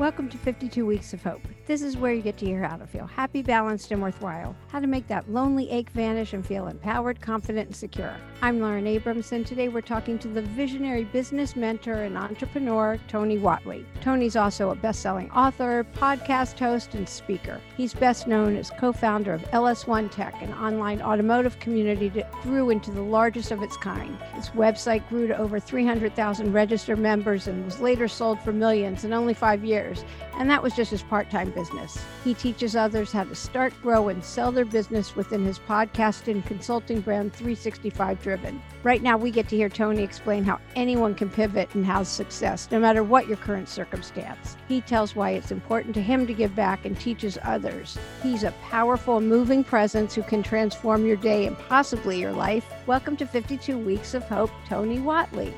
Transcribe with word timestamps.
Welcome 0.00 0.28
to 0.30 0.38
52 0.38 0.84
Weeks 0.84 1.12
of 1.12 1.22
Hope. 1.22 1.46
This 1.66 1.80
is 1.80 1.96
where 1.96 2.12
you 2.12 2.20
get 2.20 2.36
to 2.38 2.46
hear 2.46 2.64
how 2.64 2.78
to 2.78 2.86
feel 2.86 3.06
happy, 3.06 3.42
balanced, 3.42 3.92
and 3.92 4.02
worthwhile, 4.02 4.56
how 4.66 4.80
to 4.80 4.88
make 4.88 5.06
that 5.06 5.30
lonely 5.30 5.70
ache 5.70 5.88
vanish 5.90 6.32
and 6.32 6.44
feel 6.44 6.66
empowered, 6.66 7.20
confident, 7.20 7.68
and 7.68 7.76
secure. 7.76 8.14
I'm 8.42 8.60
Lauren 8.60 8.88
Abrams, 8.88 9.30
And 9.30 9.46
today 9.46 9.68
we're 9.68 9.82
talking 9.82 10.18
to 10.18 10.28
the 10.28 10.42
visionary 10.42 11.04
business 11.04 11.54
mentor 11.54 12.02
and 12.02 12.18
entrepreneur, 12.18 12.98
Tony 13.06 13.38
Whatley. 13.38 13.84
Tony's 14.00 14.34
also 14.34 14.70
a 14.70 14.74
best 14.74 15.00
selling 15.00 15.30
author, 15.30 15.86
podcast 15.94 16.58
host, 16.58 16.96
and 16.96 17.08
speaker. 17.08 17.60
He's 17.76 17.94
best 17.94 18.26
known 18.26 18.56
as 18.56 18.70
co 18.70 18.92
founder 18.92 19.32
of 19.32 19.42
LS1 19.52 20.10
Tech, 20.10 20.34
an 20.42 20.52
online 20.54 21.02
automotive 21.02 21.60
community 21.60 22.08
that 22.10 22.32
grew 22.42 22.70
into 22.70 22.90
the 22.90 23.00
largest 23.00 23.52
of 23.52 23.62
its 23.62 23.76
kind. 23.76 24.18
Its 24.34 24.50
website 24.50 25.08
grew 25.08 25.28
to 25.28 25.38
over 25.38 25.60
300,000 25.60 26.52
registered 26.52 26.98
members 26.98 27.46
and 27.46 27.64
was 27.64 27.78
later 27.80 28.08
sold 28.08 28.40
for 28.40 28.52
millions 28.52 29.04
in 29.04 29.12
only 29.12 29.34
five 29.34 29.64
years 29.64 29.83
years, 29.84 30.04
and 30.38 30.50
that 30.50 30.62
was 30.62 30.74
just 30.74 30.90
his 30.90 31.02
part 31.02 31.30
time 31.30 31.50
business. 31.50 32.02
He 32.24 32.34
teaches 32.34 32.74
others 32.74 33.12
how 33.12 33.24
to 33.24 33.34
start, 33.34 33.72
grow, 33.82 34.08
and 34.08 34.24
sell 34.24 34.50
their 34.50 34.64
business 34.64 35.14
within 35.14 35.44
his 35.44 35.58
podcast 35.58 36.28
and 36.28 36.44
consulting 36.44 37.00
brand 37.00 37.32
365 37.32 38.22
Driven. 38.22 38.62
Right 38.82 39.02
now, 39.02 39.16
we 39.16 39.30
get 39.30 39.48
to 39.48 39.56
hear 39.56 39.68
Tony 39.68 40.02
explain 40.02 40.44
how 40.44 40.60
anyone 40.74 41.14
can 41.14 41.30
pivot 41.30 41.74
and 41.74 41.84
have 41.86 42.06
success, 42.06 42.68
no 42.70 42.80
matter 42.80 43.02
what 43.02 43.28
your 43.28 43.36
current 43.36 43.68
circumstance. 43.68 44.56
He 44.68 44.80
tells 44.80 45.14
why 45.14 45.30
it's 45.30 45.52
important 45.52 45.94
to 45.94 46.02
him 46.02 46.26
to 46.26 46.34
give 46.34 46.56
back 46.56 46.84
and 46.84 46.98
teaches 46.98 47.38
others. 47.42 47.98
He's 48.22 48.42
a 48.42 48.52
powerful, 48.62 49.20
moving 49.20 49.64
presence 49.64 50.14
who 50.14 50.22
can 50.22 50.42
transform 50.42 51.06
your 51.06 51.16
day 51.16 51.46
and 51.46 51.58
possibly 51.58 52.20
your 52.20 52.32
life. 52.32 52.64
Welcome 52.86 53.16
to 53.18 53.26
52 53.26 53.78
Weeks 53.78 54.14
of 54.14 54.24
Hope, 54.24 54.50
Tony 54.68 54.98
Whatley. 54.98 55.52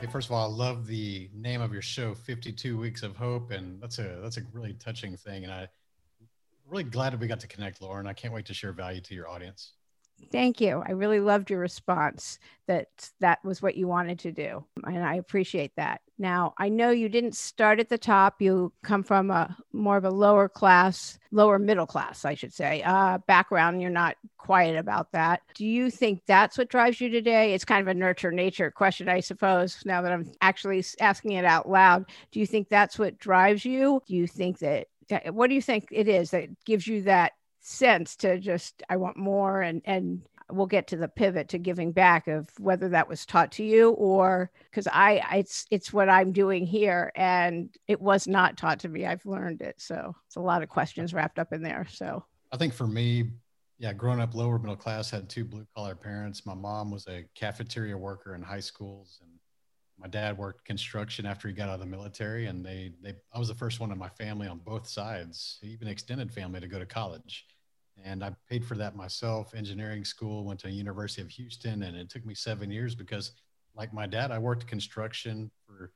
Hey, 0.00 0.06
first 0.06 0.28
of 0.28 0.32
all, 0.32 0.44
I 0.44 0.54
love 0.54 0.86
the 0.86 1.28
name 1.34 1.60
of 1.60 1.72
your 1.72 1.82
show, 1.82 2.14
52 2.14 2.78
Weeks 2.78 3.02
of 3.02 3.16
Hope. 3.16 3.50
And 3.50 3.82
that's 3.82 3.98
a 3.98 4.20
that's 4.22 4.36
a 4.36 4.42
really 4.52 4.74
touching 4.74 5.16
thing. 5.16 5.42
And 5.42 5.52
I 5.52 5.66
really 6.70 6.84
glad 6.84 7.12
that 7.12 7.20
we 7.20 7.26
got 7.26 7.40
to 7.40 7.48
connect, 7.48 7.82
Lauren. 7.82 8.06
I 8.06 8.12
can't 8.12 8.32
wait 8.32 8.46
to 8.46 8.54
share 8.54 8.72
value 8.72 9.00
to 9.00 9.14
your 9.14 9.28
audience. 9.28 9.72
Thank 10.30 10.60
you. 10.60 10.84
I 10.86 10.92
really 10.92 11.18
loved 11.18 11.50
your 11.50 11.58
response 11.58 12.38
that 12.68 13.10
that 13.18 13.44
was 13.44 13.60
what 13.60 13.76
you 13.76 13.88
wanted 13.88 14.20
to 14.20 14.30
do. 14.30 14.64
And 14.84 15.04
I 15.04 15.16
appreciate 15.16 15.72
that. 15.76 16.00
Now, 16.18 16.54
I 16.58 16.68
know 16.68 16.90
you 16.90 17.08
didn't 17.08 17.36
start 17.36 17.78
at 17.78 17.88
the 17.88 17.98
top. 17.98 18.42
You 18.42 18.72
come 18.82 19.02
from 19.04 19.30
a 19.30 19.56
more 19.72 19.96
of 19.96 20.04
a 20.04 20.10
lower 20.10 20.48
class, 20.48 21.18
lower 21.30 21.58
middle 21.58 21.86
class, 21.86 22.24
I 22.24 22.34
should 22.34 22.52
say, 22.52 22.82
uh, 22.82 23.18
background. 23.26 23.80
You're 23.80 23.90
not 23.90 24.16
quiet 24.36 24.76
about 24.76 25.12
that. 25.12 25.42
Do 25.54 25.64
you 25.64 25.90
think 25.90 26.22
that's 26.26 26.58
what 26.58 26.68
drives 26.68 27.00
you 27.00 27.08
today? 27.08 27.54
It's 27.54 27.64
kind 27.64 27.80
of 27.80 27.88
a 27.88 27.94
nurture 27.94 28.32
nature 28.32 28.70
question, 28.70 29.08
I 29.08 29.20
suppose, 29.20 29.80
now 29.84 30.02
that 30.02 30.12
I'm 30.12 30.30
actually 30.40 30.84
asking 31.00 31.32
it 31.32 31.44
out 31.44 31.68
loud. 31.68 32.06
Do 32.32 32.40
you 32.40 32.46
think 32.46 32.68
that's 32.68 32.98
what 32.98 33.18
drives 33.18 33.64
you? 33.64 34.02
Do 34.06 34.14
you 34.14 34.26
think 34.26 34.58
that 34.58 34.88
what 35.30 35.48
do 35.48 35.54
you 35.54 35.62
think 35.62 35.88
it 35.90 36.08
is 36.08 36.32
that 36.32 36.48
gives 36.64 36.86
you 36.86 37.02
that 37.02 37.32
sense 37.60 38.16
to 38.16 38.38
just 38.38 38.82
I 38.88 38.96
want 38.96 39.16
more 39.16 39.62
and 39.62 39.82
and 39.84 40.22
we'll 40.50 40.66
get 40.66 40.86
to 40.88 40.96
the 40.96 41.08
pivot 41.08 41.48
to 41.48 41.58
giving 41.58 41.92
back 41.92 42.26
of 42.26 42.48
whether 42.58 42.88
that 42.88 43.08
was 43.08 43.26
taught 43.26 43.52
to 43.52 43.64
you 43.64 43.90
or 43.90 44.50
because 44.70 44.88
I 44.90 45.22
it's 45.36 45.66
it's 45.70 45.92
what 45.92 46.08
I'm 46.08 46.32
doing 46.32 46.66
here 46.66 47.12
and 47.14 47.74
it 47.86 48.00
was 48.00 48.26
not 48.26 48.56
taught 48.56 48.80
to 48.80 48.88
me. 48.88 49.06
I've 49.06 49.26
learned 49.26 49.60
it. 49.60 49.80
So 49.80 50.14
it's 50.26 50.36
a 50.36 50.40
lot 50.40 50.62
of 50.62 50.68
questions 50.68 51.12
wrapped 51.12 51.38
up 51.38 51.52
in 51.52 51.62
there. 51.62 51.86
So 51.90 52.24
I 52.52 52.56
think 52.56 52.72
for 52.72 52.86
me, 52.86 53.30
yeah, 53.78 53.92
growing 53.92 54.20
up 54.20 54.34
lower 54.34 54.58
middle 54.58 54.76
class, 54.76 55.10
had 55.10 55.28
two 55.28 55.44
blue 55.44 55.66
collar 55.76 55.94
parents. 55.94 56.46
My 56.46 56.54
mom 56.54 56.90
was 56.90 57.06
a 57.06 57.24
cafeteria 57.34 57.96
worker 57.96 58.34
in 58.34 58.42
high 58.42 58.60
schools 58.60 59.18
and 59.22 59.30
my 60.00 60.08
dad 60.08 60.38
worked 60.38 60.64
construction 60.64 61.26
after 61.26 61.48
he 61.48 61.54
got 61.54 61.68
out 61.68 61.74
of 61.74 61.80
the 61.80 61.86
military 61.86 62.46
and 62.46 62.64
they 62.64 62.92
they 63.02 63.14
I 63.32 63.38
was 63.38 63.48
the 63.48 63.54
first 63.54 63.80
one 63.80 63.92
in 63.92 63.98
my 63.98 64.08
family 64.08 64.46
on 64.46 64.58
both 64.58 64.88
sides, 64.88 65.58
even 65.62 65.88
extended 65.88 66.32
family 66.32 66.60
to 66.60 66.68
go 66.68 66.78
to 66.78 66.86
college. 66.86 67.46
And 68.04 68.24
I 68.24 68.32
paid 68.48 68.64
for 68.64 68.74
that 68.76 68.96
myself, 68.96 69.54
engineering 69.54 70.04
school, 70.04 70.44
went 70.44 70.60
to 70.60 70.70
University 70.70 71.22
of 71.22 71.30
Houston 71.30 71.82
and 71.82 71.96
it 71.96 72.08
took 72.08 72.24
me 72.24 72.34
7 72.34 72.70
years 72.70 72.94
because 72.94 73.32
like 73.74 73.92
my 73.92 74.06
dad, 74.06 74.30
I 74.30 74.38
worked 74.38 74.66
construction 74.66 75.50
for 75.66 75.92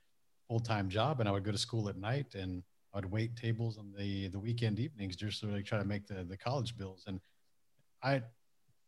full-time 0.49 0.89
job 0.89 1.21
and 1.21 1.29
I 1.29 1.33
would 1.33 1.45
go 1.45 1.53
to 1.53 1.59
school 1.59 1.89
at 1.89 1.97
night 1.97 2.35
and 2.35 2.63
I 2.93 2.99
would 2.99 3.11
wait 3.11 3.37
tables 3.37 3.79
on 3.79 3.93
the 3.97 4.29
the 4.29 4.39
weekend 4.39 4.79
evenings 4.79 5.17
just 5.17 5.41
to 5.41 5.47
really 5.47 5.63
try 5.63 5.79
to 5.79 5.85
make 5.85 6.07
the 6.07 6.25
the 6.25 6.37
college 6.37 6.77
bills. 6.77 7.05
And 7.07 7.21
I 8.03 8.23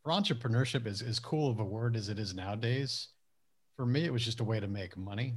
for 0.02 0.10
entrepreneurship 0.10 0.86
is 0.86 1.00
as 1.00 1.18
cool 1.18 1.50
of 1.50 1.60
a 1.60 1.64
word 1.64 1.96
as 1.96 2.08
it 2.08 2.18
is 2.18 2.34
nowadays 2.34 3.08
for 3.76 3.86
me, 3.86 4.04
it 4.04 4.12
was 4.12 4.24
just 4.24 4.40
a 4.40 4.44
way 4.44 4.60
to 4.60 4.68
make 4.68 4.96
money. 4.96 5.34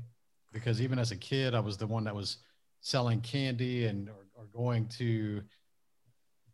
Because 0.54 0.82
even 0.82 1.00
as 1.00 1.12
a 1.12 1.16
kid, 1.16 1.54
I 1.54 1.60
was 1.60 1.78
the 1.78 1.88
one 1.88 2.04
that 2.06 2.16
was 2.16 2.38
selling 2.82 3.22
candy 3.22 3.86
and 3.86 4.10
or, 4.10 4.26
or 4.36 4.46
going 4.46 4.88
to 4.88 5.42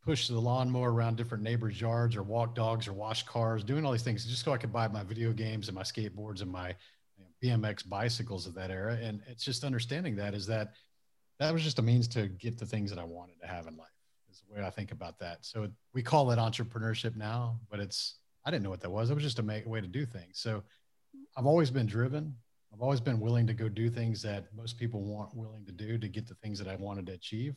push 0.04 0.28
the 0.28 0.40
lawnmower 0.40 0.94
around 0.94 1.16
different 1.16 1.44
neighbors' 1.44 1.80
yards 1.80 2.16
or 2.16 2.24
walk 2.24 2.56
dogs 2.56 2.88
or 2.88 2.94
wash 2.94 3.24
cars, 3.24 3.64
doing 3.64 3.86
all 3.86 3.92
these 3.92 4.04
things 4.04 4.26
just 4.26 4.44
so 4.44 4.52
I 4.52 4.58
could 4.58 4.74
buy 4.74 4.88
my 4.88 5.04
video 5.04 5.32
games 5.32 5.70
and 5.70 5.76
my 5.76 5.84
skateboards 5.84 6.42
and 6.42 6.52
my 6.52 6.76
BMX 7.42 7.88
bicycles 7.88 8.48
of 8.48 8.54
that 8.56 8.72
era. 8.72 8.98
And 9.02 9.22
it's 9.28 9.44
just 9.44 9.64
understanding 9.64 10.16
that 10.18 10.34
is 10.34 10.46
that 10.48 10.74
that 11.40 11.54
was 11.54 11.64
just 11.64 11.80
a 11.80 11.82
means 11.82 12.08
to 12.10 12.28
get 12.28 12.58
the 12.58 12.66
things 12.66 12.90
that 12.90 13.00
I 13.00 13.04
wanted 13.04 13.40
to 13.42 13.48
have 13.48 13.68
in 13.68 13.78
life. 13.78 13.88
Is 14.32 14.42
the 14.48 14.56
way 14.56 14.66
I 14.66 14.70
think 14.70 14.92
about 14.92 15.20
that. 15.20 15.46
So 15.46 15.68
we 15.94 16.02
call 16.02 16.32
it 16.32 16.40
entrepreneurship 16.40 17.16
now, 17.16 17.60
but 17.70 17.80
it's 17.80 18.16
I 18.46 18.52
didn't 18.52 18.64
know 18.64 18.70
what 18.70 18.82
that 18.82 18.90
was. 18.90 19.10
It 19.10 19.14
was 19.14 19.24
just 19.24 19.40
a 19.40 19.64
way 19.66 19.82
to 19.82 19.88
do 19.88 20.06
things. 20.06 20.40
So 20.40 20.64
I've 21.38 21.46
always 21.46 21.70
been 21.70 21.86
driven. 21.86 22.36
I've 22.74 22.82
always 22.82 23.00
been 23.00 23.20
willing 23.20 23.46
to 23.48 23.54
go 23.54 23.70
do 23.70 23.90
things 23.90 24.22
that 24.24 24.46
most 24.56 24.78
people 24.78 25.02
weren't 25.02 25.36
willing 25.36 25.66
to 25.66 25.72
do 25.72 25.98
to 25.98 26.08
get 26.08 26.28
the 26.28 26.36
things 26.36 26.58
that 26.60 26.68
I 26.68 26.76
wanted 26.76 27.06
to 27.08 27.14
achieve. 27.14 27.56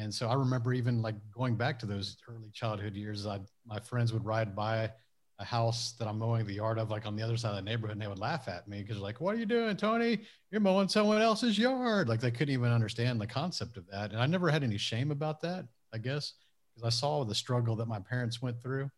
And 0.00 0.14
so 0.14 0.28
I 0.28 0.34
remember 0.34 0.72
even 0.72 1.02
like 1.02 1.16
going 1.30 1.56
back 1.56 1.78
to 1.80 1.86
those 1.86 2.16
early 2.26 2.50
childhood 2.54 2.96
years, 2.96 3.26
I 3.26 3.40
my 3.66 3.78
friends 3.78 4.14
would 4.14 4.24
ride 4.24 4.56
by 4.56 4.90
a 5.38 5.44
house 5.44 5.92
that 5.98 6.08
I'm 6.08 6.18
mowing 6.18 6.46
the 6.46 6.54
yard 6.54 6.78
of, 6.78 6.90
like 6.90 7.06
on 7.06 7.16
the 7.16 7.22
other 7.22 7.36
side 7.36 7.50
of 7.50 7.56
the 7.56 7.62
neighborhood, 7.62 7.92
and 7.92 8.00
they 8.00 8.08
would 8.08 8.18
laugh 8.18 8.48
at 8.48 8.66
me 8.66 8.82
because 8.82 8.98
like, 8.98 9.20
"What 9.20 9.34
are 9.34 9.38
you 9.38 9.44
doing, 9.44 9.76
Tony? 9.76 10.20
You're 10.50 10.62
mowing 10.62 10.88
someone 10.88 11.20
else's 11.20 11.58
yard." 11.58 12.08
Like 12.08 12.20
they 12.20 12.30
couldn't 12.30 12.54
even 12.54 12.72
understand 12.72 13.20
the 13.20 13.26
concept 13.26 13.76
of 13.76 13.86
that, 13.88 14.12
and 14.12 14.20
I 14.20 14.26
never 14.26 14.50
had 14.50 14.62
any 14.62 14.78
shame 14.78 15.10
about 15.10 15.42
that, 15.42 15.66
I 15.92 15.98
guess, 15.98 16.32
because 16.74 16.86
I 16.86 16.90
saw 16.90 17.24
the 17.24 17.34
struggle 17.34 17.76
that 17.76 17.86
my 17.86 18.00
parents 18.00 18.40
went 18.40 18.62
through 18.62 18.90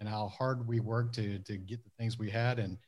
and 0.00 0.08
how 0.08 0.28
hard 0.28 0.66
we 0.66 0.80
worked 0.80 1.14
to 1.16 1.38
to 1.40 1.58
get 1.58 1.84
the 1.84 1.90
things 1.98 2.18
we 2.18 2.30
had, 2.30 2.58
and 2.58 2.78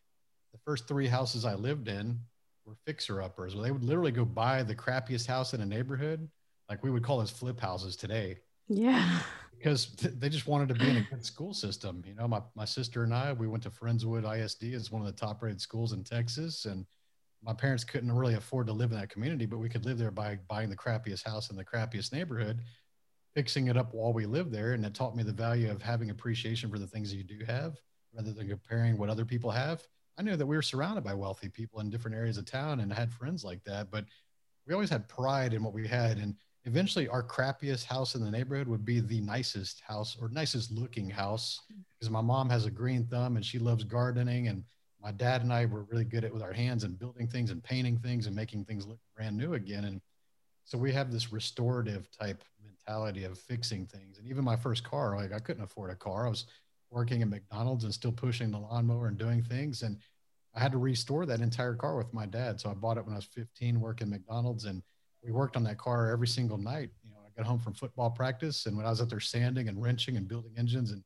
the 0.52 0.58
first 0.64 0.88
three 0.88 1.06
houses 1.06 1.44
I 1.44 1.54
lived 1.54 1.88
in 1.88 2.18
were 2.64 2.76
fixer 2.86 3.20
uppers. 3.20 3.54
Well, 3.54 3.64
they 3.64 3.72
would 3.72 3.84
literally 3.84 4.12
go 4.12 4.24
buy 4.24 4.62
the 4.62 4.74
crappiest 4.74 5.26
house 5.26 5.52
in 5.52 5.60
a 5.60 5.66
neighborhood, 5.66 6.30
like 6.68 6.82
we 6.82 6.90
would 6.90 7.02
call 7.02 7.18
those 7.18 7.30
flip 7.30 7.60
houses 7.60 7.96
today. 7.96 8.38
Yeah. 8.68 9.20
Because 9.56 9.86
th- 9.86 10.14
they 10.18 10.28
just 10.28 10.46
wanted 10.46 10.68
to 10.68 10.74
be 10.74 10.88
in 10.88 10.98
a 10.98 11.06
good 11.10 11.24
school 11.24 11.52
system. 11.52 12.02
You 12.06 12.14
know, 12.14 12.28
my, 12.28 12.40
my 12.54 12.64
sister 12.64 13.02
and 13.02 13.14
I, 13.14 13.32
we 13.32 13.48
went 13.48 13.62
to 13.64 13.70
Friendswood 13.70 14.24
ISD. 14.24 14.64
It's 14.64 14.92
one 14.92 15.02
of 15.02 15.06
the 15.06 15.12
top 15.12 15.42
rated 15.42 15.60
schools 15.60 15.92
in 15.92 16.04
Texas. 16.04 16.64
And 16.64 16.86
my 17.42 17.52
parents 17.52 17.84
couldn't 17.84 18.12
really 18.12 18.34
afford 18.34 18.66
to 18.68 18.72
live 18.72 18.92
in 18.92 18.98
that 18.98 19.10
community, 19.10 19.46
but 19.46 19.58
we 19.58 19.68
could 19.68 19.84
live 19.84 19.98
there 19.98 20.10
by 20.10 20.38
buying 20.48 20.70
the 20.70 20.76
crappiest 20.76 21.26
house 21.26 21.50
in 21.50 21.56
the 21.56 21.64
crappiest 21.64 22.12
neighborhood, 22.12 22.60
fixing 23.34 23.68
it 23.68 23.76
up 23.76 23.94
while 23.94 24.12
we 24.12 24.26
lived 24.26 24.52
there. 24.52 24.72
And 24.72 24.84
it 24.84 24.94
taught 24.94 25.16
me 25.16 25.22
the 25.22 25.32
value 25.32 25.70
of 25.70 25.82
having 25.82 26.10
appreciation 26.10 26.70
for 26.70 26.78
the 26.78 26.86
things 26.86 27.10
that 27.10 27.16
you 27.16 27.24
do 27.24 27.44
have 27.46 27.76
rather 28.14 28.32
than 28.32 28.48
comparing 28.48 28.96
what 28.96 29.10
other 29.10 29.24
people 29.24 29.50
have 29.50 29.82
I 30.18 30.22
knew 30.22 30.36
that 30.36 30.46
we 30.46 30.56
were 30.56 30.62
surrounded 30.62 31.04
by 31.04 31.14
wealthy 31.14 31.48
people 31.48 31.78
in 31.80 31.90
different 31.90 32.16
areas 32.16 32.38
of 32.38 32.44
town 32.44 32.80
and 32.80 32.92
had 32.92 33.12
friends 33.12 33.44
like 33.44 33.62
that, 33.64 33.90
but 33.90 34.04
we 34.66 34.74
always 34.74 34.90
had 34.90 35.08
pride 35.08 35.54
in 35.54 35.62
what 35.62 35.72
we 35.72 35.86
had. 35.86 36.18
And 36.18 36.34
eventually, 36.68 37.08
our 37.08 37.22
crappiest 37.22 37.84
house 37.84 38.14
in 38.14 38.22
the 38.22 38.30
neighborhood 38.30 38.68
would 38.68 38.84
be 38.84 39.00
the 39.00 39.20
nicest 39.22 39.80
house 39.80 40.16
or 40.20 40.28
nicest 40.28 40.70
looking 40.70 41.08
house 41.08 41.60
because 41.98 42.10
my 42.10 42.20
mom 42.20 42.50
has 42.50 42.66
a 42.66 42.70
green 42.70 43.04
thumb 43.06 43.36
and 43.36 43.44
she 43.44 43.58
loves 43.58 43.84
gardening. 43.84 44.48
And 44.48 44.62
my 45.02 45.10
dad 45.10 45.42
and 45.42 45.52
I 45.52 45.64
were 45.64 45.84
really 45.84 46.04
good 46.04 46.24
at 46.24 46.32
with 46.32 46.42
our 46.42 46.52
hands 46.52 46.84
and 46.84 46.98
building 46.98 47.26
things 47.26 47.50
and 47.50 47.64
painting 47.64 47.96
things 47.96 48.26
and 48.26 48.36
making 48.36 48.66
things 48.66 48.86
look 48.86 48.98
brand 49.16 49.36
new 49.36 49.54
again. 49.54 49.84
And 49.84 50.02
so 50.64 50.76
we 50.76 50.92
have 50.92 51.10
this 51.10 51.32
restorative 51.32 52.10
type 52.10 52.44
mentality 52.62 53.24
of 53.24 53.38
fixing 53.38 53.86
things. 53.86 54.18
And 54.18 54.28
even 54.28 54.44
my 54.44 54.56
first 54.56 54.84
car, 54.84 55.16
like 55.16 55.32
I 55.32 55.38
couldn't 55.38 55.64
afford 55.64 55.90
a 55.90 55.96
car. 55.96 56.26
I 56.26 56.30
was 56.30 56.44
working 56.90 57.22
at 57.22 57.28
McDonald's 57.28 57.84
and 57.84 57.94
still 57.94 58.12
pushing 58.12 58.50
the 58.50 58.58
lawnmower 58.58 59.08
and 59.08 59.16
doing 59.16 59.42
things. 59.42 59.82
And 59.82 59.96
I 60.54 60.60
had 60.60 60.72
to 60.72 60.78
restore 60.78 61.24
that 61.24 61.40
entire 61.40 61.74
car 61.74 61.96
with 61.96 62.12
my 62.12 62.26
dad. 62.26 62.60
So 62.60 62.70
I 62.70 62.74
bought 62.74 62.98
it 62.98 63.04
when 63.04 63.14
I 63.14 63.18
was 63.18 63.24
15, 63.24 63.80
working 63.80 64.10
McDonald's, 64.10 64.64
and 64.66 64.82
we 65.22 65.32
worked 65.32 65.56
on 65.56 65.64
that 65.64 65.78
car 65.78 66.10
every 66.10 66.28
single 66.28 66.58
night. 66.58 66.90
You 67.04 67.10
know, 67.10 67.16
I 67.24 67.30
got 67.36 67.46
home 67.46 67.58
from 67.58 67.74
football 67.74 68.10
practice, 68.10 68.66
and 68.66 68.76
when 68.76 68.86
I 68.86 68.90
was 68.90 69.00
out 69.00 69.10
there 69.10 69.20
sanding 69.20 69.68
and 69.68 69.80
wrenching 69.80 70.16
and 70.16 70.28
building 70.28 70.52
engines 70.56 70.92
and 70.92 71.02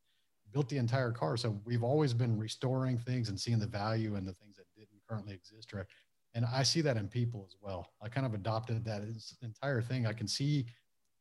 built 0.53 0.69
the 0.69 0.77
entire 0.77 1.13
car. 1.13 1.37
So 1.37 1.59
we've 1.65 1.83
always 1.83 2.13
been 2.13 2.39
restoring 2.39 2.99
things 2.99 3.29
and 3.29 3.41
seeing 3.41 3.59
the 3.59 3.67
value 3.67 4.17
in 4.17 4.25
the 4.25 4.35
things 4.35 4.57
that 4.57 4.67
didn't 4.77 5.01
currently 5.09 5.35
exist. 5.35 5.73
Right? 5.73 5.87
And 6.35 6.45
I 6.45 6.63
see 6.63 6.81
that 6.83 6.97
in 6.97 7.09
people 7.09 7.45
as 7.47 7.57
well. 7.61 7.89
I 8.03 8.09
kind 8.09 8.27
of 8.27 8.35
adopted 8.35 8.85
that 8.85 9.03
entire 9.43 9.81
thing. 9.81 10.07
I 10.07 10.13
can 10.13 10.29
see 10.29 10.67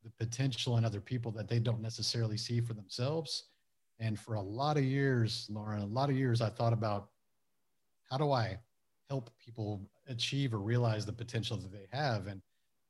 the 0.03 0.09
potential 0.17 0.77
in 0.77 0.85
other 0.85 0.99
people 0.99 1.31
that 1.31 1.47
they 1.47 1.59
don't 1.59 1.81
necessarily 1.81 2.37
see 2.37 2.59
for 2.59 2.73
themselves 2.73 3.45
and 4.01 4.19
for 4.19 4.33
a 4.33 4.41
lot 4.41 4.77
of 4.77 4.83
years, 4.83 5.47
Lauren, 5.49 5.79
a 5.79 5.85
lot 5.85 6.09
of 6.09 6.17
years, 6.17 6.41
I 6.41 6.49
thought 6.49 6.73
about 6.73 7.09
how 8.09 8.17
do 8.17 8.31
I 8.31 8.57
help 9.09 9.29
people 9.37 9.87
achieve 10.07 10.55
or 10.55 10.57
realize 10.57 11.05
the 11.05 11.13
potential 11.13 11.55
that 11.57 11.71
they 11.71 11.85
have. 11.91 12.25
And 12.25 12.41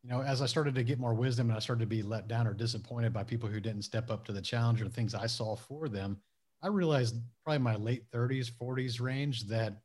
you 0.04 0.10
know, 0.10 0.22
as 0.22 0.42
I 0.42 0.46
started 0.48 0.76
to 0.76 0.84
get 0.84 1.00
more 1.00 1.14
wisdom 1.14 1.50
and 1.50 1.58
I 1.58 1.60
started 1.60 1.82
to 1.82 1.88
be 1.88 2.02
let 2.02 2.28
down 2.28 2.48
or 2.48 2.54
disappointed 2.54 3.14
by 3.14 3.24
people 3.24 3.48
who 3.48 3.60
didn't 3.60 3.84
step 3.84 4.10
up 4.10 4.26
to 4.26 4.32
the 4.32 4.42
challenge 4.42 4.82
or 4.82 4.90
things 4.90 5.14
I 5.14 5.28
saw 5.28 5.56
for 5.56 5.88
them, 5.88 6.18
I 6.64 6.68
realized 6.68 7.16
probably 7.44 7.60
my 7.60 7.76
late 7.76 8.10
30s, 8.12 8.52
40s 8.52 9.00
range 9.00 9.44
that 9.48 9.82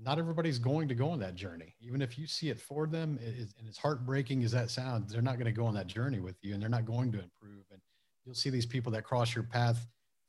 not 0.00 0.18
everybody's 0.18 0.58
going 0.58 0.88
to 0.88 0.94
go 0.94 1.10
on 1.10 1.18
that 1.20 1.34
journey. 1.34 1.74
Even 1.80 2.00
if 2.00 2.18
you 2.18 2.26
see 2.26 2.48
it 2.50 2.60
for 2.60 2.86
them, 2.86 3.18
it 3.20 3.34
is, 3.36 3.54
and 3.58 3.68
as 3.68 3.76
heartbreaking 3.76 4.44
as 4.44 4.52
that 4.52 4.70
sounds, 4.70 5.12
they're 5.12 5.22
not 5.22 5.34
going 5.34 5.46
to 5.46 5.52
go 5.52 5.66
on 5.66 5.74
that 5.74 5.88
journey 5.88 6.20
with 6.20 6.36
you 6.42 6.54
and 6.54 6.62
they're 6.62 6.68
not 6.70 6.86
going 6.86 7.10
to 7.12 7.18
improve. 7.18 7.64
And 7.70 7.80
you'll 8.24 8.34
see 8.34 8.50
these 8.50 8.66
people 8.66 8.92
that 8.92 9.04
cross 9.04 9.34
your 9.34 9.44
path 9.44 9.86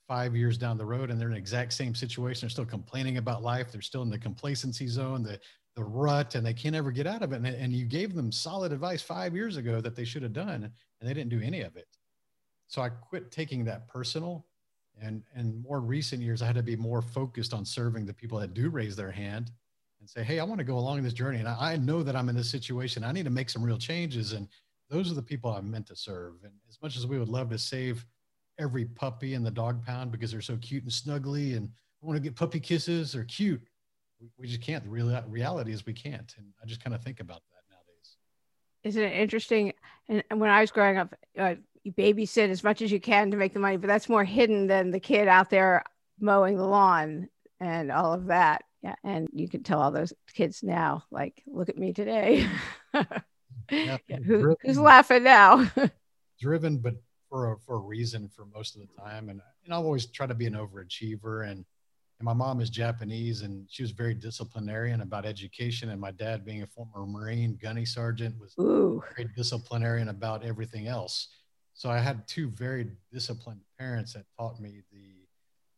five 0.07 0.35
years 0.35 0.57
down 0.57 0.77
the 0.77 0.85
road 0.85 1.11
and 1.11 1.21
they're 1.21 1.27
in 1.27 1.33
the 1.33 1.39
exact 1.39 1.71
same 1.71 1.93
situation. 1.93 2.41
They're 2.41 2.49
still 2.49 2.65
complaining 2.65 3.17
about 3.17 3.43
life. 3.43 3.71
They're 3.71 3.81
still 3.81 4.01
in 4.01 4.09
the 4.09 4.17
complacency 4.17 4.87
zone, 4.87 5.21
the, 5.21 5.39
the 5.75 5.83
rut, 5.83 6.36
and 6.36 6.45
they 6.45 6.54
can't 6.54 6.75
ever 6.75 6.92
get 6.92 7.07
out 7.07 7.21
of 7.21 7.31
it. 7.31 7.38
And, 7.38 7.48
and 7.48 7.74
you 7.74 7.86
gave 7.86 8.13
them 8.13 8.31
solid 8.31 8.71
advice 8.71 9.01
five 9.01 9.36
years 9.36 9.57
ago 9.57 9.81
that 9.81 9.95
they 9.95 10.04
should 10.04 10.24
have 10.24 10.33
done, 10.33 10.71
and 11.00 11.10
they 11.10 11.13
didn't 11.13 11.30
do 11.30 11.42
any 11.42 11.62
of 11.62 11.75
it. 11.77 11.88
So 12.68 12.81
I 12.81 12.89
quit 12.89 13.31
taking 13.31 13.66
that 13.66 13.88
personal. 13.88 14.45
And 15.01 15.24
in 15.36 15.62
more 15.62 15.80
recent 15.80 16.21
years, 16.21 16.42
I 16.42 16.45
had 16.45 16.56
to 16.56 16.63
be 16.63 16.75
more 16.75 17.01
focused 17.01 17.54
on 17.54 17.66
serving 17.66 18.06
the 18.06 18.13
people 18.13 18.39
that 18.39 18.54
do 18.54 18.69
raise 18.69 18.95
their 18.95 19.12
hand 19.12 19.51
and 20.00 20.10
say, 20.10 20.24
Hey, 20.24 20.39
I 20.39 20.44
want 20.44 20.60
to 20.60 20.66
go 20.66 20.77
along 20.77 21.01
this 21.01 21.13
journey. 21.13 21.39
And 21.39 21.48
I, 21.48 21.74
I 21.74 21.77
know 21.77 22.04
that 22.04 22.16
I'm 22.16 22.30
in 22.30 22.36
this 22.36 22.50
situation. 22.50 23.04
I 23.04 23.12
need 23.12 23.24
to 23.24 23.31
make 23.31 23.50
some 23.50 23.63
real 23.63 23.77
changes. 23.77 24.33
And 24.33 24.48
those 24.89 25.12
are 25.12 25.16
the 25.16 25.21
people 25.21 25.51
I'm 25.51 25.71
meant 25.71 25.88
to 25.88 25.95
serve. 25.95 26.36
And 26.44 26.54
as 26.68 26.77
much 26.81 26.98
as 26.98 27.07
we 27.07 27.18
would 27.18 27.30
love 27.30 27.50
to 27.51 27.57
save 27.57 28.06
every 28.60 28.86
puppy 28.86 29.36
in 29.36 29.44
the 29.44 29.51
dog 29.51 29.83
pound 29.86 30.12
because 30.12 30.31
they're 30.31 30.42
so 30.42 30.57
cute 30.57 30.83
and 30.83 30.92
snuggly 30.92 31.56
and 31.56 31.69
want 32.01 32.18
to 32.18 32.21
get 32.21 32.36
puppy 32.36 32.60
kisses, 32.60 33.13
they're 33.13 33.24
cute. 33.24 33.62
We, 34.19 34.30
we 34.38 34.48
just 34.48 34.62
can't. 34.62 34.83
The 34.83 34.89
real 34.89 35.24
reality 35.27 35.71
is 35.71 35.86
we 35.86 35.94
can't. 35.94 36.33
And 36.38 36.48
I 36.62 36.66
just 36.66 36.83
kind 36.83 36.95
of 36.95 37.04
think 37.04 37.19
about 37.19 37.42
that 37.51 37.74
nowadays. 37.74 38.18
Isn't 38.83 39.04
it 39.04 39.21
interesting? 39.21 39.74
And 40.07 40.24
when 40.33 40.50
I 40.50 40.62
was 40.62 40.71
growing 40.71 40.98
up, 40.98 41.13
uh, 41.38 41.56
you 41.83 41.94
babysit 41.94 42.50
as 42.50 42.63
much 42.63 42.81
as 42.81 42.92
you 42.92 43.00
can 43.00 43.31
to 43.31 43.38
make 43.38 43.54
the 43.54 43.60
money, 43.60 43.77
but 43.77 43.88
that's 43.88 44.10
more 44.10 44.24
hidden 44.24 44.68
than 44.68 44.92
the 44.92 45.00
kid 45.00 45.27
out 45.27 45.50
there 45.50 45.83
mowing 46.19 46.57
the 46.57 46.66
lawn 46.66 47.30
and 47.60 47.92
all 47.92 48.13
of 48.13 48.27
that. 48.27 48.63
Yeah. 48.81 48.95
And 49.04 49.27
you 49.33 49.50
can 49.50 49.63
tell 49.63 49.81
all 49.81 49.92
those 49.92 50.13
kids 50.33 50.63
now, 50.63 51.04
like, 51.12 51.44
look 51.48 51.69
at 51.69 51.77
me 51.77 51.94
today. 51.94 52.48
yeah, 53.71 53.98
Who, 54.25 54.56
who's 54.62 54.80
laughing 54.80 55.24
now? 55.24 55.69
driven, 56.39 56.77
but 56.77 56.95
for 57.30 57.54
a, 57.54 57.60
for 57.60 57.75
a 57.75 57.80
reason 57.80 58.30
for 58.30 58.45
most 58.45 58.75
of 58.75 58.81
the 58.81 59.01
time. 59.01 59.30
And, 59.30 59.42
and 59.66 59.74
I've 59.74 59.83
always 59.83 60.06
tried 60.06 60.30
to 60.30 60.36
be 60.36 60.48
an 60.48 60.54
overachiever. 60.54 61.50
And, 61.50 61.66
and 62.19 62.25
my 62.25 62.33
mom 62.33 62.60
is 62.60 62.69
Japanese 62.69 63.44
and 63.44 63.66
she 63.69 63.81
was 63.81 63.92
very 63.92 64.13
disciplinarian 64.13 65.01
about 65.01 65.25
education. 65.25 65.89
And 65.89 66.01
my 66.01 66.12
dad, 66.12 66.44
being 66.44 66.63
a 66.63 66.68
former 66.68 67.06
Marine 67.06 67.57
gunny 67.62 67.86
sergeant, 67.86 68.38
was 68.38 68.54
Ooh. 68.60 69.01
very 69.16 69.30
disciplinarian 69.38 70.10
about 70.10 70.44
everything 70.44 70.88
else. 70.88 71.30
So 71.74 71.89
I 71.89 72.00
had 72.00 72.27
two 72.27 72.50
very 72.50 72.88
disciplined 73.10 73.62
parents 73.80 74.13
that 74.13 74.25
taught 74.38 74.60
me 74.60 74.81
the 74.92 75.16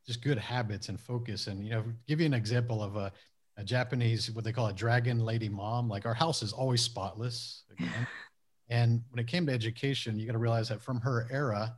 just 0.08 0.24
good 0.24 0.40
habits 0.40 0.90
and 0.90 1.00
focus. 1.00 1.46
And, 1.46 1.64
you 1.64 1.74
know, 1.74 1.84
give 2.08 2.20
you 2.20 2.26
an 2.26 2.34
example 2.34 2.82
of 2.82 2.96
a, 2.96 3.12
a 3.58 3.64
Japanese, 3.64 4.32
what 4.32 4.44
they 4.44 4.52
call 4.52 4.66
a 4.66 4.74
dragon 4.74 5.24
lady 5.24 5.48
mom, 5.48 5.88
like 5.88 6.08
our 6.08 6.16
house 6.16 6.42
is 6.42 6.54
always 6.54 6.82
spotless. 6.82 7.66
Again. 7.72 8.08
and 8.70 9.04
when 9.12 9.20
it 9.20 9.28
came 9.28 9.46
to 9.46 9.54
education, 9.54 10.18
you 10.18 10.26
got 10.26 10.34
to 10.34 10.40
realize 10.40 10.70
that 10.70 10.82
from 10.82 11.02
her 11.02 11.28
era, 11.30 11.78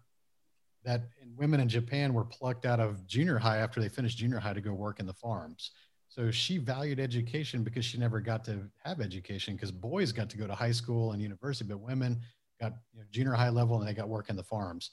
that 0.83 1.03
women 1.37 1.59
in 1.59 1.69
Japan 1.69 2.13
were 2.13 2.25
plucked 2.25 2.65
out 2.65 2.79
of 2.79 3.05
junior 3.07 3.37
high 3.37 3.57
after 3.57 3.81
they 3.81 3.89
finished 3.89 4.17
junior 4.17 4.39
high 4.39 4.53
to 4.53 4.61
go 4.61 4.73
work 4.73 4.99
in 4.99 5.05
the 5.05 5.13
farms. 5.13 5.71
So 6.09 6.29
she 6.29 6.57
valued 6.57 6.99
education 6.99 7.63
because 7.63 7.83
she 7.83 7.97
never 7.97 8.19
got 8.19 8.43
to 8.45 8.69
have 8.83 9.01
education 9.01 9.55
because 9.55 9.71
boys 9.71 10.11
got 10.11 10.29
to 10.29 10.37
go 10.37 10.45
to 10.45 10.53
high 10.53 10.71
school 10.71 11.13
and 11.13 11.21
university, 11.21 11.67
but 11.67 11.79
women 11.79 12.21
got 12.61 12.73
you 12.93 12.99
know, 12.99 13.05
junior 13.11 13.33
high 13.33 13.49
level 13.49 13.79
and 13.79 13.87
they 13.87 13.93
got 13.93 14.07
work 14.07 14.29
in 14.29 14.35
the 14.35 14.43
farms. 14.43 14.91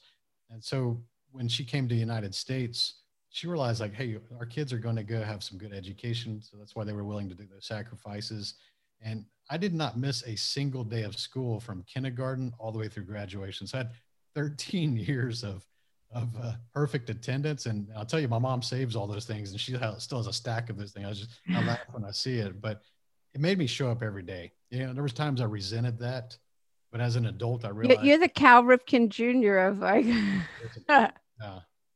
And 0.49 0.63
so 0.63 0.99
when 1.31 1.47
she 1.47 1.63
came 1.63 1.87
to 1.87 1.93
the 1.93 1.99
United 1.99 2.33
States, 2.33 2.95
she 3.29 3.47
realized 3.47 3.79
like, 3.79 3.93
hey, 3.93 4.17
our 4.39 4.45
kids 4.45 4.73
are 4.73 4.77
going 4.77 4.95
to 4.95 5.03
go 5.03 5.21
have 5.21 5.43
some 5.43 5.57
good 5.57 5.73
education. 5.73 6.41
So 6.41 6.57
that's 6.57 6.75
why 6.75 6.83
they 6.83 6.93
were 6.93 7.05
willing 7.05 7.29
to 7.29 7.35
do 7.35 7.45
those 7.45 7.65
sacrifices. 7.65 8.55
And 9.01 9.25
I 9.49 9.57
did 9.57 9.73
not 9.73 9.97
miss 9.97 10.23
a 10.23 10.35
single 10.35 10.83
day 10.83 11.03
of 11.03 11.17
school 11.17 11.59
from 11.59 11.83
kindergarten 11.83 12.53
all 12.59 12.71
the 12.71 12.79
way 12.79 12.87
through 12.87 13.05
graduation. 13.05 13.67
So 13.67 13.77
I 13.77 13.81
had 13.81 13.91
13 14.35 14.97
years 15.07 15.43
of 15.43 15.65
of 16.13 16.29
uh, 16.41 16.53
perfect 16.73 17.09
attendance. 17.09 17.65
And 17.65 17.87
I'll 17.95 18.05
tell 18.05 18.19
you, 18.19 18.27
my 18.27 18.39
mom 18.39 18.61
saves 18.61 18.95
all 18.95 19.07
those 19.07 19.25
things, 19.25 19.51
and 19.51 19.59
she 19.59 19.75
still 19.97 20.17
has 20.17 20.27
a 20.27 20.33
stack 20.33 20.69
of 20.69 20.77
those 20.77 20.91
things. 20.91 21.07
I 21.07 21.13
just 21.13 21.29
I 21.53 21.63
laugh 21.65 21.79
when 21.91 22.05
I 22.05 22.11
see 22.11 22.37
it, 22.37 22.61
but 22.61 22.81
it 23.33 23.41
made 23.41 23.57
me 23.57 23.67
show 23.67 23.89
up 23.89 24.03
every 24.03 24.23
day. 24.23 24.51
You 24.69 24.87
know, 24.87 24.93
there 24.93 25.03
was 25.03 25.13
times 25.13 25.41
I 25.41 25.45
resented 25.45 25.99
that, 25.99 26.37
but 26.91 27.01
as 27.01 27.15
an 27.15 27.27
adult, 27.27 27.65
I 27.65 27.69
realized 27.69 28.03
you're 28.03 28.17
the 28.17 28.27
Cal 28.27 28.63
Ripken 28.63 29.09
Jr. 29.09 29.57
of 29.57 29.79
like, 29.79 30.05
yeah, 30.89 31.11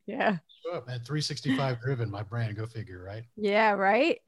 yeah. 0.06 0.38
Show 0.66 0.78
up 0.78 0.90
at 0.90 1.06
365 1.06 1.82
driven, 1.82 2.10
my 2.10 2.24
brand. 2.24 2.56
Go 2.56 2.66
figure, 2.66 3.04
right? 3.04 3.24
Yeah, 3.36 3.72
right. 3.72 4.20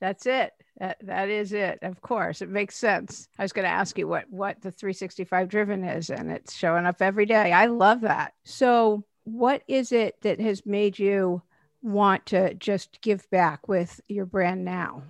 That's 0.00 0.26
it. 0.26 0.52
That 0.78 0.96
that 1.02 1.28
is 1.28 1.52
it. 1.52 1.80
Of 1.82 2.00
course, 2.00 2.40
it 2.40 2.48
makes 2.48 2.76
sense. 2.76 3.28
I 3.38 3.42
was 3.42 3.52
going 3.52 3.64
to 3.64 3.70
ask 3.70 3.98
you 3.98 4.06
what 4.06 4.30
what 4.30 4.60
the 4.60 4.70
365 4.70 5.48
driven 5.48 5.82
is, 5.82 6.10
and 6.10 6.30
it's 6.30 6.54
showing 6.54 6.86
up 6.86 7.02
every 7.02 7.26
day. 7.26 7.52
I 7.52 7.66
love 7.66 8.02
that. 8.02 8.32
So, 8.44 9.04
what 9.32 9.62
is 9.68 9.92
it 9.92 10.20
that 10.22 10.40
has 10.40 10.64
made 10.64 10.98
you 10.98 11.42
want 11.82 12.26
to 12.26 12.54
just 12.54 13.00
give 13.00 13.28
back 13.30 13.68
with 13.68 14.00
your 14.08 14.26
brand 14.26 14.64
now? 14.64 15.02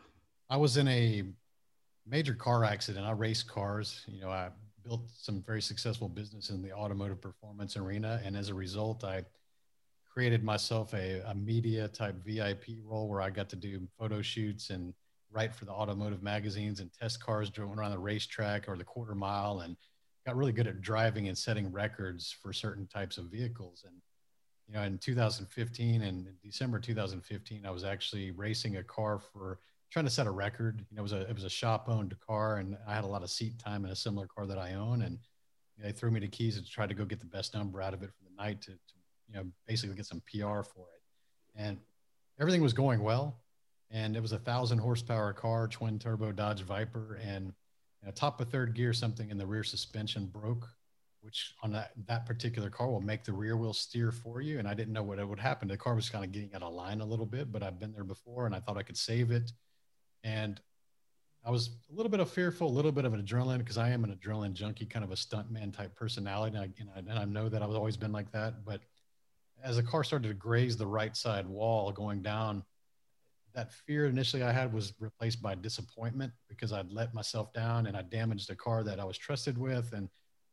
I 0.51 0.57
was 0.57 0.77
in 0.77 0.89
a 0.89 1.25
major 2.07 2.35
car 2.35 2.65
accident. 2.65 3.07
I 3.07 3.13
race 3.13 3.43
cars. 3.43 4.05
You 4.09 4.23
know, 4.23 4.31
I 4.31 4.51
built 4.85 5.03
some 5.15 5.43
very 5.43 5.63
successful 5.63 6.09
business 6.09 6.51
in 6.51 6.63
the 6.63 6.73
automotive 6.73 7.21
performance 7.21 7.77
arena, 7.77 8.21
and 8.25 8.37
as 8.37 8.49
a 8.49 8.55
result, 8.55 9.05
I 9.05 9.25
created 10.13 10.43
myself 10.43 10.95
a, 10.95 11.23
a 11.27 11.35
media 11.35 11.87
type 11.87 12.17
VIP 12.25 12.65
role 12.85 13.09
where 13.09 13.21
I 13.21 13.31
got 13.31 13.49
to 13.51 13.57
do 13.57 13.87
photo 13.99 14.21
shoots 14.21 14.71
and 14.71 14.93
write 15.31 15.55
for 15.55 15.65
the 15.65 15.71
automotive 15.71 16.23
magazines 16.23 16.81
and 16.81 16.91
test 16.93 17.23
cars 17.23 17.51
driving 17.51 17.79
around 17.79 17.91
the 17.93 17.99
racetrack 17.99 18.69
or 18.69 18.77
the 18.77 18.85
quarter 18.85 19.15
mile 19.15 19.61
and 19.61 19.77
got 20.27 20.37
really 20.37 20.53
good 20.53 20.67
at 20.67 20.81
driving 20.81 21.29
and 21.29 21.37
setting 21.37 21.71
records 21.71 22.35
for 22.43 22.53
certain 22.53 22.87
types 22.87 23.19
of 23.19 23.27
vehicles. 23.27 23.85
And, 23.87 23.95
you 24.69 24.75
know, 24.75 24.83
in 24.83 24.99
2015 24.99 26.03
and 26.03 26.29
December 26.43 26.79
2015, 26.79 27.65
I 27.65 27.71
was 27.71 27.85
actually 27.85 28.31
racing 28.33 28.77
a 28.77 28.83
car 28.83 29.19
for 29.19 29.59
trying 29.91 30.05
to 30.05 30.11
set 30.11 30.27
a 30.27 30.31
record. 30.31 30.85
You 30.91 30.97
know, 30.97 31.01
it 31.01 31.03
was 31.03 31.13
a, 31.13 31.21
it 31.23 31.35
was 31.35 31.45
a 31.45 31.51
shop 31.51 31.89
owned 31.89 32.15
car 32.21 32.59
and 32.59 32.77
I 32.87 32.95
had 32.95 33.05
a 33.05 33.09
lot 33.09 33.23
of 33.23 33.31
seat 33.31 33.59
time 33.59 33.87
in 33.87 33.91
a 33.91 33.97
similar 33.97 34.27
car 34.27 34.47
that 34.47 34.59
I 34.59 34.75
own. 34.75 35.03
And 35.03 35.19
they 35.79 35.93
threw 35.93 36.11
me 36.11 36.21
the 36.21 36.29
keys 36.29 36.59
and 36.59 36.69
try 36.69 36.87
to 36.87 36.95
go 36.95 37.07
get 37.07 37.21
the 37.21 37.27
best 37.27 37.55
number 37.55 37.81
out 37.81 37.95
of 37.95 38.03
it 38.03 38.11
for 38.11 38.25
the 38.25 38.43
night 38.43 38.61
to, 38.63 38.73
to 38.73 38.95
you 39.29 39.37
know, 39.37 39.47
basically 39.67 39.97
get 39.97 40.07
some 40.07 40.21
PR 40.31 40.63
for 40.63 40.87
it. 40.95 41.03
And 41.57 41.79
everything 42.39 42.63
was 42.63 42.75
going 42.75 43.01
well. 43.01 43.41
And 43.91 44.17
it 44.17 44.21
was 44.21 44.33
a 44.33 44.39
thousand 44.39 44.79
horsepower 44.79 45.33
car, 45.33 45.67
twin 45.67 45.99
turbo 45.99 46.31
Dodge 46.31 46.63
Viper. 46.63 47.19
And 47.25 47.55
top 48.15 48.41
of 48.41 48.51
third 48.51 48.75
gear, 48.75 48.93
something 48.93 49.31
in 49.31 49.39
the 49.39 49.47
rear 49.47 49.65
suspension 49.65 50.27
broke, 50.27 50.69
which 51.21 51.55
on 51.63 51.73
that, 51.73 51.93
that 52.07 52.27
particular 52.27 52.71
car 52.71 52.89
will 52.89 53.01
make 53.01 53.25
the 53.25 53.33
rear 53.33 53.57
wheel 53.57 53.73
steer 53.73 54.13
for 54.13 54.41
you. 54.41 54.59
And 54.59 54.69
I 54.69 54.75
didn't 54.75 54.93
know 54.93 55.03
what 55.03 55.19
it 55.19 55.29
would 55.29 55.39
happen. 55.39 55.69
The 55.69 55.77
car 55.77 55.95
was 55.95 56.09
kind 56.09 56.25
of 56.25 56.33
getting 56.33 56.55
out 56.55 56.63
of 56.63 56.73
line 56.73 57.01
a 57.01 57.07
little 57.07 57.27
bit, 57.27 57.51
but 57.53 57.63
I've 57.63 57.79
been 57.79 57.93
there 57.93 58.05
before 58.05 58.47
and 58.47 58.55
I 58.55 58.61
thought 58.61 58.77
I 58.77 58.83
could 58.83 58.97
save 58.97 59.31
it. 59.31 59.53
And 60.25 60.61
I 61.45 61.51
was 61.51 61.71
a 61.91 61.95
little 61.95 62.11
bit 62.11 62.21
of 62.21 62.31
fearful, 62.31 62.69
a 62.69 62.71
little 62.71 62.93
bit 62.93 63.05
of 63.05 63.15
an 63.15 63.23
adrenaline 63.23 63.59
because 63.59 63.79
I 63.79 63.91
am 63.91 64.05
an 64.05 64.15
adrenaline 64.15 64.53
junkie, 64.53 64.87
kind 64.87 65.05
of 65.05 65.11
a 65.11 65.15
stuntman 65.15 65.75
type 65.75 65.95
personality. 65.95 66.57
And 66.57 66.65
I, 66.65 66.71
and 66.81 67.09
I, 67.09 67.13
and 67.13 67.19
I 67.19 67.25
know 67.25 67.49
that 67.49 67.63
I've 67.63 67.71
always 67.71 67.97
been 67.97 68.13
like 68.13 68.31
that. 68.33 68.65
But 68.65 68.81
as 69.63 69.77
the 69.77 69.83
car 69.83 70.05
started 70.05 70.29
to 70.29 70.35
graze 70.35 70.77
the 70.77 70.87
right 70.87 71.17
side 71.17 71.47
wall 71.47 71.91
going 71.93 72.23
down, 72.23 72.65
that 73.55 73.73
fear 73.73 74.07
initially 74.07 74.43
I 74.43 74.53
had 74.53 74.73
was 74.73 74.93
replaced 75.01 75.43
by 75.43 75.55
disappointment 75.55 76.33
because 76.49 76.73
I'd 76.73 76.93
let 76.93 77.15
myself 77.15 77.53
down 77.53 77.87
and 77.87 77.97
I 77.97 78.03
damaged 78.03 78.51
a 78.51 78.55
car 78.55 78.85
that 78.85 79.01
I 79.01 79.05
was 79.05 79.19
trusted 79.19 79.59
with. 79.59 79.93
And 79.93 80.09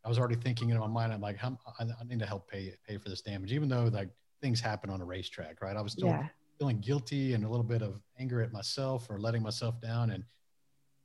I 0.06 0.10
was 0.10 0.20
already 0.20 0.36
thinking 0.36 0.70
in 0.70 0.78
my 0.78 0.88
mind, 0.88 1.12
I'm 1.12 1.20
like, 1.20 1.44
I, 1.44 1.50
I 1.80 2.04
need 2.06 2.20
to 2.20 2.26
help 2.26 2.50
pay 2.50 2.74
pay 2.88 2.98
for 2.98 3.10
this 3.10 3.22
damage, 3.22 3.52
even 3.52 3.68
though 3.68 3.86
like 3.86 4.10
things 4.42 4.62
happen 4.62 4.90
on 4.92 5.02
a 5.02 5.06
racetrack, 5.06 5.62
right? 5.62 5.76
I 5.76 5.82
was 5.82 5.94
still 5.94 6.10
yeah. 6.10 6.28
feeling 6.60 6.80
guilty 6.80 7.34
and 7.34 7.44
a 7.44 7.50
little 7.50 7.66
bit 7.66 7.82
of 7.82 8.00
anger 8.20 8.42
at 8.42 8.54
myself 8.54 9.08
for 9.08 9.20
letting 9.20 9.42
myself 9.42 9.82
down. 9.82 10.12
And 10.12 10.24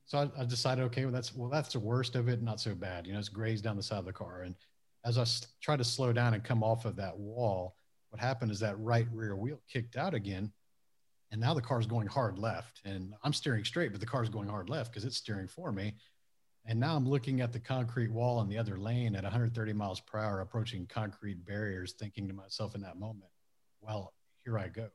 so 0.05 0.19
I, 0.19 0.41
I 0.41 0.45
decided, 0.45 0.83
okay, 0.85 1.05
well, 1.05 1.13
that's 1.13 1.33
well, 1.33 1.49
that's 1.49 1.73
the 1.73 1.79
worst 1.79 2.15
of 2.15 2.29
it, 2.29 2.43
not 2.43 2.59
so 2.59 2.75
bad. 2.75 3.07
You 3.07 3.13
know, 3.13 3.19
it's 3.19 3.29
grazed 3.29 3.63
down 3.63 3.75
the 3.75 3.83
side 3.83 3.97
of 3.97 4.05
the 4.05 4.13
car. 4.13 4.43
And 4.43 4.55
as 5.03 5.17
I 5.17 5.21
s- 5.21 5.47
tried 5.61 5.77
to 5.77 5.83
slow 5.83 6.13
down 6.13 6.35
and 6.35 6.43
come 6.43 6.63
off 6.63 6.85
of 6.85 6.95
that 6.97 7.17
wall, 7.17 7.75
what 8.09 8.21
happened 8.21 8.51
is 8.51 8.59
that 8.59 8.77
right 8.79 9.07
rear 9.11 9.35
wheel 9.35 9.59
kicked 9.71 9.97
out 9.97 10.13
again. 10.13 10.51
And 11.31 11.39
now 11.39 11.53
the 11.53 11.61
car's 11.61 11.87
going 11.87 12.07
hard 12.07 12.37
left. 12.37 12.81
And 12.85 13.13
I'm 13.23 13.33
steering 13.33 13.63
straight, 13.63 13.91
but 13.93 14.01
the 14.01 14.05
car's 14.05 14.29
going 14.29 14.49
hard 14.49 14.69
left 14.69 14.91
because 14.91 15.05
it's 15.05 15.17
steering 15.17 15.47
for 15.47 15.71
me. 15.71 15.93
And 16.65 16.79
now 16.79 16.95
I'm 16.95 17.07
looking 17.07 17.41
at 17.41 17.51
the 17.51 17.59
concrete 17.59 18.11
wall 18.11 18.41
in 18.41 18.47
the 18.47 18.57
other 18.57 18.77
lane 18.77 19.15
at 19.15 19.23
130 19.23 19.73
miles 19.73 19.99
per 19.99 20.19
hour, 20.19 20.41
approaching 20.41 20.85
concrete 20.85 21.43
barriers, 21.45 21.93
thinking 21.93 22.27
to 22.27 22.33
myself 22.33 22.75
in 22.75 22.81
that 22.81 22.99
moment, 22.99 23.31
well, 23.81 24.13
here 24.43 24.59
I 24.59 24.67
go. 24.67 24.89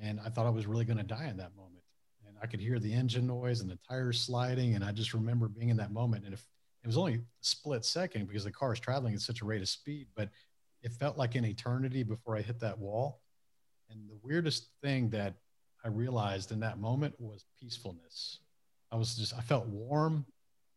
And 0.00 0.20
I 0.20 0.28
thought 0.28 0.46
I 0.46 0.50
was 0.50 0.66
really 0.66 0.84
going 0.84 0.98
to 0.98 1.02
die 1.02 1.28
in 1.28 1.38
that 1.38 1.56
moment. 1.56 1.82
And 2.26 2.36
I 2.42 2.46
could 2.46 2.60
hear 2.60 2.78
the 2.78 2.92
engine 2.92 3.26
noise 3.26 3.60
and 3.60 3.70
the 3.70 3.78
tires 3.88 4.20
sliding. 4.20 4.74
And 4.74 4.84
I 4.84 4.92
just 4.92 5.14
remember 5.14 5.48
being 5.48 5.70
in 5.70 5.78
that 5.78 5.92
moment. 5.92 6.24
And 6.24 6.34
if 6.34 6.46
it 6.84 6.86
was 6.86 6.96
only 6.96 7.14
a 7.14 7.20
split 7.40 7.84
second 7.84 8.28
because 8.28 8.44
the 8.44 8.52
car 8.52 8.72
is 8.72 8.80
traveling 8.80 9.14
at 9.14 9.20
such 9.20 9.40
a 9.40 9.44
rate 9.44 9.62
of 9.62 9.68
speed, 9.68 10.08
but 10.14 10.28
it 10.82 10.92
felt 10.92 11.18
like 11.18 11.34
an 11.34 11.44
eternity 11.44 12.02
before 12.02 12.36
I 12.36 12.42
hit 12.42 12.60
that 12.60 12.78
wall. 12.78 13.20
And 13.90 14.08
the 14.08 14.18
weirdest 14.22 14.68
thing 14.82 15.10
that 15.10 15.34
I 15.84 15.88
realized 15.88 16.52
in 16.52 16.60
that 16.60 16.78
moment 16.78 17.14
was 17.18 17.44
peacefulness. 17.58 18.40
I 18.92 18.96
was 18.96 19.16
just, 19.16 19.34
I 19.36 19.40
felt 19.40 19.66
warm 19.66 20.26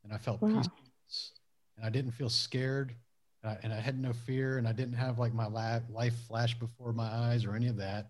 and 0.04 0.14
I 0.14 0.18
felt 0.18 0.42
wow. 0.42 0.50
peacefulness 0.50 1.32
and 1.78 1.86
I 1.86 1.90
didn't 1.90 2.12
feel 2.12 2.30
scared 2.30 2.96
and 3.44 3.52
I, 3.52 3.58
and 3.64 3.74
I, 3.74 3.80
had 3.80 4.00
no 4.00 4.14
fear 4.14 4.58
and 4.58 4.68
I 4.68 4.72
didn't 4.72 4.96
have 4.96 5.20
like 5.20 5.34
my 5.34 5.48
life 5.48 6.14
flash 6.28 6.58
before 6.58 6.94
my 6.94 7.08
eyes 7.08 7.46
or 7.46 7.56
any 7.56 7.68
of 7.68 7.78
that. 7.78 8.10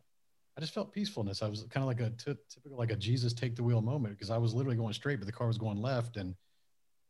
I 0.57 0.61
just 0.61 0.73
felt 0.73 0.93
peacefulness. 0.93 1.41
I 1.41 1.47
was 1.47 1.65
kind 1.71 1.83
of 1.83 1.87
like 1.87 1.99
a 1.99 2.11
t- 2.11 2.39
typical, 2.49 2.77
like 2.77 2.91
a 2.91 2.95
Jesus 2.95 3.33
take 3.33 3.55
the 3.55 3.63
wheel 3.63 3.81
moment 3.81 4.15
because 4.15 4.29
I 4.29 4.37
was 4.37 4.53
literally 4.53 4.77
going 4.77 4.93
straight, 4.93 5.19
but 5.19 5.25
the 5.25 5.31
car 5.31 5.47
was 5.47 5.57
going 5.57 5.81
left. 5.81 6.17
And, 6.17 6.35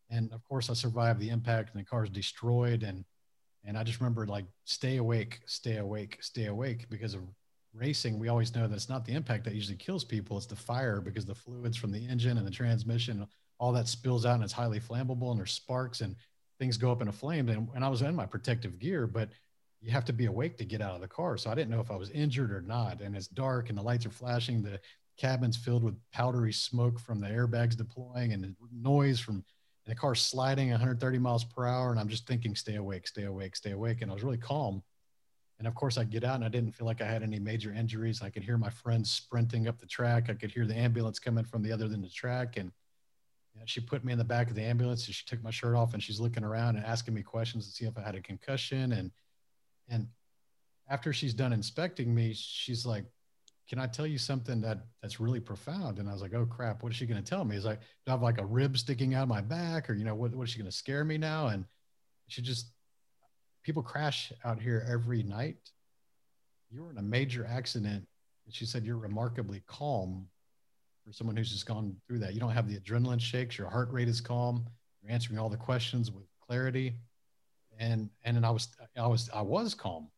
and 0.10 0.32
of 0.32 0.44
course 0.46 0.70
I 0.70 0.74
survived 0.74 1.20
the 1.20 1.30
impact 1.30 1.74
and 1.74 1.82
the 1.82 1.86
car 1.86 2.02
was 2.02 2.10
destroyed. 2.10 2.84
And, 2.84 3.04
and 3.66 3.78
I 3.78 3.84
just 3.84 4.00
remember 4.00 4.26
like, 4.26 4.46
stay 4.64 4.98
awake, 4.98 5.42
stay 5.46 5.78
awake, 5.78 6.20
stay 6.22 6.46
awake 6.46 6.90
because 6.90 7.14
of 7.14 7.22
racing. 7.74 8.18
We 8.18 8.30
always 8.30 8.56
know 8.56 8.68
that 8.68 8.76
it's 8.76 8.90
not 8.90 9.04
the 9.04 9.14
impact 9.14 9.44
that 9.46 9.56
usually 9.56 9.78
kills 9.78 10.06
people. 10.06 10.38
It's 10.38 10.46
the 10.46 10.56
fire 10.56 11.02
because 11.02 11.26
the 11.26 11.36
fluids 11.36 11.76
from 11.76 11.92
the 11.92 12.08
engine 12.08 12.38
and 12.38 12.48
the 12.48 12.52
transmission, 12.52 13.28
all 13.64 13.72
that 13.72 13.88
spills 13.88 14.26
out 14.26 14.36
and 14.36 14.44
it's 14.44 14.52
highly 14.52 14.78
flammable 14.78 15.32
and 15.32 15.40
there's 15.40 15.54
sparks 15.54 16.02
and 16.02 16.18
things 16.60 16.76
go 16.76 16.92
up 16.92 17.02
in 17.02 17.08
a 17.08 17.14
flame. 17.14 17.48
And, 17.48 17.70
and 17.74 17.86
I 17.86 17.88
was 17.88 18.02
in 18.02 18.14
my 18.14 18.26
protective 18.26 18.78
gear, 18.78 19.08
but 19.08 19.30
you 19.80 19.90
have 19.90 20.04
to 20.04 20.12
be 20.12 20.26
awake 20.26 20.58
to 20.58 20.66
get 20.66 20.82
out 20.82 20.96
of 20.96 21.00
the 21.00 21.08
car. 21.08 21.38
So 21.38 21.50
I 21.50 21.56
didn't 21.56 21.70
know 21.70 21.80
if 21.80 21.90
I 21.90 21.96
was 21.96 22.10
injured 22.10 22.52
or 22.52 22.60
not. 22.60 23.00
And 23.00 23.16
it's 23.16 23.28
dark 23.28 23.70
and 23.70 23.78
the 23.78 23.82
lights 23.82 24.06
are 24.06 24.10
flashing. 24.10 24.62
The 24.62 24.82
cabin's 25.18 25.56
filled 25.56 25.82
with 25.82 25.96
powdery 26.12 26.52
smoke 26.52 27.00
from 27.00 27.22
the 27.22 27.28
airbags 27.28 27.78
deploying 27.78 28.34
and 28.34 28.44
the 28.44 28.54
noise 28.70 29.22
from 29.22 29.46
the 29.86 29.96
car 29.96 30.14
sliding 30.14 30.72
130 30.72 31.18
miles 31.18 31.46
per 31.46 31.66
hour. 31.66 31.92
And 31.92 32.00
I'm 32.02 32.10
just 32.10 32.28
thinking, 32.28 32.56
stay 32.56 32.76
awake, 32.76 33.08
stay 33.08 33.24
awake, 33.24 33.56
stay 33.56 33.72
awake. 33.72 34.02
And 34.02 34.12
I 34.12 34.14
was 34.14 34.24
really 34.24 34.38
calm. 34.38 34.84
And 35.60 35.70
of 35.70 35.76
course, 35.76 35.98
I 35.98 36.04
get 36.04 36.26
out 36.26 36.36
and 36.36 36.44
I 36.44 36.50
didn't 36.50 36.74
feel 36.74 36.86
like 36.86 37.00
I 37.00 37.08
had 37.08 37.24
any 37.24 37.40
major 37.40 37.74
injuries. 37.74 38.22
I 38.22 38.30
could 38.30 38.44
hear 38.44 38.58
my 38.58 38.72
friends 38.72 39.10
sprinting 39.10 39.70
up 39.70 39.80
the 39.80 39.86
track. 39.86 40.26
I 40.30 40.34
could 40.34 40.52
hear 40.52 40.66
the 40.66 40.76
ambulance 40.76 41.18
coming 41.18 41.46
from 41.46 41.64
the 41.64 41.72
other 41.72 41.86
end 41.86 41.94
of 41.94 42.02
the 42.02 42.10
track. 42.10 42.58
And 42.58 42.70
know, 43.60 43.66
she 43.66 43.82
put 43.82 44.04
me 44.04 44.12
in 44.12 44.18
the 44.18 44.24
back 44.24 44.50
of 44.50 44.56
the 44.56 44.64
ambulance 44.64 45.06
and 45.06 45.16
she 45.16 45.26
took 45.26 45.44
my 45.44 45.52
shirt 45.52 45.76
off 45.76 45.94
and 45.94 46.02
she's 46.02 46.20
looking 46.20 46.44
around 46.44 46.76
and 46.76 46.86
asking 46.86 47.14
me 47.14 47.22
questions 47.22 47.66
to 47.68 47.72
see 47.72 47.86
if 47.86 47.98
I 47.98 48.02
had 48.02 48.16
a 48.16 48.22
concussion. 48.22 48.94
And 48.94 49.12
and 49.90 50.08
after 50.90 51.14
she's 51.14 51.34
done 51.34 51.54
inspecting 51.54 52.14
me, 52.14 52.34
she's 52.34 52.86
like, 52.86 53.06
"Can 53.70 53.80
I 53.80 53.88
tell 53.88 54.08
you 54.08 54.18
something 54.18 54.62
that 54.62 54.86
that's 55.02 55.20
really 55.20 55.40
profound?" 55.40 56.00
And 56.00 56.10
I 56.10 56.14
was 56.14 56.22
like, 56.22 56.34
"Oh 56.34 56.46
crap, 56.46 56.84
what 56.84 56.92
is 56.92 56.98
she 56.98 57.06
going 57.06 57.22
to 57.24 57.30
tell 57.30 57.46
me?" 57.46 57.56
Is 57.56 57.66
like, 57.66 57.80
"Do 57.80 57.86
I 58.08 58.12
have 58.12 58.22
like 58.22 58.40
a 58.40 58.46
rib 58.46 58.78
sticking 58.78 59.14
out 59.14 59.24
of 59.24 59.30
my 59.30 59.42
back, 59.42 59.90
or 59.90 59.94
you 59.94 60.04
know, 60.06 60.16
what 60.16 60.34
what 60.36 60.44
is 60.44 60.50
she 60.50 60.60
going 60.60 60.72
to 60.72 60.76
scare 60.76 61.04
me 61.04 61.18
now?" 61.18 61.48
And 61.48 61.66
she 62.28 62.42
just, 62.42 62.72
people 63.64 63.84
crash 63.84 64.32
out 64.44 64.60
here 64.60 64.86
every 64.90 65.24
night. 65.24 65.58
You 66.72 66.84
were 66.84 66.92
in 66.92 66.98
a 66.98 67.04
major 67.04 67.46
accident, 67.46 68.08
and 68.46 68.56
she 68.56 68.66
said 68.66 68.84
you're 68.86 68.98
remarkably 68.98 69.62
calm 69.68 70.28
for 71.06 71.12
someone 71.12 71.36
who's 71.36 71.52
just 71.52 71.66
gone 71.66 71.96
through 72.08 72.20
that. 72.20 72.34
You 72.34 72.40
don't 72.40 72.52
have 72.52 72.68
the 72.68 72.78
adrenaline 72.80 73.20
shakes. 73.20 73.58
Your 73.58 73.70
heart 73.70 73.92
rate 73.92 74.08
is 74.08 74.22
calm. 74.22 74.66
You're 75.02 75.12
answering 75.12 75.40
all 75.40 75.50
the 75.50 75.58
questions 75.58 76.12
with 76.12 76.24
clarity. 76.48 76.94
And 77.80 78.10
and 78.24 78.38
then 78.38 78.46
I 78.46 78.52
was 78.52 78.70
I 78.96 79.08
was 79.08 79.30
I 79.34 79.42
was 79.42 79.74
calm. 79.74 80.10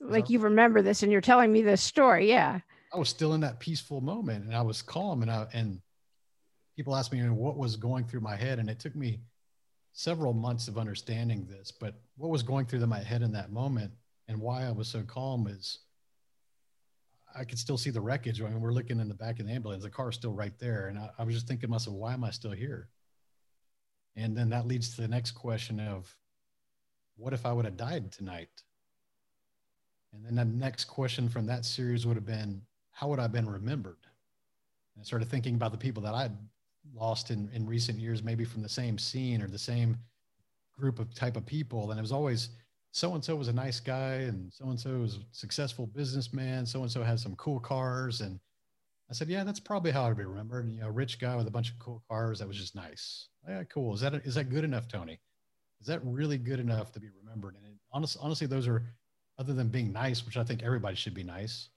Like 0.00 0.30
you 0.30 0.40
remember 0.40 0.82
this 0.82 1.02
and 1.02 1.12
you're 1.12 1.20
telling 1.20 1.52
me 1.52 1.62
this 1.62 1.82
story. 1.82 2.28
Yeah. 2.28 2.60
I 2.92 2.98
was 2.98 3.08
still 3.08 3.34
in 3.34 3.40
that 3.42 3.60
peaceful 3.60 4.00
moment 4.00 4.44
and 4.44 4.54
I 4.54 4.62
was 4.62 4.82
calm 4.82 5.22
and 5.22 5.30
I 5.30 5.46
and 5.52 5.80
people 6.76 6.96
asked 6.96 7.12
me 7.12 7.22
what 7.28 7.56
was 7.56 7.76
going 7.76 8.04
through 8.04 8.20
my 8.20 8.34
head 8.34 8.58
and 8.58 8.68
it 8.68 8.80
took 8.80 8.96
me 8.96 9.20
several 9.92 10.32
months 10.32 10.68
of 10.68 10.78
understanding 10.78 11.46
this, 11.48 11.70
but 11.70 11.94
what 12.16 12.30
was 12.30 12.42
going 12.42 12.66
through 12.66 12.84
my 12.86 13.02
head 13.02 13.22
in 13.22 13.32
that 13.32 13.52
moment 13.52 13.92
and 14.28 14.40
why 14.40 14.64
I 14.64 14.70
was 14.70 14.88
so 14.88 15.02
calm 15.02 15.46
is 15.46 15.80
I 17.34 17.44
could 17.44 17.58
still 17.58 17.78
see 17.78 17.90
the 17.90 18.00
wreckage. 18.00 18.40
I 18.42 18.48
mean, 18.48 18.60
we're 18.60 18.72
looking 18.72 19.00
in 19.00 19.08
the 19.08 19.14
back 19.14 19.40
of 19.40 19.46
the 19.46 19.52
ambulance. 19.52 19.82
The 19.82 19.90
car 19.90 20.10
is 20.10 20.14
still 20.14 20.32
right 20.32 20.52
there. 20.58 20.88
And 20.88 20.98
I, 20.98 21.10
I 21.18 21.24
was 21.24 21.34
just 21.34 21.46
thinking 21.46 21.70
myself, 21.70 21.96
why 21.96 22.12
am 22.12 22.24
I 22.24 22.30
still 22.30 22.52
here? 22.52 22.88
And 24.16 24.36
then 24.36 24.50
that 24.50 24.66
leads 24.66 24.94
to 24.94 25.00
the 25.00 25.08
next 25.08 25.32
question 25.32 25.80
of 25.80 26.14
what 27.16 27.32
if 27.32 27.46
I 27.46 27.52
would 27.52 27.64
have 27.64 27.76
died 27.76 28.12
tonight? 28.12 28.50
And 30.12 30.24
then 30.24 30.34
the 30.34 30.44
next 30.44 30.84
question 30.84 31.28
from 31.28 31.46
that 31.46 31.64
series 31.64 32.06
would 32.06 32.16
have 32.16 32.26
been, 32.26 32.62
how 32.90 33.08
would 33.08 33.18
I 33.18 33.22
have 33.22 33.32
been 33.32 33.48
remembered? 33.48 33.96
And 34.94 35.02
I 35.02 35.04
started 35.04 35.28
thinking 35.28 35.54
about 35.54 35.72
the 35.72 35.78
people 35.78 36.02
that 36.02 36.14
I'd 36.14 36.36
lost 36.94 37.30
in, 37.30 37.48
in 37.54 37.66
recent 37.66 37.98
years, 37.98 38.22
maybe 38.22 38.44
from 38.44 38.62
the 38.62 38.68
same 38.68 38.98
scene 38.98 39.40
or 39.40 39.48
the 39.48 39.58
same 39.58 39.96
group 40.78 40.98
of 40.98 41.14
type 41.14 41.36
of 41.36 41.46
people. 41.46 41.90
And 41.90 41.98
it 41.98 42.02
was 42.02 42.12
always, 42.12 42.50
so 42.92 43.14
and 43.14 43.24
so 43.24 43.34
was 43.34 43.48
a 43.48 43.52
nice 43.52 43.80
guy 43.80 44.14
and 44.14 44.52
so 44.52 44.66
and 44.66 44.78
so 44.78 44.90
was 44.98 45.16
a 45.16 45.20
successful 45.32 45.86
businessman 45.86 46.64
so 46.64 46.82
and 46.82 46.90
so 46.90 47.02
has 47.02 47.22
some 47.22 47.34
cool 47.36 47.58
cars 47.58 48.20
and 48.20 48.38
i 49.10 49.14
said 49.14 49.28
yeah 49.28 49.42
that's 49.42 49.60
probably 49.60 49.90
how 49.90 50.04
i'd 50.04 50.16
be 50.16 50.24
remembered. 50.24 50.70
You 50.70 50.80
know 50.80 50.88
rich 50.88 51.18
guy 51.18 51.34
with 51.34 51.48
a 51.48 51.50
bunch 51.50 51.70
of 51.70 51.78
cool 51.78 52.02
cars 52.08 52.38
that 52.38 52.48
was 52.48 52.56
just 52.56 52.74
nice. 52.74 53.28
Yeah 53.48 53.64
cool. 53.64 53.94
Is 53.94 54.00
that 54.00 54.14
is 54.14 54.34
that 54.36 54.50
good 54.50 54.64
enough 54.64 54.88
tony? 54.88 55.18
Is 55.80 55.86
that 55.88 56.00
really 56.04 56.38
good 56.38 56.60
enough 56.60 56.92
to 56.92 57.00
be 57.00 57.08
remembered? 57.22 57.56
And 57.56 57.66
it, 57.66 57.78
honest, 57.92 58.16
honestly 58.20 58.46
those 58.46 58.68
are 58.68 58.84
other 59.38 59.54
than 59.54 59.68
being 59.68 59.92
nice 59.92 60.24
which 60.24 60.36
i 60.36 60.44
think 60.44 60.62
everybody 60.62 60.94
should 60.94 61.14
be 61.14 61.22
nice 61.22 61.70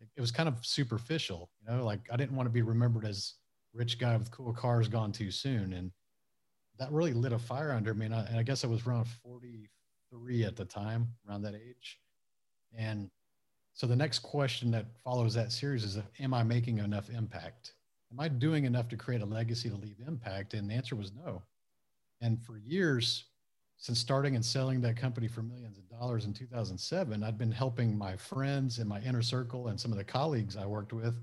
it, 0.00 0.08
it 0.16 0.20
was 0.20 0.30
kind 0.30 0.48
of 0.48 0.64
superficial 0.66 1.50
you 1.60 1.72
know 1.72 1.84
like 1.84 2.00
i 2.12 2.16
didn't 2.16 2.36
want 2.36 2.46
to 2.46 2.52
be 2.52 2.62
remembered 2.62 3.06
as 3.06 3.34
rich 3.72 3.98
guy 3.98 4.16
with 4.16 4.30
cool 4.30 4.52
cars 4.52 4.88
gone 4.88 5.12
too 5.12 5.30
soon 5.30 5.72
and 5.72 5.92
that 6.78 6.90
really 6.90 7.12
lit 7.12 7.32
a 7.32 7.38
fire 7.38 7.72
under 7.72 7.94
me 7.94 8.06
and 8.06 8.14
I, 8.14 8.24
and 8.24 8.38
I 8.38 8.42
guess 8.42 8.64
i 8.64 8.66
was 8.66 8.86
around 8.86 9.06
40 9.22 9.70
three 10.10 10.44
at 10.44 10.56
the 10.56 10.64
time, 10.64 11.08
around 11.28 11.42
that 11.42 11.54
age. 11.54 11.98
And 12.76 13.10
so 13.72 13.86
the 13.86 13.96
next 13.96 14.20
question 14.20 14.70
that 14.72 14.86
follows 15.02 15.34
that 15.34 15.52
series 15.52 15.84
is 15.84 15.98
Am 16.18 16.34
I 16.34 16.42
making 16.42 16.78
enough 16.78 17.10
impact? 17.10 17.74
Am 18.12 18.20
I 18.20 18.28
doing 18.28 18.64
enough 18.64 18.88
to 18.88 18.96
create 18.96 19.22
a 19.22 19.26
legacy 19.26 19.68
to 19.70 19.76
leave 19.76 19.96
impact? 20.06 20.54
And 20.54 20.68
the 20.68 20.74
answer 20.74 20.96
was 20.96 21.12
no. 21.12 21.42
And 22.20 22.42
for 22.44 22.58
years, 22.58 23.24
since 23.78 23.98
starting 23.98 24.34
and 24.34 24.44
selling 24.44 24.80
that 24.82 24.96
company 24.96 25.28
for 25.28 25.42
millions 25.42 25.78
of 25.78 25.88
dollars 25.88 26.26
in 26.26 26.34
2007, 26.34 27.22
I'd 27.22 27.38
been 27.38 27.52
helping 27.52 27.96
my 27.96 28.16
friends 28.16 28.78
in 28.78 28.86
my 28.86 29.00
inner 29.00 29.22
circle 29.22 29.68
and 29.68 29.80
some 29.80 29.92
of 29.92 29.96
the 29.96 30.04
colleagues 30.04 30.56
I 30.56 30.66
worked 30.66 30.92
with 30.92 31.14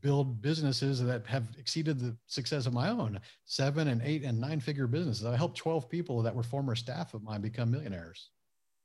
build 0.00 0.40
businesses 0.40 1.02
that 1.02 1.26
have 1.26 1.48
exceeded 1.58 1.98
the 1.98 2.16
success 2.26 2.66
of 2.66 2.72
my 2.72 2.88
own 2.88 3.20
seven 3.44 3.88
and 3.88 4.00
eight 4.02 4.24
and 4.24 4.40
nine 4.40 4.60
figure 4.60 4.86
businesses. 4.86 5.24
I 5.24 5.36
helped 5.36 5.56
12 5.58 5.88
people 5.88 6.22
that 6.22 6.34
were 6.34 6.42
former 6.42 6.74
staff 6.74 7.14
of 7.14 7.22
mine 7.22 7.40
become 7.40 7.70
millionaires. 7.70 8.30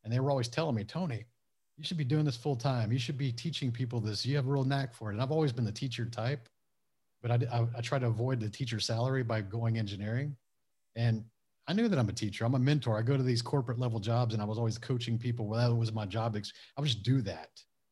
And 0.03 0.13
they 0.13 0.19
were 0.19 0.29
always 0.29 0.47
telling 0.47 0.75
me, 0.75 0.83
Tony, 0.83 1.25
you 1.77 1.83
should 1.83 1.97
be 1.97 2.03
doing 2.03 2.25
this 2.25 2.37
full 2.37 2.55
time. 2.55 2.91
You 2.91 2.99
should 2.99 3.17
be 3.17 3.31
teaching 3.31 3.71
people 3.71 3.99
this. 3.99 4.25
You 4.25 4.35
have 4.35 4.47
a 4.47 4.51
real 4.51 4.63
knack 4.63 4.93
for 4.93 5.09
it. 5.09 5.13
And 5.13 5.21
I've 5.21 5.31
always 5.31 5.51
been 5.51 5.65
the 5.65 5.71
teacher 5.71 6.05
type, 6.05 6.47
but 7.21 7.31
I, 7.31 7.39
I, 7.51 7.67
I 7.77 7.81
try 7.81 7.99
to 7.99 8.07
avoid 8.07 8.39
the 8.39 8.49
teacher 8.49 8.79
salary 8.79 9.23
by 9.23 9.41
going 9.41 9.77
engineering. 9.77 10.35
And 10.95 11.25
I 11.67 11.73
knew 11.73 11.87
that 11.87 11.97
I'm 11.97 12.09
a 12.09 12.13
teacher. 12.13 12.45
I'm 12.45 12.55
a 12.55 12.59
mentor. 12.59 12.97
I 12.97 13.01
go 13.01 13.17
to 13.17 13.23
these 13.23 13.41
corporate 13.41 13.79
level 13.79 13.99
jobs 13.99 14.33
and 14.33 14.41
I 14.41 14.45
was 14.45 14.57
always 14.57 14.77
coaching 14.77 15.17
people. 15.17 15.47
Well, 15.47 15.67
that 15.67 15.75
was 15.75 15.91
my 15.91 16.05
job. 16.05 16.37
I 16.37 16.81
would 16.81 16.87
just 16.87 17.03
do 17.03 17.21
that. 17.23 17.49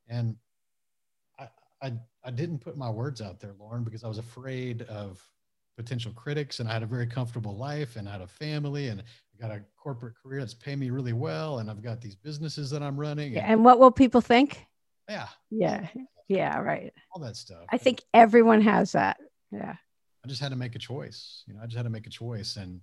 And 0.07 0.35
I, 1.83 1.93
I 2.23 2.31
didn't 2.31 2.59
put 2.59 2.77
my 2.77 2.89
words 2.89 3.21
out 3.21 3.39
there, 3.39 3.53
Lauren, 3.59 3.83
because 3.83 4.03
I 4.03 4.07
was 4.07 4.17
afraid 4.17 4.83
of 4.83 5.21
potential 5.75 6.13
critics 6.13 6.59
and 6.59 6.69
I 6.69 6.73
had 6.73 6.83
a 6.83 6.87
very 6.87 7.05
comfortable 7.05 7.57
life 7.57 7.97
and 7.97 8.07
I 8.07 8.13
had 8.13 8.21
a 8.21 8.27
family 8.27 8.87
and 8.87 9.01
I 9.01 9.47
got 9.47 9.51
a 9.51 9.61
corporate 9.75 10.13
career 10.15 10.39
that's 10.39 10.53
paying 10.53 10.79
me 10.79 10.91
really 10.91 11.13
well 11.13 11.59
and 11.59 11.69
I've 11.69 11.83
got 11.83 11.99
these 11.99 12.15
businesses 12.15 12.69
that 12.69 12.81
I'm 12.81 12.97
running. 12.97 13.35
And, 13.35 13.45
and 13.45 13.65
what 13.65 13.79
will 13.79 13.91
people 13.91 14.21
think? 14.21 14.65
Yeah. 15.09 15.27
Yeah. 15.51 15.87
Yeah, 16.29 16.59
right. 16.59 16.93
All 17.11 17.21
that 17.21 17.35
stuff. 17.35 17.65
I 17.69 17.77
think 17.77 18.01
everyone 18.13 18.61
has 18.61 18.93
that. 18.93 19.17
Yeah. 19.51 19.75
I 20.23 20.27
just 20.27 20.41
had 20.41 20.51
to 20.51 20.55
make 20.55 20.75
a 20.75 20.79
choice. 20.79 21.43
You 21.47 21.53
know, 21.53 21.59
I 21.61 21.65
just 21.65 21.75
had 21.75 21.83
to 21.83 21.89
make 21.89 22.07
a 22.07 22.11
choice. 22.11 22.55
And 22.55 22.79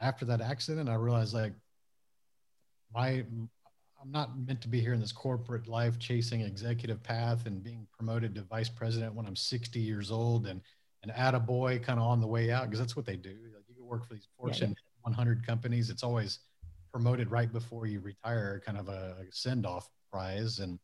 after 0.00 0.24
that 0.24 0.40
accident, 0.40 0.88
I 0.88 0.94
realized 0.94 1.34
like 1.34 1.52
my 2.94 3.24
I'm 4.02 4.10
not 4.10 4.38
meant 4.38 4.62
to 4.62 4.68
be 4.68 4.80
here 4.80 4.94
in 4.94 5.00
this 5.00 5.12
corporate 5.12 5.68
life 5.68 5.98
chasing 5.98 6.40
executive 6.40 7.02
path 7.02 7.46
and 7.46 7.62
being 7.62 7.86
promoted 7.92 8.34
to 8.34 8.42
vice 8.42 8.68
president 8.68 9.14
when 9.14 9.26
I'm 9.26 9.36
60 9.36 9.78
years 9.78 10.10
old 10.10 10.46
and 10.46 10.62
an 11.02 11.10
attaboy 11.10 11.82
kind 11.82 11.98
of 11.98 12.06
on 12.06 12.20
the 12.20 12.26
way 12.26 12.50
out 12.50 12.64
because 12.64 12.78
that's 12.78 12.96
what 12.96 13.04
they 13.04 13.16
do. 13.16 13.36
Like 13.54 13.64
you 13.68 13.74
can 13.74 13.84
work 13.84 14.06
for 14.06 14.14
these 14.14 14.28
Fortune 14.38 14.70
yeah, 14.70 14.74
yeah. 15.04 15.16
100 15.16 15.46
companies. 15.46 15.90
It's 15.90 16.02
always 16.02 16.40
promoted 16.92 17.30
right 17.30 17.52
before 17.52 17.86
you 17.86 18.00
retire, 18.00 18.62
kind 18.64 18.78
of 18.78 18.88
a, 18.88 19.16
send 19.30 19.66
off 19.66 19.90
prize. 20.10 20.60
And, 20.60 20.78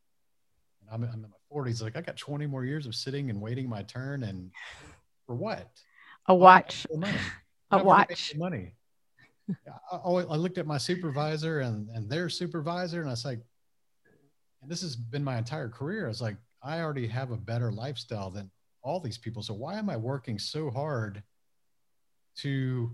and 0.80 0.90
I'm, 0.92 1.02
I'm, 1.04 1.24
in 1.24 1.30
my 1.30 1.38
40s. 1.52 1.82
Like 1.82 1.96
I 1.96 2.02
got 2.02 2.16
20 2.16 2.46
more 2.46 2.64
years 2.64 2.86
of 2.86 2.94
sitting 2.94 3.30
and 3.30 3.40
waiting 3.40 3.68
my 3.68 3.82
turn. 3.82 4.24
And 4.24 4.50
for 5.26 5.34
what? 5.34 5.68
A 6.26 6.34
watch. 6.34 6.86
A 7.70 7.82
watch. 7.82 8.34
Money. 8.36 8.72
I, 9.92 9.96
I 9.96 10.36
looked 10.36 10.58
at 10.58 10.66
my 10.66 10.78
supervisor 10.78 11.60
and, 11.60 11.88
and 11.90 12.08
their 12.08 12.28
supervisor, 12.28 13.00
and 13.00 13.08
I 13.08 13.12
was 13.12 13.24
like, 13.24 13.40
and 14.62 14.70
this 14.70 14.82
has 14.82 14.96
been 14.96 15.22
my 15.22 15.38
entire 15.38 15.68
career. 15.68 16.06
I 16.06 16.08
was 16.08 16.22
like, 16.22 16.36
I 16.62 16.80
already 16.80 17.06
have 17.06 17.30
a 17.30 17.36
better 17.36 17.70
lifestyle 17.70 18.30
than 18.30 18.50
all 18.82 19.00
these 19.00 19.18
people. 19.18 19.42
So 19.42 19.54
why 19.54 19.78
am 19.78 19.90
I 19.90 19.96
working 19.96 20.38
so 20.38 20.70
hard 20.70 21.22
to 22.38 22.90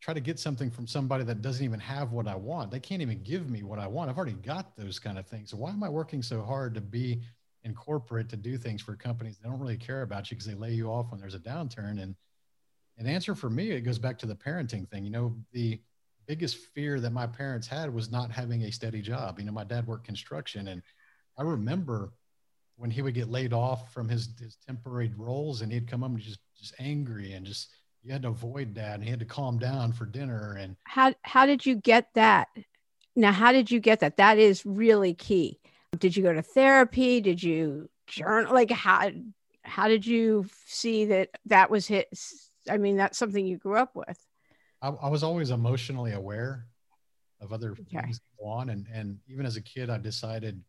try 0.00 0.14
to 0.14 0.20
get 0.20 0.38
something 0.38 0.70
from 0.70 0.86
somebody 0.86 1.24
that 1.24 1.42
doesn't 1.42 1.64
even 1.64 1.80
have 1.80 2.12
what 2.12 2.28
I 2.28 2.36
want. 2.36 2.70
They 2.70 2.80
can't 2.80 3.02
even 3.02 3.22
give 3.22 3.50
me 3.50 3.62
what 3.62 3.78
I 3.78 3.86
want. 3.86 4.10
I've 4.10 4.16
already 4.16 4.34
got 4.34 4.76
those 4.76 4.98
kind 4.98 5.18
of 5.18 5.26
things. 5.26 5.50
So 5.50 5.56
why 5.56 5.70
am 5.70 5.82
I 5.82 5.88
working 5.88 6.22
so 6.22 6.42
hard 6.42 6.74
to 6.74 6.80
be 6.80 7.22
in 7.64 7.74
corporate 7.74 8.28
to 8.28 8.36
do 8.36 8.56
things 8.56 8.82
for 8.82 8.94
companies 8.94 9.38
that 9.38 9.48
don't 9.48 9.58
really 9.58 9.76
care 9.76 10.02
about 10.02 10.30
you 10.30 10.36
because 10.36 10.46
they 10.46 10.54
lay 10.54 10.72
you 10.72 10.88
off 10.88 11.10
when 11.10 11.20
there's 11.20 11.34
a 11.34 11.40
downturn? 11.40 12.00
And 12.02 12.14
an 12.98 13.06
answer 13.06 13.34
for 13.34 13.50
me, 13.50 13.70
it 13.70 13.82
goes 13.82 13.98
back 13.98 14.18
to 14.18 14.26
the 14.26 14.34
parenting 14.34 14.88
thing. 14.88 15.04
You 15.04 15.10
know, 15.10 15.36
the 15.52 15.80
biggest 16.26 16.56
fear 16.56 17.00
that 17.00 17.12
my 17.12 17.26
parents 17.26 17.66
had 17.66 17.92
was 17.92 18.10
not 18.10 18.30
having 18.30 18.62
a 18.62 18.72
steady 18.72 19.02
job. 19.02 19.38
You 19.38 19.44
know, 19.44 19.52
my 19.52 19.64
dad 19.64 19.86
worked 19.86 20.06
construction 20.06 20.68
and 20.68 20.82
I 21.38 21.42
remember 21.42 22.12
when 22.76 22.90
he 22.90 23.02
would 23.02 23.14
get 23.14 23.30
laid 23.30 23.52
off 23.52 23.92
from 23.92 24.08
his, 24.08 24.30
his 24.40 24.56
temporary 24.66 25.12
roles 25.16 25.62
and 25.62 25.72
he'd 25.72 25.88
come 25.88 26.02
home 26.02 26.18
just, 26.18 26.40
just 26.58 26.74
angry 26.78 27.32
and 27.32 27.46
just, 27.46 27.70
you 28.02 28.12
had 28.12 28.22
to 28.22 28.28
avoid 28.28 28.74
that 28.74 28.94
and 28.94 29.04
he 29.04 29.10
had 29.10 29.20
to 29.20 29.26
calm 29.26 29.58
down 29.58 29.92
for 29.92 30.06
dinner. 30.06 30.56
And 30.58 30.76
how, 30.84 31.14
how 31.22 31.46
did 31.46 31.64
you 31.64 31.74
get 31.74 32.08
that? 32.14 32.48
Now, 33.14 33.32
how 33.32 33.52
did 33.52 33.70
you 33.70 33.80
get 33.80 34.00
that? 34.00 34.16
That 34.16 34.38
is 34.38 34.64
really 34.66 35.14
key. 35.14 35.58
Did 35.98 36.16
you 36.16 36.22
go 36.22 36.32
to 36.32 36.42
therapy? 36.42 37.20
Did 37.20 37.42
you 37.42 37.88
journal? 38.06 38.52
Like 38.52 38.70
how, 38.70 39.10
how 39.62 39.88
did 39.88 40.04
you 40.06 40.46
see 40.66 41.06
that 41.06 41.30
that 41.46 41.70
was 41.70 41.86
his? 41.86 42.50
I 42.70 42.78
mean, 42.78 42.96
that's 42.96 43.18
something 43.18 43.46
you 43.46 43.58
grew 43.58 43.76
up 43.76 43.94
with. 43.94 44.18
I, 44.82 44.88
I 44.88 45.08
was 45.08 45.22
always 45.22 45.50
emotionally 45.50 46.12
aware 46.12 46.66
of 47.40 47.52
other 47.52 47.72
okay. 47.72 48.00
things 48.02 48.20
go 48.38 48.46
on. 48.46 48.70
And, 48.70 48.86
and 48.92 49.18
even 49.28 49.46
as 49.46 49.56
a 49.56 49.62
kid, 49.62 49.90
I 49.90 49.98
decided 49.98 50.62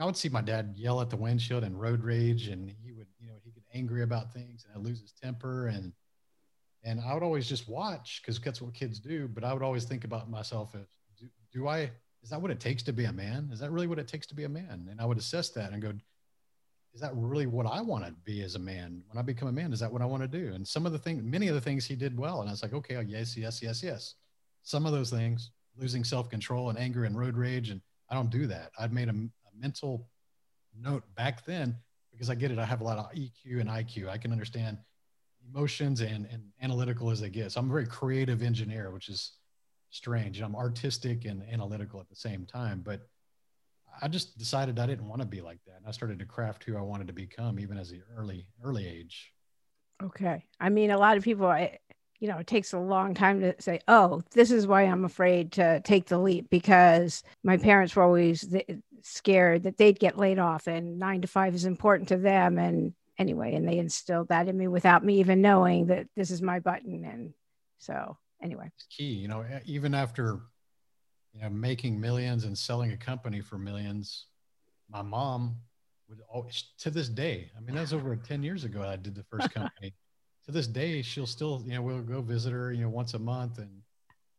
I 0.00 0.06
would 0.06 0.16
see 0.16 0.30
my 0.30 0.40
dad 0.40 0.74
yell 0.76 1.00
at 1.00 1.10
the 1.10 1.16
windshield 1.16 1.62
and 1.62 1.78
road 1.78 2.02
rage, 2.02 2.48
and 2.48 2.74
he 2.82 2.92
would, 2.92 3.08
you 3.18 3.28
know, 3.28 3.34
he 3.44 3.50
get 3.50 3.64
angry 3.74 4.02
about 4.02 4.32
things 4.32 4.64
and 4.64 4.74
I'd 4.74 4.82
lose 4.82 5.00
his 5.00 5.12
temper. 5.12 5.66
And, 5.66 5.92
and 6.84 7.00
I 7.00 7.12
would 7.12 7.22
always 7.22 7.46
just 7.46 7.68
watch 7.68 8.22
because 8.22 8.40
that's 8.40 8.62
what 8.62 8.72
kids 8.72 8.98
do. 8.98 9.28
But 9.28 9.44
I 9.44 9.52
would 9.52 9.62
always 9.62 9.84
think 9.84 10.04
about 10.04 10.30
myself 10.30 10.74
as, 10.74 10.86
do, 11.18 11.26
do 11.52 11.68
I, 11.68 11.90
is 12.22 12.30
that 12.30 12.40
what 12.40 12.50
it 12.50 12.60
takes 12.60 12.82
to 12.84 12.92
be 12.92 13.04
a 13.04 13.12
man? 13.12 13.50
Is 13.52 13.60
that 13.60 13.70
really 13.70 13.86
what 13.86 13.98
it 13.98 14.08
takes 14.08 14.26
to 14.28 14.34
be 14.34 14.44
a 14.44 14.48
man? 14.48 14.88
And 14.90 15.00
I 15.00 15.04
would 15.04 15.18
assess 15.18 15.50
that 15.50 15.72
and 15.72 15.82
go, 15.82 15.92
is 16.92 17.00
that 17.00 17.12
really 17.14 17.46
what 17.46 17.66
I 17.66 17.80
want 17.80 18.04
to 18.04 18.12
be 18.24 18.42
as 18.42 18.56
a 18.56 18.58
man? 18.58 19.02
When 19.08 19.18
I 19.18 19.22
become 19.22 19.48
a 19.48 19.52
man, 19.52 19.72
is 19.72 19.80
that 19.80 19.92
what 19.92 20.02
I 20.02 20.06
want 20.06 20.22
to 20.22 20.28
do? 20.28 20.52
And 20.52 20.66
some 20.66 20.86
of 20.86 20.92
the 20.92 20.98
things, 20.98 21.22
many 21.22 21.48
of 21.48 21.54
the 21.54 21.60
things 21.60 21.84
he 21.84 21.94
did 21.94 22.18
well. 22.18 22.40
And 22.40 22.48
I 22.48 22.52
was 22.52 22.62
like, 22.62 22.72
okay, 22.72 22.96
oh, 22.96 23.00
yes, 23.00 23.36
yes, 23.36 23.62
yes, 23.62 23.82
yes. 23.82 24.14
Some 24.62 24.86
of 24.86 24.92
those 24.92 25.10
things, 25.10 25.50
losing 25.76 26.02
self-control 26.02 26.70
and 26.70 26.78
anger 26.78 27.04
and 27.04 27.18
road 27.18 27.36
rage. 27.36 27.70
And 27.70 27.80
I 28.08 28.14
don't 28.14 28.30
do 28.30 28.46
that. 28.48 28.72
I've 28.78 28.92
made 28.92 29.08
a, 29.08 29.12
a 29.12 29.60
mental 29.60 30.08
note 30.78 31.04
back 31.14 31.44
then 31.44 31.76
because 32.10 32.28
I 32.28 32.34
get 32.34 32.50
it. 32.50 32.58
I 32.58 32.64
have 32.64 32.80
a 32.80 32.84
lot 32.84 32.98
of 32.98 33.10
EQ 33.12 33.60
and 33.60 33.70
IQ. 33.70 34.08
I 34.08 34.18
can 34.18 34.32
understand 34.32 34.76
emotions 35.48 36.00
and, 36.00 36.26
and 36.26 36.42
analytical 36.60 37.10
as 37.10 37.20
they 37.20 37.30
get. 37.30 37.52
So 37.52 37.60
I'm 37.60 37.70
a 37.70 37.72
very 37.72 37.86
creative 37.86 38.42
engineer, 38.42 38.90
which 38.90 39.08
is 39.08 39.32
strange. 39.90 40.38
And 40.38 40.44
I'm 40.44 40.56
artistic 40.56 41.24
and 41.24 41.42
analytical 41.50 42.00
at 42.00 42.08
the 42.08 42.16
same 42.16 42.46
time, 42.46 42.82
but 42.84 43.08
I 44.02 44.08
just 44.08 44.38
decided 44.38 44.78
I 44.78 44.86
didn't 44.86 45.08
want 45.08 45.22
to 45.22 45.26
be 45.26 45.40
like 45.40 45.58
that. 45.66 45.76
And 45.78 45.86
I 45.86 45.90
started 45.90 46.18
to 46.18 46.24
craft 46.24 46.64
who 46.64 46.76
I 46.76 46.80
wanted 46.80 47.06
to 47.08 47.12
become 47.12 47.58
even 47.60 47.78
as 47.78 47.90
an 47.90 48.02
early, 48.16 48.46
early 48.62 48.86
age. 48.86 49.32
Okay. 50.02 50.44
I 50.58 50.68
mean, 50.70 50.90
a 50.90 50.98
lot 50.98 51.16
of 51.16 51.24
people, 51.24 51.46
I, 51.46 51.78
you 52.18 52.28
know, 52.28 52.38
it 52.38 52.46
takes 52.46 52.72
a 52.72 52.78
long 52.78 53.14
time 53.14 53.40
to 53.40 53.54
say, 53.60 53.80
oh, 53.88 54.22
this 54.32 54.50
is 54.50 54.66
why 54.66 54.82
I'm 54.82 55.04
afraid 55.04 55.52
to 55.52 55.80
take 55.80 56.06
the 56.06 56.18
leap 56.18 56.50
because 56.50 57.22
my 57.42 57.56
parents 57.56 57.94
were 57.96 58.02
always 58.02 58.54
scared 59.02 59.64
that 59.64 59.76
they'd 59.76 59.98
get 59.98 60.18
laid 60.18 60.38
off 60.38 60.66
and 60.66 60.98
nine 60.98 61.22
to 61.22 61.28
five 61.28 61.54
is 61.54 61.64
important 61.64 62.08
to 62.08 62.16
them. 62.16 62.58
And 62.58 62.94
anyway, 63.18 63.54
and 63.54 63.66
they 63.66 63.78
instilled 63.78 64.28
that 64.28 64.48
in 64.48 64.56
me 64.56 64.68
without 64.68 65.04
me 65.04 65.20
even 65.20 65.40
knowing 65.42 65.86
that 65.86 66.06
this 66.16 66.30
is 66.30 66.42
my 66.42 66.60
button. 66.60 67.04
And 67.04 67.34
so, 67.78 68.16
anyway, 68.42 68.70
it's 68.74 68.86
key, 68.94 69.12
you 69.12 69.28
know, 69.28 69.44
even 69.64 69.94
after 69.94 70.40
you 71.34 71.42
know, 71.42 71.50
making 71.50 72.00
millions 72.00 72.44
and 72.44 72.56
selling 72.56 72.92
a 72.92 72.96
company 72.96 73.40
for 73.40 73.58
millions. 73.58 74.26
My 74.88 75.02
mom 75.02 75.56
would 76.08 76.20
always, 76.28 76.64
to 76.78 76.90
this 76.90 77.08
day, 77.08 77.50
I 77.56 77.60
mean, 77.60 77.74
that 77.76 77.82
was 77.82 77.92
over 77.92 78.14
10 78.16 78.42
years 78.42 78.64
ago. 78.64 78.82
I 78.82 78.96
did 78.96 79.14
the 79.14 79.22
first 79.24 79.50
company. 79.54 79.94
to 80.46 80.52
this 80.52 80.66
day, 80.66 81.02
she'll 81.02 81.26
still, 81.26 81.62
you 81.64 81.74
know, 81.74 81.82
we'll 81.82 82.02
go 82.02 82.20
visit 82.20 82.52
her, 82.52 82.72
you 82.72 82.82
know, 82.82 82.88
once 82.88 83.14
a 83.14 83.18
month 83.18 83.58
and, 83.58 83.70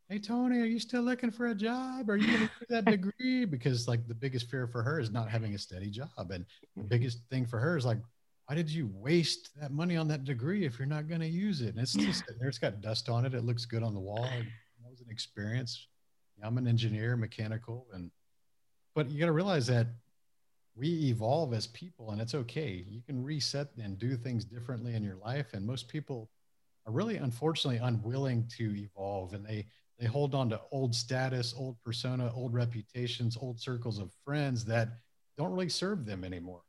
Hey, 0.10 0.20
Tony, 0.20 0.60
are 0.60 0.66
you 0.66 0.78
still 0.78 1.04
looking 1.04 1.32
for 1.32 1.48
a 1.48 1.56
job? 1.56 2.10
Are 2.10 2.18
you 2.18 2.28
going 2.28 2.50
to 2.50 2.54
do 2.60 2.66
that 2.68 2.84
degree? 3.00 3.46
Because 3.46 3.88
like 3.88 4.06
the 4.10 4.13
biggest 4.13 4.50
fear 4.50 4.68
for 4.68 4.84
her 4.84 5.00
is 5.00 5.10
not 5.10 5.30
having 5.30 5.56
a 5.56 5.58
steady 5.58 5.89
job. 5.89 6.10
And 6.32 6.46
the 6.76 6.84
biggest 6.84 7.20
thing 7.30 7.46
for 7.46 7.60
her 7.60 7.78
is 7.78 7.86
like, 7.86 8.00
why 8.46 8.56
did 8.56 8.70
you 8.70 8.89
waste 8.94 9.52
that 9.62 9.72
money 9.72 9.96
on 9.96 10.10
that 10.10 10.26
degree 10.26 10.66
if 10.66 10.78
you're 10.78 10.86
not 10.86 11.08
going 11.08 11.22
to 11.22 11.30
use 11.30 11.62
it? 11.62 11.70
And 11.70 11.80
it's 11.80 11.94
just 11.94 12.26
there. 12.38 12.50
It's 12.50 12.58
got 12.58 12.82
dust 12.82 13.08
on 13.08 13.26
it. 13.26 13.34
It 13.34 13.46
looks 13.46 13.63
good 13.63 13.84
on 13.84 13.94
the 13.94 14.02
wall. 14.02 14.26
It 14.26 14.46
was 14.84 15.00
an 15.00 15.08
experience 15.10 15.88
I'm 16.44 16.58
an 16.58 16.68
engineer, 16.68 17.16
mechanical, 17.16 17.88
and 17.94 18.12
but 18.94 19.10
you 19.10 19.20
got 19.20 19.28
to 19.28 19.32
realize 19.32 19.68
that 19.68 19.88
we 20.76 21.10
evolve 21.10 21.54
as 21.54 21.68
people, 21.68 22.12
and 22.12 22.22
it's 22.22 22.36
okay. 22.36 22.86
You 22.88 23.02
can 23.02 23.24
reset 23.24 23.70
and 23.82 23.98
do 23.98 24.16
things 24.16 24.46
differently 24.46 24.96
in 24.96 25.04
your 25.04 25.18
life, 25.18 25.54
and 25.54 25.66
most 25.66 25.88
people 25.88 26.30
are 26.86 26.94
really, 26.94 27.18
unfortunately, 27.18 27.80
unwilling 27.82 28.48
to 28.58 28.76
evolve, 28.76 29.34
and 29.34 29.46
they 29.46 29.68
they 30.00 30.08
hold 30.08 30.34
on 30.34 30.50
to 30.50 30.60
old 30.72 30.96
status, 30.96 31.54
old 31.56 31.78
persona, 31.84 32.32
old 32.34 32.54
reputations, 32.54 33.38
old 33.40 33.60
circles 33.60 34.00
of 34.00 34.12
friends 34.26 34.66
that 34.66 34.90
don't 35.38 35.52
really 35.52 35.70
serve 35.70 36.06
them 36.06 36.24
anymore. 36.24 36.64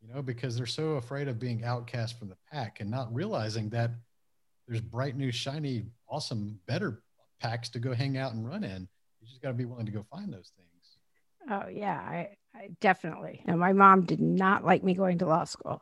You 0.00 0.14
know, 0.14 0.22
because 0.22 0.56
they're 0.56 0.66
so 0.66 0.90
afraid 0.92 1.26
of 1.26 1.40
being 1.40 1.64
outcast 1.64 2.16
from 2.18 2.28
the 2.28 2.36
pack 2.52 2.78
and 2.80 2.88
not 2.88 3.12
realizing 3.12 3.70
that 3.70 3.90
there's 4.68 4.80
bright, 4.80 5.16
new, 5.16 5.32
shiny, 5.32 5.86
awesome, 6.08 6.60
better 6.66 7.02
packs 7.40 7.68
to 7.70 7.80
go 7.80 7.92
hang 7.92 8.16
out 8.16 8.34
and 8.34 8.48
run 8.48 8.62
in 8.62 8.88
you 9.26 9.30
just 9.30 9.42
got 9.42 9.48
to 9.48 9.54
be 9.54 9.64
willing 9.64 9.86
to 9.86 9.92
go 9.92 10.06
find 10.10 10.32
those 10.32 10.52
things. 10.56 10.70
Oh 11.50 11.68
yeah, 11.68 11.98
I, 11.98 12.36
I 12.54 12.70
definitely. 12.80 13.42
And 13.46 13.58
my 13.58 13.72
mom 13.72 14.04
did 14.04 14.20
not 14.20 14.64
like 14.64 14.84
me 14.84 14.94
going 14.94 15.18
to 15.18 15.26
law 15.26 15.44
school. 15.44 15.80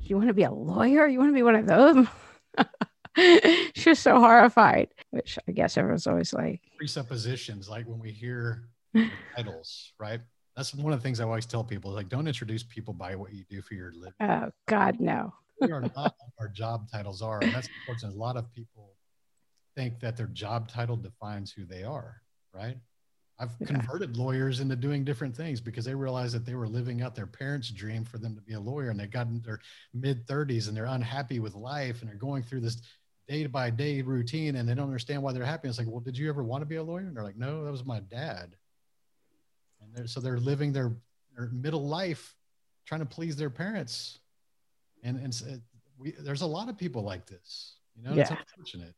You 0.00 0.16
want 0.16 0.28
to 0.28 0.34
be 0.34 0.44
a 0.44 0.50
lawyer? 0.50 1.06
You 1.06 1.18
want 1.18 1.30
to 1.30 1.34
be 1.34 1.42
one 1.42 1.56
of 1.56 1.66
those? 1.66 2.06
she 3.74 3.90
was 3.90 3.98
so 3.98 4.18
horrified, 4.18 4.88
which 5.10 5.38
I 5.48 5.52
guess 5.52 5.76
everyone's 5.76 6.06
always 6.06 6.32
like 6.32 6.60
presuppositions. 6.78 7.68
Like 7.68 7.86
when 7.86 7.98
we 7.98 8.10
hear 8.10 8.68
titles, 9.36 9.92
right? 9.98 10.20
That's 10.56 10.72
one 10.72 10.92
of 10.92 11.00
the 11.00 11.02
things 11.02 11.20
I 11.20 11.24
always 11.24 11.46
tell 11.46 11.64
people: 11.64 11.92
like, 11.92 12.08
don't 12.08 12.26
introduce 12.26 12.62
people 12.62 12.94
by 12.94 13.14
what 13.16 13.32
you 13.32 13.44
do 13.50 13.60
for 13.60 13.74
your 13.74 13.92
living. 13.92 14.14
Oh 14.20 14.50
God, 14.66 15.00
no. 15.00 15.32
we 15.60 15.72
are 15.72 15.80
not 15.80 16.14
our 16.40 16.48
job 16.48 16.90
titles 16.90 17.22
are, 17.22 17.40
and 17.40 17.52
that's 17.52 17.68
important. 17.82 18.14
A 18.14 18.18
lot 18.18 18.36
of 18.36 18.52
people 18.52 18.94
think 19.76 20.00
that 20.00 20.16
their 20.16 20.28
job 20.28 20.68
title 20.68 20.96
defines 20.96 21.52
who 21.52 21.64
they 21.64 21.82
are 21.82 22.22
right? 22.54 22.76
I've 23.38 23.50
yeah. 23.58 23.66
converted 23.66 24.16
lawyers 24.16 24.60
into 24.60 24.76
doing 24.76 25.04
different 25.04 25.34
things 25.34 25.60
because 25.60 25.84
they 25.84 25.94
realized 25.94 26.34
that 26.34 26.46
they 26.46 26.54
were 26.54 26.68
living 26.68 27.02
out 27.02 27.14
their 27.14 27.26
parents' 27.26 27.70
dream 27.70 28.04
for 28.04 28.18
them 28.18 28.34
to 28.36 28.40
be 28.40 28.54
a 28.54 28.60
lawyer 28.60 28.90
and 28.90 28.98
they 28.98 29.06
got 29.06 29.26
in 29.26 29.40
their 29.40 29.60
mid 29.92 30.26
30s 30.26 30.68
and 30.68 30.76
they're 30.76 30.84
unhappy 30.84 31.40
with 31.40 31.54
life 31.54 32.00
and 32.00 32.08
they're 32.08 32.16
going 32.16 32.42
through 32.42 32.60
this 32.60 32.80
day 33.26 33.46
by 33.46 33.70
day 33.70 34.02
routine 34.02 34.56
and 34.56 34.68
they 34.68 34.74
don't 34.74 34.86
understand 34.86 35.22
why 35.22 35.32
they're 35.32 35.44
happy. 35.44 35.68
It's 35.68 35.78
like, 35.78 35.88
well, 35.88 36.00
did 36.00 36.16
you 36.16 36.28
ever 36.28 36.44
want 36.44 36.62
to 36.62 36.66
be 36.66 36.76
a 36.76 36.82
lawyer? 36.82 37.06
And 37.06 37.16
they're 37.16 37.24
like, 37.24 37.36
no, 37.36 37.64
that 37.64 37.72
was 37.72 37.84
my 37.84 38.00
dad. 38.00 38.54
And 39.82 39.94
they're, 39.94 40.06
so 40.06 40.20
they're 40.20 40.38
living 40.38 40.72
their, 40.72 40.92
their 41.36 41.48
middle 41.48 41.86
life 41.86 42.36
trying 42.86 43.00
to 43.00 43.06
please 43.06 43.34
their 43.34 43.50
parents. 43.50 44.20
And, 45.02 45.18
and 45.18 45.60
we, 45.98 46.12
there's 46.12 46.42
a 46.42 46.46
lot 46.46 46.68
of 46.68 46.78
people 46.78 47.02
like 47.02 47.26
this, 47.26 47.78
you 47.96 48.02
know, 48.02 48.14
yeah. 48.14 48.22
it's 48.22 48.30
unfortunate. 48.30 48.94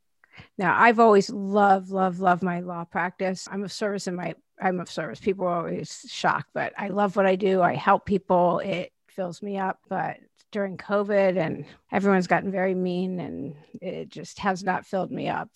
Now, 0.58 0.76
I've 0.78 1.00
always 1.00 1.30
loved, 1.30 1.90
loved, 1.90 2.20
loved 2.20 2.42
my 2.42 2.60
law 2.60 2.84
practice. 2.84 3.48
I'm 3.50 3.64
of 3.64 3.72
service 3.72 4.06
in 4.06 4.14
my, 4.14 4.34
I'm 4.60 4.80
of 4.80 4.90
service. 4.90 5.20
People 5.20 5.46
are 5.46 5.58
always 5.58 6.04
shocked, 6.08 6.50
but 6.54 6.72
I 6.76 6.88
love 6.88 7.16
what 7.16 7.26
I 7.26 7.36
do. 7.36 7.62
I 7.62 7.74
help 7.74 8.06
people. 8.06 8.60
It 8.60 8.92
fills 9.08 9.42
me 9.42 9.58
up. 9.58 9.78
But 9.88 10.18
during 10.52 10.76
COVID 10.76 11.36
and 11.36 11.66
everyone's 11.92 12.26
gotten 12.26 12.50
very 12.50 12.74
mean 12.74 13.20
and 13.20 13.54
it 13.82 14.08
just 14.08 14.38
has 14.38 14.64
not 14.64 14.86
filled 14.86 15.10
me 15.10 15.28
up. 15.28 15.50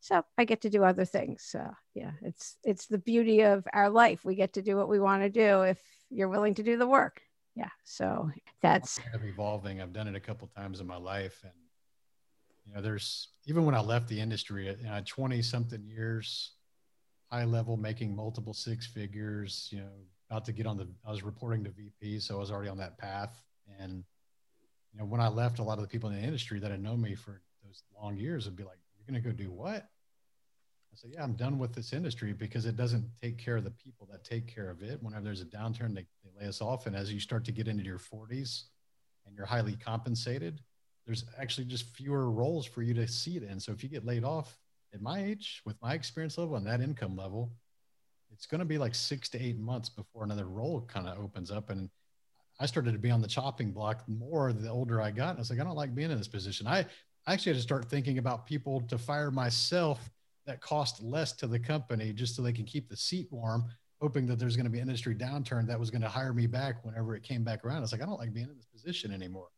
So 0.00 0.24
I 0.38 0.44
get 0.44 0.60
to 0.62 0.70
do 0.70 0.84
other 0.84 1.04
things. 1.04 1.42
So 1.42 1.68
yeah, 1.94 2.12
it's 2.22 2.56
it's 2.62 2.86
the 2.86 2.98
beauty 2.98 3.42
of 3.42 3.66
our 3.72 3.90
life. 3.90 4.24
We 4.24 4.34
get 4.34 4.52
to 4.52 4.62
do 4.62 4.76
what 4.76 4.88
we 4.88 5.00
want 5.00 5.22
to 5.22 5.30
do 5.30 5.62
if 5.62 5.80
you're 6.10 6.28
willing 6.28 6.54
to 6.54 6.62
do 6.62 6.76
the 6.76 6.86
work. 6.86 7.22
Yeah. 7.56 7.70
So 7.84 8.30
that's 8.62 8.98
kind 8.98 9.16
of 9.16 9.24
evolving. 9.24 9.80
I've 9.80 9.92
done 9.92 10.06
it 10.06 10.14
a 10.14 10.20
couple 10.20 10.48
times 10.48 10.80
in 10.80 10.86
my 10.86 10.98
life 10.98 11.40
and 11.42 11.52
you 12.66 12.74
know, 12.74 12.80
there's 12.80 13.28
even 13.46 13.64
when 13.64 13.74
I 13.74 13.80
left 13.80 14.08
the 14.08 14.20
industry 14.20 14.68
uh, 14.68 14.72
at 14.72 14.80
you 14.80 14.86
know, 14.86 15.02
20 15.06 15.42
something 15.42 15.82
years, 15.84 16.52
high 17.30 17.44
level, 17.44 17.76
making 17.76 18.14
multiple 18.14 18.52
six 18.52 18.86
figures, 18.86 19.68
you 19.70 19.78
know, 19.78 19.90
about 20.28 20.44
to 20.46 20.52
get 20.52 20.66
on 20.66 20.76
the, 20.76 20.88
I 21.06 21.10
was 21.10 21.22
reporting 21.22 21.64
to 21.64 21.70
VP. 21.70 22.20
So 22.20 22.36
I 22.36 22.38
was 22.38 22.50
already 22.50 22.68
on 22.68 22.78
that 22.78 22.98
path. 22.98 23.42
And, 23.80 24.04
you 24.92 24.98
know, 24.98 25.04
when 25.04 25.20
I 25.20 25.28
left, 25.28 25.58
a 25.58 25.62
lot 25.62 25.78
of 25.78 25.82
the 25.82 25.88
people 25.88 26.10
in 26.10 26.16
the 26.20 26.26
industry 26.26 26.58
that 26.60 26.70
had 26.70 26.82
known 26.82 27.00
me 27.00 27.14
for 27.14 27.42
those 27.64 27.82
long 28.00 28.16
years 28.16 28.46
would 28.46 28.56
be 28.56 28.64
like, 28.64 28.78
you're 28.96 29.12
going 29.12 29.22
to 29.22 29.28
go 29.28 29.34
do 29.34 29.52
what? 29.52 29.88
I 30.96 30.98
said, 30.98 31.10
yeah, 31.12 31.22
I'm 31.22 31.34
done 31.34 31.58
with 31.58 31.74
this 31.74 31.92
industry 31.92 32.32
because 32.32 32.64
it 32.64 32.76
doesn't 32.76 33.04
take 33.22 33.38
care 33.38 33.56
of 33.56 33.64
the 33.64 33.70
people 33.70 34.08
that 34.10 34.24
take 34.24 34.52
care 34.52 34.70
of 34.70 34.82
it. 34.82 35.02
Whenever 35.02 35.24
there's 35.24 35.42
a 35.42 35.46
downturn, 35.46 35.94
they, 35.94 36.06
they 36.24 36.30
lay 36.40 36.48
us 36.48 36.62
off. 36.62 36.86
And 36.86 36.96
as 36.96 37.12
you 37.12 37.20
start 37.20 37.44
to 37.44 37.52
get 37.52 37.68
into 37.68 37.84
your 37.84 37.98
40s 37.98 38.62
and 39.26 39.36
you're 39.36 39.46
highly 39.46 39.76
compensated, 39.76 40.60
there's 41.06 41.24
actually 41.38 41.64
just 41.64 41.94
fewer 41.94 42.30
roles 42.30 42.66
for 42.66 42.82
you 42.82 42.92
to 42.94 43.06
see 43.06 43.36
it 43.36 43.42
in. 43.44 43.60
So 43.60 43.72
if 43.72 43.82
you 43.82 43.88
get 43.88 44.04
laid 44.04 44.24
off 44.24 44.58
at 44.92 45.00
my 45.00 45.24
age, 45.24 45.62
with 45.64 45.80
my 45.80 45.94
experience 45.94 46.36
level 46.36 46.56
and 46.56 46.66
that 46.66 46.80
income 46.80 47.16
level, 47.16 47.52
it's 48.32 48.46
going 48.46 48.58
to 48.58 48.64
be 48.64 48.76
like 48.76 48.94
six 48.94 49.28
to 49.30 49.42
eight 49.42 49.58
months 49.58 49.88
before 49.88 50.24
another 50.24 50.46
role 50.46 50.82
kind 50.82 51.06
of 51.06 51.18
opens 51.18 51.50
up. 51.50 51.70
And 51.70 51.88
I 52.58 52.66
started 52.66 52.92
to 52.92 52.98
be 52.98 53.10
on 53.10 53.22
the 53.22 53.28
chopping 53.28 53.70
block 53.70 54.02
more 54.08 54.52
the 54.52 54.68
older 54.68 55.00
I 55.00 55.10
got. 55.10 55.36
I 55.36 55.38
was 55.38 55.50
like, 55.50 55.60
I 55.60 55.64
don't 55.64 55.76
like 55.76 55.94
being 55.94 56.10
in 56.10 56.18
this 56.18 56.28
position. 56.28 56.66
I, 56.66 56.84
I 57.26 57.32
actually 57.32 57.52
had 57.52 57.58
to 57.58 57.62
start 57.62 57.84
thinking 57.86 58.18
about 58.18 58.46
people 58.46 58.80
to 58.82 58.98
fire 58.98 59.30
myself 59.30 60.10
that 60.46 60.60
cost 60.60 61.02
less 61.02 61.32
to 61.32 61.46
the 61.46 61.58
company 61.58 62.12
just 62.12 62.34
so 62.34 62.42
they 62.42 62.52
can 62.52 62.64
keep 62.64 62.88
the 62.88 62.96
seat 62.96 63.28
warm, 63.30 63.64
hoping 64.00 64.26
that 64.26 64.38
there's 64.38 64.56
going 64.56 64.64
to 64.64 64.70
be 64.70 64.80
industry 64.80 65.14
downturn 65.14 65.66
that 65.66 65.78
was 65.78 65.90
going 65.90 66.02
to 66.02 66.08
hire 66.08 66.32
me 66.32 66.46
back 66.46 66.84
whenever 66.84 67.14
it 67.14 67.22
came 67.22 67.44
back 67.44 67.64
around. 67.64 67.78
I 67.78 67.80
was 67.80 67.92
like, 67.92 68.02
I 68.02 68.06
don't 68.06 68.18
like 68.18 68.32
being 68.32 68.48
in 68.48 68.56
this 68.56 68.66
position 68.66 69.12
anymore. 69.12 69.48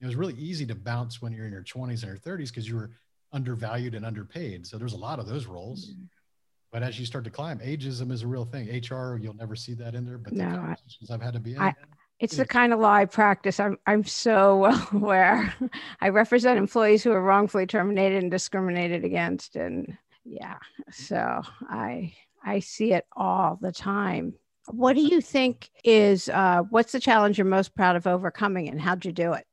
It 0.00 0.06
was 0.06 0.16
really 0.16 0.34
easy 0.34 0.66
to 0.66 0.74
bounce 0.74 1.22
when 1.22 1.32
you're 1.32 1.46
in 1.46 1.52
your 1.52 1.62
20s 1.62 2.02
and 2.02 2.04
your 2.04 2.16
30s 2.16 2.48
because 2.48 2.68
you 2.68 2.76
were 2.76 2.90
undervalued 3.32 3.94
and 3.94 4.04
underpaid. 4.04 4.66
So 4.66 4.78
there's 4.78 4.92
a 4.92 4.98
lot 4.98 5.18
of 5.18 5.26
those 5.26 5.46
roles. 5.46 5.90
Mm-hmm. 5.90 6.04
But 6.72 6.82
as 6.82 6.98
you 6.98 7.06
start 7.06 7.24
to 7.24 7.30
climb, 7.30 7.58
ageism 7.60 8.12
is 8.12 8.22
a 8.22 8.26
real 8.26 8.44
thing. 8.44 8.68
HR, 8.68 9.16
you'll 9.16 9.36
never 9.36 9.56
see 9.56 9.72
that 9.74 9.94
in 9.94 10.04
there. 10.04 10.18
But 10.18 10.34
no, 10.34 10.50
conversations 10.50 11.10
I've 11.10 11.22
had 11.22 11.32
to 11.34 11.40
be 11.40 11.54
in. 11.54 11.60
I, 11.60 11.74
it's 12.18 12.36
the 12.36 12.46
kind 12.46 12.72
of 12.72 12.80
law 12.80 12.92
I 12.92 13.04
practice. 13.04 13.60
I'm 13.60 13.78
I'm 13.86 14.04
so 14.04 14.58
well 14.58 14.88
aware. 14.92 15.54
I 16.00 16.08
represent 16.08 16.58
employees 16.58 17.02
who 17.02 17.12
are 17.12 17.22
wrongfully 17.22 17.66
terminated 17.66 18.22
and 18.22 18.30
discriminated 18.30 19.04
against, 19.04 19.56
and 19.56 19.96
yeah, 20.24 20.56
so 20.90 21.42
I 21.68 22.14
I 22.44 22.60
see 22.60 22.92
it 22.92 23.06
all 23.16 23.58
the 23.60 23.72
time. 23.72 24.34
What 24.68 24.94
do 24.94 25.02
you 25.02 25.20
think 25.20 25.70
is 25.84 26.28
uh, 26.28 26.62
what's 26.70 26.92
the 26.92 27.00
challenge 27.00 27.38
you're 27.38 27.44
most 27.44 27.74
proud 27.74 27.96
of 27.96 28.06
overcoming, 28.06 28.68
and 28.68 28.80
how'd 28.80 29.04
you 29.04 29.12
do 29.12 29.34
it? 29.34 29.46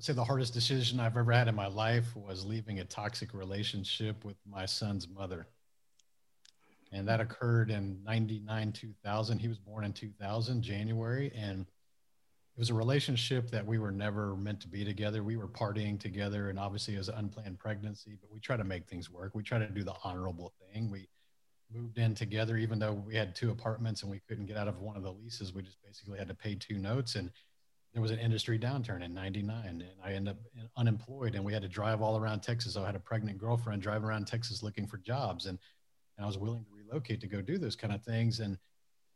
I'd 0.00 0.04
say 0.04 0.12
the 0.14 0.24
hardest 0.24 0.54
decision 0.54 0.98
I've 0.98 1.18
ever 1.18 1.30
had 1.30 1.46
in 1.46 1.54
my 1.54 1.66
life 1.66 2.16
was 2.16 2.42
leaving 2.46 2.80
a 2.80 2.84
toxic 2.84 3.34
relationship 3.34 4.24
with 4.24 4.38
my 4.50 4.64
son's 4.64 5.06
mother. 5.06 5.46
And 6.90 7.06
that 7.06 7.20
occurred 7.20 7.70
in 7.70 8.02
99, 8.02 8.72
2000. 8.72 9.38
He 9.38 9.46
was 9.46 9.58
born 9.58 9.84
in 9.84 9.92
2000, 9.92 10.62
January. 10.62 11.30
And 11.36 11.66
it 11.66 12.58
was 12.58 12.70
a 12.70 12.74
relationship 12.74 13.50
that 13.50 13.66
we 13.66 13.76
were 13.76 13.90
never 13.90 14.34
meant 14.36 14.60
to 14.60 14.68
be 14.68 14.86
together. 14.86 15.22
We 15.22 15.36
were 15.36 15.46
partying 15.46 16.00
together, 16.00 16.48
and 16.48 16.58
obviously, 16.58 16.94
it 16.94 16.98
was 16.98 17.10
an 17.10 17.16
unplanned 17.16 17.58
pregnancy, 17.58 18.16
but 18.18 18.32
we 18.32 18.40
try 18.40 18.56
to 18.56 18.64
make 18.64 18.88
things 18.88 19.10
work. 19.10 19.34
We 19.34 19.42
try 19.42 19.58
to 19.58 19.68
do 19.68 19.84
the 19.84 19.96
honorable 20.02 20.54
thing. 20.72 20.90
We 20.90 21.10
moved 21.70 21.98
in 21.98 22.14
together, 22.14 22.56
even 22.56 22.78
though 22.78 22.94
we 22.94 23.16
had 23.16 23.34
two 23.34 23.50
apartments 23.50 24.00
and 24.00 24.10
we 24.10 24.22
couldn't 24.26 24.46
get 24.46 24.56
out 24.56 24.66
of 24.66 24.80
one 24.80 24.96
of 24.96 25.02
the 25.02 25.12
leases. 25.12 25.52
We 25.52 25.60
just 25.60 25.82
basically 25.84 26.18
had 26.18 26.28
to 26.28 26.34
pay 26.34 26.54
two 26.54 26.78
notes. 26.78 27.16
And 27.16 27.30
there 27.92 28.02
was 28.02 28.10
an 28.12 28.18
industry 28.18 28.58
downturn 28.58 29.02
in 29.02 29.12
99 29.12 29.66
and 29.66 29.84
I 30.04 30.12
ended 30.12 30.36
up 30.36 30.62
unemployed 30.76 31.34
and 31.34 31.44
we 31.44 31.52
had 31.52 31.62
to 31.62 31.68
drive 31.68 32.00
all 32.00 32.16
around 32.16 32.40
Texas. 32.40 32.76
I 32.76 32.86
had 32.86 32.94
a 32.94 33.00
pregnant 33.00 33.38
girlfriend 33.38 33.82
driving 33.82 34.04
around 34.04 34.26
Texas 34.26 34.62
looking 34.62 34.86
for 34.86 34.98
jobs 34.98 35.46
and, 35.46 35.58
and 36.16 36.24
I 36.24 36.26
was 36.26 36.38
willing 36.38 36.64
to 36.64 36.70
relocate 36.72 37.20
to 37.22 37.26
go 37.26 37.40
do 37.40 37.58
those 37.58 37.74
kind 37.74 37.92
of 37.92 38.02
things. 38.02 38.38
And 38.38 38.56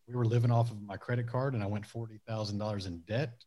we 0.08 0.14
were 0.16 0.24
living 0.24 0.50
off 0.50 0.72
of 0.72 0.82
my 0.82 0.96
credit 0.96 1.28
card 1.28 1.54
and 1.54 1.62
I 1.62 1.66
went 1.66 1.86
$40,000 1.86 2.86
in 2.86 2.98
debt. 3.06 3.44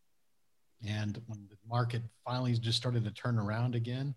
And 0.87 1.21
when 1.27 1.47
the 1.49 1.57
market 1.67 2.03
finally 2.25 2.53
just 2.53 2.77
started 2.77 3.03
to 3.03 3.11
turn 3.11 3.37
around 3.37 3.75
again, 3.75 4.15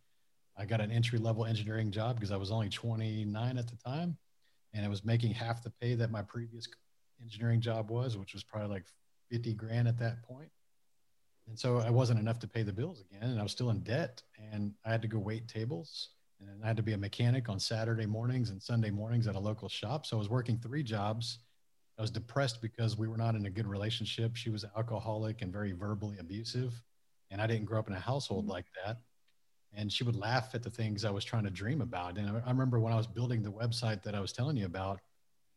I 0.56 0.64
got 0.64 0.80
an 0.80 0.92
entry 0.92 1.18
level 1.18 1.44
engineering 1.44 1.90
job 1.90 2.16
because 2.16 2.30
I 2.30 2.36
was 2.36 2.52
only 2.52 2.68
29 2.68 3.58
at 3.58 3.66
the 3.66 3.76
time 3.76 4.16
and 4.74 4.84
I 4.84 4.88
was 4.88 5.04
making 5.04 5.32
half 5.32 5.64
the 5.64 5.70
pay 5.70 5.94
that 5.94 6.12
my 6.12 6.22
previous 6.22 6.68
engineering 7.20 7.60
job 7.60 7.90
was, 7.90 8.16
which 8.16 8.32
was 8.32 8.44
probably 8.44 8.68
like 8.68 8.84
50 9.30 9.54
grand 9.54 9.88
at 9.88 9.98
that 9.98 10.22
point 10.22 10.50
and 11.50 11.58
so 11.58 11.78
I 11.78 11.90
wasn't 11.90 12.20
enough 12.20 12.38
to 12.38 12.48
pay 12.48 12.62
the 12.62 12.72
bills 12.72 13.02
again, 13.10 13.28
and 13.28 13.40
I 13.40 13.42
was 13.42 13.50
still 13.50 13.70
in 13.70 13.80
debt, 13.80 14.22
and 14.52 14.72
I 14.84 14.90
had 14.90 15.02
to 15.02 15.08
go 15.08 15.18
wait 15.18 15.48
tables, 15.48 16.10
and 16.40 16.62
I 16.62 16.66
had 16.68 16.76
to 16.76 16.82
be 16.82 16.92
a 16.92 16.98
mechanic 16.98 17.48
on 17.48 17.58
Saturday 17.58 18.06
mornings 18.06 18.50
and 18.50 18.62
Sunday 18.62 18.90
mornings 18.90 19.26
at 19.26 19.34
a 19.34 19.40
local 19.40 19.68
shop. 19.68 20.06
So 20.06 20.16
I 20.16 20.18
was 20.20 20.30
working 20.30 20.58
three 20.58 20.84
jobs. 20.84 21.40
I 21.98 22.02
was 22.02 22.10
depressed 22.12 22.62
because 22.62 22.96
we 22.96 23.08
were 23.08 23.16
not 23.16 23.34
in 23.34 23.46
a 23.46 23.50
good 23.50 23.66
relationship. 23.66 24.36
She 24.36 24.48
was 24.48 24.64
alcoholic 24.76 25.42
and 25.42 25.52
very 25.52 25.72
verbally 25.72 26.18
abusive, 26.20 26.80
and 27.32 27.42
I 27.42 27.48
didn't 27.48 27.64
grow 27.64 27.80
up 27.80 27.88
in 27.88 27.94
a 27.94 28.00
household 28.00 28.44
mm-hmm. 28.44 28.52
like 28.52 28.66
that. 28.84 28.98
And 29.72 29.92
she 29.92 30.04
would 30.04 30.16
laugh 30.16 30.54
at 30.54 30.62
the 30.62 30.70
things 30.70 31.04
I 31.04 31.10
was 31.10 31.24
trying 31.24 31.44
to 31.44 31.50
dream 31.50 31.80
about. 31.80 32.16
And 32.16 32.28
I 32.28 32.48
remember 32.48 32.78
when 32.78 32.92
I 32.92 32.96
was 32.96 33.08
building 33.08 33.42
the 33.42 33.52
website 33.52 34.02
that 34.04 34.14
I 34.14 34.20
was 34.20 34.32
telling 34.32 34.56
you 34.56 34.66
about, 34.66 35.00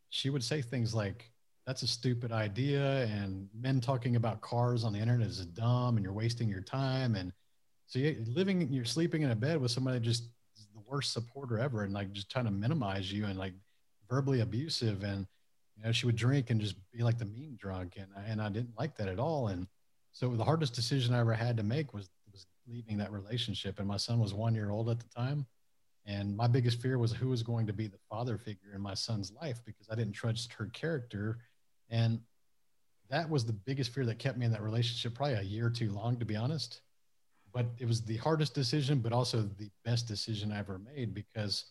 she 0.10 0.32
would 0.32 0.44
say 0.44 0.62
things 0.62 0.94
like, 0.94 1.32
that's 1.66 1.82
a 1.84 1.88
stupid 1.88 2.32
idea 2.32 3.06
and 3.06 3.48
men 3.54 3.80
talking 3.80 4.16
about 4.16 4.42
cars 4.42 4.84
on 4.84 4.94
the 4.94 5.00
internet 5.00 5.28
is 5.28 5.46
dumb 5.46 5.96
and 5.96 6.04
you're 6.04 6.14
wasting 6.14 6.50
your 6.50 6.62
time 6.62 7.16
and 7.16 7.32
so 7.88 8.00
you're 8.00 8.16
living 8.28 8.68
you're 8.72 8.86
sleeping 8.86 9.22
in 9.22 9.32
a 9.32 9.36
bed 9.36 9.62
with 9.62 9.72
somebody 9.72 10.00
just 10.00 10.30
the 10.74 10.82
worst 10.88 11.14
supporter 11.14 11.60
ever 11.60 11.84
and 11.84 11.94
like 11.94 12.12
just 12.12 12.30
trying 12.30 12.46
to 12.46 12.52
minimize 12.52 13.12
you 13.12 13.26
and 13.26 13.38
like 13.38 13.54
verbally 14.10 14.42
abusive 14.42 15.04
and 15.04 15.26
you 15.78 15.84
know 15.84 15.92
she 15.92 16.06
would 16.06 16.16
drink 16.16 16.50
and 16.50 16.60
just 16.60 16.76
be 16.92 17.04
like 17.04 17.18
the 17.18 17.26
mean 17.26 17.56
drunk 17.60 17.98
and 17.98 18.08
and 18.28 18.42
I 18.42 18.50
didn't 18.50 18.78
like 18.78 18.96
that 18.98 19.08
at 19.08 19.20
all 19.20 19.48
and 19.48 19.68
so 20.12 20.36
the 20.36 20.44
hardest 20.44 20.74
decision 20.74 21.14
I 21.14 21.20
ever 21.20 21.34
had 21.34 21.58
to 21.58 21.64
make 21.64 21.94
was 21.94 22.10
was 22.32 22.46
leaving 22.68 22.98
that 22.98 23.12
relationship 23.12 23.80
and 23.80 23.88
my 23.88 23.98
son 23.98 24.20
was 24.20 24.34
1 24.34 24.54
year 24.54 24.72
old 24.72 24.90
at 24.90 25.00
the 25.00 25.10
time 25.10 25.46
and 26.06 26.36
my 26.36 26.48
biggest 26.48 26.82
fear 26.82 26.98
was 26.98 27.14
who 27.14 27.30
was 27.30 27.44
going 27.44 27.66
to 27.68 27.74
be 27.74 27.88
the 27.88 28.00
father 28.10 28.38
figure 28.38 28.74
in 28.76 28.82
my 28.82 28.94
son's 28.94 29.32
life 29.32 29.62
because 29.66 29.88
I 29.90 29.96
didn't 29.96 30.14
trust 30.14 30.52
her 30.54 30.66
character 30.74 31.40
and 31.94 32.20
that 33.12 33.30
was 33.30 33.46
the 33.46 33.54
biggest 33.54 33.94
fear 33.94 34.04
that 34.08 34.18
kept 34.18 34.36
me 34.36 34.48
in 34.48 34.52
that 34.52 34.64
relationship 34.64 35.14
probably 35.14 35.36
a 35.36 35.44
year 35.44 35.70
too 35.70 35.92
long, 35.92 36.18
to 36.18 36.26
be 36.26 36.36
honest. 36.36 36.82
But 37.54 37.68
it 37.78 37.88
was 37.88 38.02
the 38.02 38.18
hardest 38.18 38.56
decision, 38.56 38.98
but 38.98 39.14
also 39.14 39.44
the 39.44 39.70
best 39.86 40.08
decision 40.08 40.52
I 40.52 40.58
ever 40.58 40.80
made 40.80 41.14
because 41.14 41.66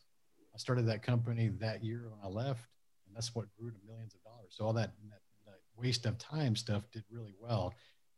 I 0.55 0.59
started 0.59 0.87
that 0.87 1.03
company 1.03 1.49
that 1.59 1.83
year 1.83 2.09
when 2.09 2.21
I 2.23 2.29
left, 2.29 2.69
and 3.09 3.17
that's 3.17 3.35
what 3.35 3.47
grew 3.59 3.73
to 3.73 3.77
millions 3.85 4.15
of 4.15 4.23
dollars. 4.23 4.51
So 4.51 4.65
all 4.65 4.73
that, 4.75 4.93
that, 5.11 5.23
that 5.47 5.59
waste 5.77 6.07
of 6.07 6.19
time 6.19 6.55
stuff 6.55 6.89
did 6.93 7.03
really 7.11 7.35
well. 7.41 7.75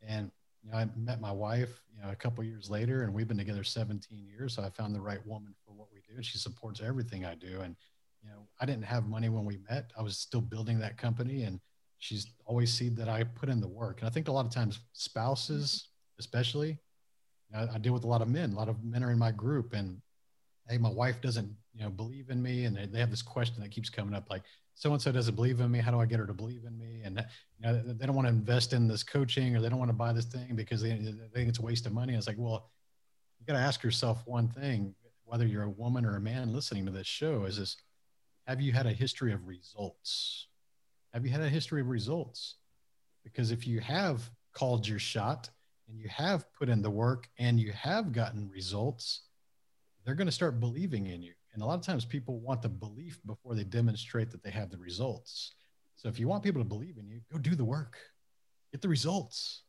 And 0.07 0.31
you 0.63 0.71
know, 0.71 0.77
I 0.77 0.87
met 0.95 1.23
my 1.23 1.33
wife, 1.33 1.81
you 1.97 2.03
know, 2.03 2.11
a 2.11 2.17
couple 2.17 2.45
years 2.45 2.69
later, 2.69 3.05
and 3.05 3.15
we've 3.15 3.29
been 3.29 3.39
together 3.39 3.65
17 3.65 4.27
years. 4.27 4.57
So 4.57 4.63
I 4.63 4.69
found 4.69 4.95
the 4.95 5.01
right 5.01 5.27
woman 5.27 5.55
for 5.65 5.73
what 5.73 5.89
we 5.91 6.01
do. 6.07 6.17
and 6.17 6.27
She 6.27 6.37
supports 6.37 6.83
everything 6.83 7.25
I 7.25 7.35
do. 7.35 7.63
And 7.63 7.77
you 8.23 8.29
know, 8.29 8.47
I 8.61 8.67
didn't 8.67 8.85
have 8.85 9.09
money 9.09 9.31
when 9.31 9.47
we 9.47 9.59
met. 9.71 9.91
I 9.99 10.03
was 10.03 10.19
still 10.19 10.43
building 10.43 10.79
that 10.81 10.99
company, 10.99 11.45
and 11.45 11.61
she's 12.05 12.27
always 12.45 12.71
seen 12.71 12.95
that 12.97 13.09
I 13.09 13.25
put 13.25 13.49
in 13.49 13.63
the 13.63 13.69
work. 13.69 14.01
And 14.01 14.09
I 14.09 14.13
think 14.13 14.29
a 14.29 14.33
lot 14.33 14.45
of 14.45 14.53
times 14.53 14.79
spouses, 14.93 15.89
especially, 16.19 16.79
I, 17.55 17.67
I, 17.75 17.79
deal 17.79 17.95
with 17.95 18.05
a 18.05 18.07
lot 18.07 18.21
of 18.21 18.29
men. 18.29 18.53
A 18.53 18.57
lot 18.57 18.69
of 18.69 18.85
men 18.85 19.03
are 19.03 19.11
in 19.11 19.19
my 19.19 19.31
group, 19.31 19.73
and 19.73 20.03
hey, 20.69 20.77
my 20.77 20.91
wife 20.91 21.23
doesn't, 21.23 21.51
you 21.73 21.83
know, 21.83 21.89
believe 21.89 22.29
in 22.29 22.43
me, 22.43 22.67
and 22.67 22.77
they, 22.77 22.85
they 22.85 23.01
have 23.01 23.11
this 23.11 23.23
question 23.23 23.63
that 23.63 23.71
keeps 23.71 23.89
coming 23.89 24.15
up, 24.15 24.29
like 24.29 24.43
so 24.75 24.93
and 24.93 25.01
so 25.01 25.13
doesn't 25.13 25.35
believe 25.35 25.61
in 25.61 25.71
me. 25.71 25.79
How 25.79 25.93
do 25.93 26.01
I 26.01 26.05
get 26.05 26.19
her 26.19 26.27
to 26.27 26.35
believe 26.35 26.65
in 26.67 26.77
me? 26.77 27.01
And 27.05 27.25
you 27.59 27.67
know, 27.67 27.81
they 27.83 28.05
don't 28.05 28.15
want 28.15 28.29
to 28.29 28.35
invest 28.35 28.75
in 28.75 28.87
this 28.87 29.03
coaching, 29.03 29.57
or 29.57 29.63
they 29.63 29.71
don't 29.71 29.79
want 29.79 29.89
to 29.89 29.97
buy 29.97 30.13
this 30.13 30.27
thing 30.27 30.55
because 30.55 30.83
they, 30.83 30.91
they 30.91 31.29
think 31.33 31.49
it's 31.49 31.59
a 31.59 31.63
waste 31.63 31.87
of 31.87 31.93
money. 31.93 32.13
And 32.13 32.19
it's 32.19 32.27
like, 32.27 32.37
well, 32.39 32.71
you 33.41 33.47
got 33.47 33.55
to 33.55 33.65
ask 33.65 33.83
yourself 33.83 34.23
one 34.27 34.49
thing: 34.49 34.95
whether 35.25 35.47
you're 35.47 35.63
a 35.63 35.71
woman 35.71 36.05
or 36.05 36.17
a 36.17 36.21
man 36.21 36.53
listening 36.53 36.85
to 36.85 36.93
this 36.93 37.07
show, 37.07 37.45
is 37.45 37.59
this: 37.59 37.77
have 38.47 38.61
you 38.61 38.73
had 38.73 38.87
a 38.87 38.93
history 38.93 39.33
of 39.33 39.47
results? 39.47 40.49
Have 41.15 41.25
you 41.25 41.31
had 41.31 41.43
a 41.43 41.49
history 41.49 41.81
of 41.81 41.89
results? 41.89 42.57
Because 43.23 43.53
if 43.53 43.69
you 43.69 43.79
have 43.81 44.29
called 44.53 44.87
your 44.87 44.99
shot 44.99 45.49
and 45.89 45.97
you 45.97 46.09
have 46.09 46.53
put 46.53 46.69
in 46.69 46.83
the 46.83 46.91
work 46.91 47.29
and 47.39 47.59
you 47.59 47.71
have 47.71 48.11
gotten 48.11 48.51
results, 48.51 49.23
they're 50.05 50.17
going 50.17 50.27
to 50.27 50.33
start 50.33 50.59
believing 50.59 51.07
in 51.07 51.23
you. 51.23 51.33
And 51.53 51.63
a 51.63 51.67
lot 51.67 51.79
of 51.79 51.87
times 51.87 52.05
people 52.05 52.41
want 52.41 52.63
the 52.63 52.69
belief 52.69 53.21
before 53.27 53.55
they 53.55 53.63
demonstrate 53.63 54.33
that 54.33 54.43
they 54.43 54.51
have 54.51 54.71
the 54.71 54.77
results. 54.77 55.55
So 55.95 56.09
if 56.09 56.19
you 56.19 56.27
want 56.27 56.43
people 56.43 56.61
to 56.61 56.69
believe 56.69 56.99
in 56.99 57.07
you, 57.07 57.21
go 57.33 57.39
do 57.39 57.55
the 57.55 57.65
work, 57.65 57.97
get 58.73 58.83
the 58.83 58.89
results. 58.89 59.63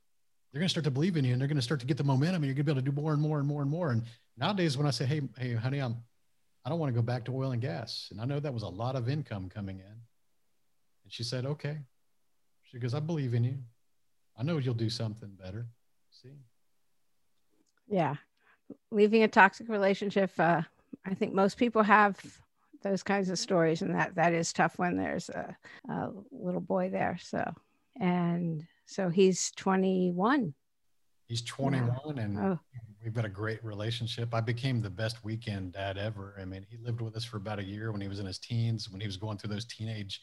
They're 0.52 0.60
going 0.60 0.68
to 0.68 0.72
start 0.72 0.86
to 0.86 0.92
believe 0.92 1.16
in 1.16 1.26
you 1.26 1.34
and 1.34 1.40
they're 1.40 1.48
going 1.48 1.58
to 1.58 1.62
start 1.62 1.80
to 1.82 1.86
get 1.86 1.98
the 1.98 2.04
momentum 2.04 2.38
and 2.42 2.46
you're 2.46 2.56
going 2.56 2.66
to 2.66 2.74
be 2.74 2.80
able 2.80 2.82
to 2.82 2.92
do 2.92 3.02
more 3.02 3.14
and 3.14 3.22
more 3.22 3.38
and 3.38 3.48
more 3.48 3.62
and 3.62 3.70
more. 3.70 3.92
And 3.92 4.02
nowadays, 4.36 4.80
when 4.80 4.88
I 4.88 4.92
say, 4.92 5.06
Hey, 5.06 5.22
Hey, 5.38 5.54
honey, 5.54 5.78
I'm, 5.78 5.98
I 6.66 6.70
don't 6.70 6.80
want 6.80 6.92
to 6.92 7.00
go 7.00 7.06
back 7.06 7.26
to 7.26 7.36
oil 7.36 7.52
and 7.52 7.62
gas. 7.62 8.08
And 8.10 8.20
I 8.20 8.26
know 8.26 8.40
that 8.40 8.54
was 8.54 8.64
a 8.64 8.68
lot 8.68 8.96
of 8.96 9.08
income 9.08 9.48
coming 9.48 9.80
in 9.80 9.96
and 11.06 11.14
she 11.14 11.24
said, 11.24 11.46
Okay. 11.46 11.78
She 12.64 12.80
goes, 12.80 12.94
I 12.94 13.00
believe 13.00 13.34
in 13.34 13.46
you. 13.46 13.58
I 14.38 14.44
know 14.44 14.58
you'll 14.58 14.74
do 14.74 14.90
something 14.90 15.30
better. 15.42 15.68
See? 16.12 16.34
Yeah. 17.88 18.16
Leaving 18.92 19.24
a 19.24 19.28
toxic 19.28 19.70
relationship, 19.70 20.32
uh, 20.40 20.62
I 21.06 21.14
think 21.14 21.34
most 21.34 21.58
people 21.58 21.84
have 21.84 22.20
those 22.82 23.04
kinds 23.04 23.30
of 23.30 23.40
stories, 23.40 23.82
and 23.82 23.94
that 23.96 24.16
that 24.16 24.34
is 24.34 24.52
tough 24.52 24.78
when 24.78 24.98
there's 24.98 25.30
a, 25.30 25.56
a 25.90 26.10
little 26.32 26.62
boy 26.62 26.90
there. 26.90 27.18
So, 27.22 27.44
and 28.00 28.66
so 28.86 29.10
he's 29.10 29.52
21. 29.52 30.54
He's 31.28 31.42
21, 31.44 31.98
yeah. 32.16 32.24
and 32.24 32.38
oh. 32.38 32.60
we've 33.04 33.14
got 33.14 33.26
a 33.26 33.30
great 33.30 33.64
relationship. 33.64 34.34
I 34.34 34.42
became 34.42 34.82
the 34.82 34.90
best 34.90 35.24
weekend 35.24 35.74
dad 35.74 35.98
ever. 35.98 36.36
I 36.40 36.46
mean, 36.46 36.66
he 36.70 36.78
lived 36.78 37.02
with 37.02 37.16
us 37.16 37.26
for 37.26 37.38
about 37.38 37.60
a 37.60 37.64
year 37.64 37.92
when 37.92 38.02
he 38.02 38.08
was 38.08 38.20
in 38.20 38.26
his 38.26 38.38
teens, 38.38 38.90
when 38.90 39.02
he 39.02 39.08
was 39.08 39.18
going 39.18 39.38
through 39.38 39.54
those 39.54 39.66
teenage 39.66 40.22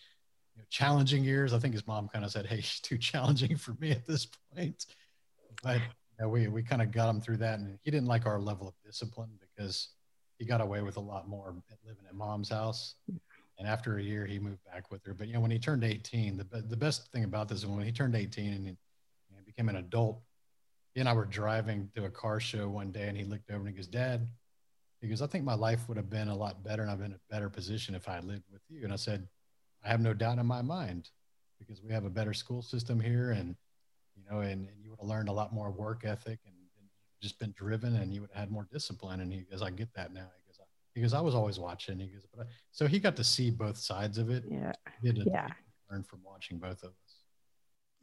you 0.55 0.61
know, 0.61 0.67
challenging 0.71 1.25
years. 1.25 1.53
I 1.53 1.59
think 1.59 1.75
his 1.75 1.87
mom 1.87 2.09
kind 2.09 2.25
of 2.25 2.31
said, 2.31 2.47
"Hey, 2.47 2.57
he's 2.57 2.81
too 2.83 2.99
challenging 2.99 3.57
for 3.57 3.75
me 3.81 3.91
at 3.91 4.07
this 4.07 4.27
point." 4.55 4.87
But 5.63 5.77
you 5.77 5.81
know, 6.21 6.29
we 6.29 6.49
we 6.49 6.63
kind 6.63 6.83
of 6.83 6.93
got 6.93 7.09
him 7.09 7.21
through 7.21 7.39
that, 7.39 7.59
and 7.59 7.79
he 7.83 7.91
didn't 7.91 8.09
like 8.09 8.27
our 8.27 8.41
level 8.41 8.69
of 8.69 8.75
discipline 8.85 9.31
because 9.41 9.91
he 10.39 10.45
got 10.45 10.61
away 10.61 10.83
with 10.83 10.97
a 10.97 11.01
lot 11.01 11.29
more 11.29 11.55
living 11.85 12.05
at 12.09 12.15
mom's 12.15 12.49
house. 12.49 12.97
And 13.59 13.69
after 13.69 13.99
a 13.99 14.03
year, 14.03 14.27
he 14.27 14.39
moved 14.39 14.65
back 14.65 14.91
with 14.91 15.05
her. 15.05 15.15
But 15.15 15.29
you 15.29 15.35
know, 15.35 15.41
when 15.41 15.51
he 15.51 15.59
turned 15.59 15.85
18, 15.85 16.37
the 16.37 16.45
the 16.63 16.77
best 16.77 17.11
thing 17.13 17.25
about 17.25 17.49
this 17.49 17.59
is 17.59 17.67
when 17.67 17.85
he 17.85 17.93
turned 17.93 18.17
18 18.17 18.53
and 18.53 18.67
he, 18.67 18.77
became 19.45 19.69
an 19.69 19.77
adult. 19.77 20.23
He 20.95 21.01
and 21.01 21.09
I 21.09 21.13
were 21.13 21.27
driving 21.27 21.91
to 21.95 22.05
a 22.05 22.11
car 22.11 22.41
show 22.41 22.69
one 22.69 22.91
day, 22.91 23.09
and 23.09 23.17
he 23.17 23.25
looked 23.25 23.51
over 23.51 23.61
and 23.61 23.69
he 23.69 23.75
goes, 23.75 23.87
"Dad," 23.87 24.27
he 25.01 25.09
goes, 25.09 25.21
"I 25.21 25.27
think 25.27 25.45
my 25.45 25.55
life 25.55 25.89
would 25.89 25.97
have 25.97 26.09
been 26.09 26.29
a 26.29 26.37
lot 26.37 26.63
better, 26.65 26.83
and 26.83 26.91
I've 26.91 26.99
been 26.99 27.13
in 27.13 27.17
a 27.17 27.33
better 27.33 27.51
position 27.51 27.95
if 27.95 28.09
I 28.09 28.15
had 28.15 28.25
lived 28.25 28.45
with 28.51 28.63
you." 28.69 28.85
And 28.85 28.93
I 28.93 28.97
said, 28.97 29.29
"I 29.85 29.89
have 29.89 30.01
no 30.01 30.15
doubt 30.15 30.39
in 30.39 30.47
my 30.47 30.63
mind, 30.63 31.11
because 31.59 31.83
we 31.83 31.93
have 31.93 32.05
a 32.05 32.11
better 32.11 32.35
school 32.35 32.63
system 32.63 33.01
here, 33.01 33.31
and 33.31 33.57
you 34.17 34.23
know, 34.31 34.41
and, 34.41 34.69
and 34.69 34.83
you 34.83 34.91
would 34.91 35.01
have 35.01 35.09
learned 35.09 35.29
a 35.29 35.33
lot 35.33 35.53
more 35.53 35.71
work 35.71 36.05
ethic 36.05 36.41
and, 36.45 36.55
and 36.79 36.89
just 37.21 37.39
been 37.39 37.55
driven, 37.57 37.97
and 37.97 38.13
you 38.13 38.21
would 38.21 38.31
have 38.31 38.41
had 38.41 38.51
more 38.51 38.69
discipline." 38.71 39.21
And 39.21 39.33
he 39.33 39.43
goes, 39.43 39.63
"I 39.63 39.71
get 39.71 39.93
that 39.95 40.13
now." 40.13 40.31
because 40.95 41.15
I 41.15 41.21
was 41.21 41.35
always 41.35 41.59
watching. 41.59 41.99
He 41.99 42.09
goes, 42.09 42.27
but 42.35 42.47
I, 42.47 42.49
so 42.71 42.87
he 42.87 42.99
got 42.99 43.17
to 43.17 43.25
see 43.25 43.51
both 43.51 43.79
sides 43.79 44.19
of 44.19 44.31
it. 44.31 44.45
Yeah. 44.49 44.73
He 45.03 45.13
did 45.13 45.27
yeah. 45.27 45.49
learn 45.91 46.03
from 46.03 46.21
watching 46.25 46.59
both 46.59 46.83
of 46.83 46.91
us. 46.91 46.97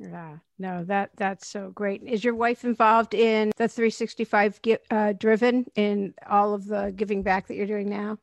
Yeah, 0.02 0.38
no, 0.58 0.86
that 0.86 1.12
that's 1.18 1.48
so 1.50 1.72
great. 1.72 2.02
Is 2.04 2.24
your 2.24 2.34
wife 2.34 2.64
involved 2.64 3.14
in 3.14 3.52
the 3.58 3.68
365 3.68 4.62
uh, 4.90 5.14
driven 5.14 5.66
in 5.76 6.14
all 6.26 6.54
of 6.54 6.66
the 6.66 6.94
giving 6.96 7.22
back 7.22 7.48
that 7.48 7.56
you're 7.56 7.68
doing 7.68 7.90
now? 7.90 8.18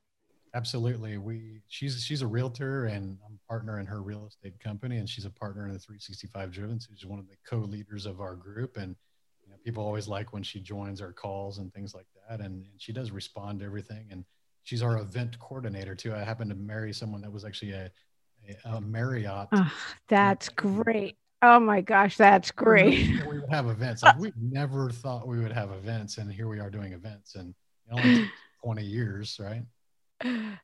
Absolutely. 0.56 1.18
We 1.18 1.60
she's 1.68 2.02
she's 2.02 2.22
a 2.22 2.26
realtor 2.26 2.86
and 2.86 3.18
I'm 3.26 3.34
a 3.34 3.46
partner 3.46 3.78
in 3.78 3.84
her 3.84 4.00
real 4.00 4.26
estate 4.26 4.58
company 4.58 4.96
and 4.96 5.06
she's 5.06 5.26
a 5.26 5.30
partner 5.30 5.66
in 5.66 5.74
the 5.74 5.78
365 5.78 6.50
driven. 6.50 6.80
So 6.80 6.88
she's 6.94 7.04
one 7.04 7.18
of 7.18 7.28
the 7.28 7.36
co-leaders 7.46 8.06
of 8.06 8.22
our 8.22 8.34
group 8.34 8.78
and 8.78 8.96
you 9.44 9.50
know, 9.50 9.56
people 9.62 9.84
always 9.84 10.08
like 10.08 10.32
when 10.32 10.42
she 10.42 10.60
joins 10.60 11.02
our 11.02 11.12
calls 11.12 11.58
and 11.58 11.74
things 11.74 11.94
like 11.94 12.06
that 12.26 12.40
and, 12.40 12.64
and 12.64 12.80
she 12.80 12.90
does 12.90 13.10
respond 13.10 13.58
to 13.60 13.66
everything 13.66 14.06
and 14.10 14.24
she's 14.62 14.82
our 14.82 14.96
event 14.96 15.38
coordinator 15.40 15.94
too. 15.94 16.14
I 16.14 16.24
happened 16.24 16.48
to 16.48 16.56
marry 16.56 16.94
someone 16.94 17.20
that 17.20 17.30
was 17.30 17.44
actually 17.44 17.72
a, 17.72 17.90
a, 18.64 18.76
a 18.76 18.80
Marriott. 18.80 19.48
Oh, 19.52 19.72
that's 20.08 20.48
great. 20.48 21.18
Oh 21.42 21.60
my 21.60 21.82
gosh, 21.82 22.16
that's 22.16 22.50
great. 22.50 23.10
We 23.28 23.40
would 23.40 23.50
have 23.50 23.68
events. 23.68 24.02
Like 24.04 24.18
we 24.18 24.32
never 24.40 24.88
thought 24.88 25.28
we 25.28 25.38
would 25.38 25.52
have 25.52 25.70
events, 25.72 26.16
and 26.16 26.32
here 26.32 26.48
we 26.48 26.60
are 26.60 26.70
doing 26.70 26.94
events, 26.94 27.34
and 27.34 27.54
only 27.92 28.30
twenty 28.64 28.84
years, 28.84 29.38
right? 29.38 29.62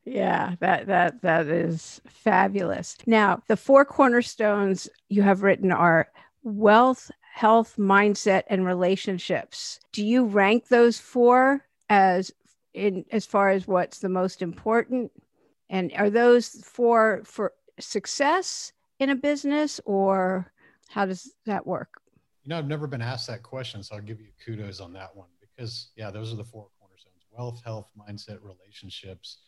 Yeah, 0.05 0.55
that 0.61 0.87
that 0.87 1.23
that 1.23 1.47
is 1.47 2.01
fabulous. 2.09 2.97
Now, 3.07 3.43
the 3.49 3.57
four 3.57 3.85
cornerstones 3.85 4.89
you 5.09 5.23
have 5.23 5.43
written 5.43 5.71
are 5.71 6.09
wealth, 6.43 7.11
health, 7.35 7.75
mindset, 7.79 8.45
and 8.49 8.65
relationships. 8.65 9.79
Do 9.93 10.05
you 10.05 10.25
rank 10.25 10.69
those 10.69 10.99
four 10.99 11.67
as 11.89 12.33
in 12.75 13.05
as 13.13 13.27
far 13.27 13.51
as 13.51 13.67
what's 13.67 13.99
the 13.99 14.09
most 14.09 14.43
important 14.43 15.13
and 15.69 15.93
are 15.97 16.11
those 16.11 16.49
for 16.65 17.23
for 17.25 17.53
success 17.79 18.73
in 18.99 19.11
a 19.11 19.15
business 19.15 19.81
or 19.85 20.53
how 20.89 21.05
does 21.05 21.35
that 21.45 21.67
work 21.67 22.01
you 22.45 22.49
know 22.49 22.59
i've 22.59 22.67
never 22.67 22.87
been 22.87 23.03
asked 23.03 23.27
that 23.27 23.43
question 23.43 23.83
so 23.83 23.95
i'll 23.95 24.01
give 24.01 24.21
you 24.21 24.29
kudos 24.45 24.81
on 24.81 24.93
that 24.93 25.15
one 25.15 25.29
because 25.41 25.91
yeah 25.97 26.11
those 26.11 26.33
are 26.33 26.37
the 26.37 26.45
four 26.45 26.69
wealth 27.33 27.63
health 27.65 27.89
mindset 27.97 28.39
relationships 28.43 29.39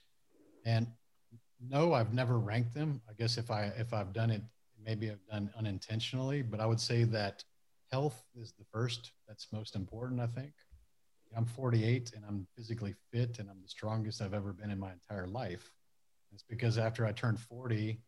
and 0.64 0.86
no 1.60 1.92
i've 1.92 2.12
never 2.12 2.38
ranked 2.38 2.74
them 2.74 3.00
i 3.08 3.12
guess 3.12 3.36
if 3.38 3.50
i 3.50 3.64
if 3.78 3.92
i've 3.92 4.12
done 4.12 4.30
it 4.30 4.42
maybe 4.82 5.10
i've 5.10 5.26
done 5.30 5.50
unintentionally 5.56 6.42
but 6.42 6.60
i 6.60 6.66
would 6.66 6.80
say 6.80 7.04
that 7.04 7.44
health 7.92 8.24
is 8.34 8.52
the 8.58 8.64
first 8.72 9.12
that's 9.28 9.48
most 9.52 9.76
important 9.76 10.20
i 10.20 10.26
think 10.26 10.52
I'm 11.36 11.46
48 11.46 12.12
and 12.14 12.24
I'm 12.26 12.46
physically 12.56 12.94
fit 13.12 13.38
and 13.38 13.50
I'm 13.50 13.60
the 13.62 13.68
strongest 13.68 14.22
I've 14.22 14.34
ever 14.34 14.52
been 14.52 14.70
in 14.70 14.78
my 14.78 14.92
entire 14.92 15.26
life. 15.26 15.72
It's 16.32 16.42
because 16.42 16.78
after 16.78 17.06
I 17.06 17.12
turned 17.12 17.40
40, 17.40 17.98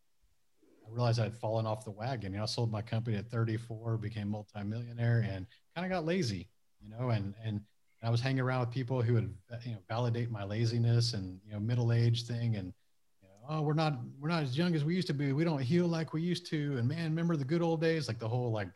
I 0.84 0.90
realized 0.90 1.20
I'd 1.20 1.34
fallen 1.34 1.66
off 1.66 1.84
the 1.84 1.90
wagon. 1.90 2.32
You 2.32 2.38
know, 2.38 2.44
I 2.44 2.46
sold 2.46 2.70
my 2.70 2.82
company 2.82 3.16
at 3.16 3.28
34, 3.28 3.98
became 3.98 4.28
multimillionaire, 4.28 5.26
and 5.28 5.46
kind 5.74 5.84
of 5.84 5.90
got 5.90 6.04
lazy. 6.04 6.48
You 6.80 6.90
know, 6.90 7.10
and 7.10 7.34
and 7.42 7.60
I 8.06 8.10
was 8.10 8.20
hanging 8.20 8.40
around 8.40 8.60
with 8.60 8.70
people 8.70 9.02
who 9.02 9.14
would 9.14 9.34
uh, 9.52 9.56
you 9.64 9.72
know 9.72 9.78
validate 9.88 10.30
my 10.30 10.44
laziness 10.44 11.14
and 11.14 11.40
you 11.44 11.52
know 11.52 11.58
middle 11.58 11.92
age 11.92 12.24
thing 12.24 12.54
and 12.54 12.72
you 13.20 13.28
know, 13.28 13.34
oh 13.48 13.62
we're 13.62 13.74
not 13.74 13.98
we're 14.20 14.28
not 14.28 14.44
as 14.44 14.56
young 14.56 14.76
as 14.76 14.84
we 14.84 14.94
used 14.94 15.08
to 15.08 15.14
be. 15.14 15.32
We 15.32 15.42
don't 15.42 15.60
heal 15.60 15.88
like 15.88 16.12
we 16.12 16.22
used 16.22 16.46
to. 16.50 16.76
And 16.78 16.88
man, 16.88 17.04
remember 17.04 17.36
the 17.36 17.44
good 17.44 17.62
old 17.62 17.80
days? 17.80 18.06
Like 18.06 18.20
the 18.20 18.28
whole 18.28 18.52
like 18.52 18.68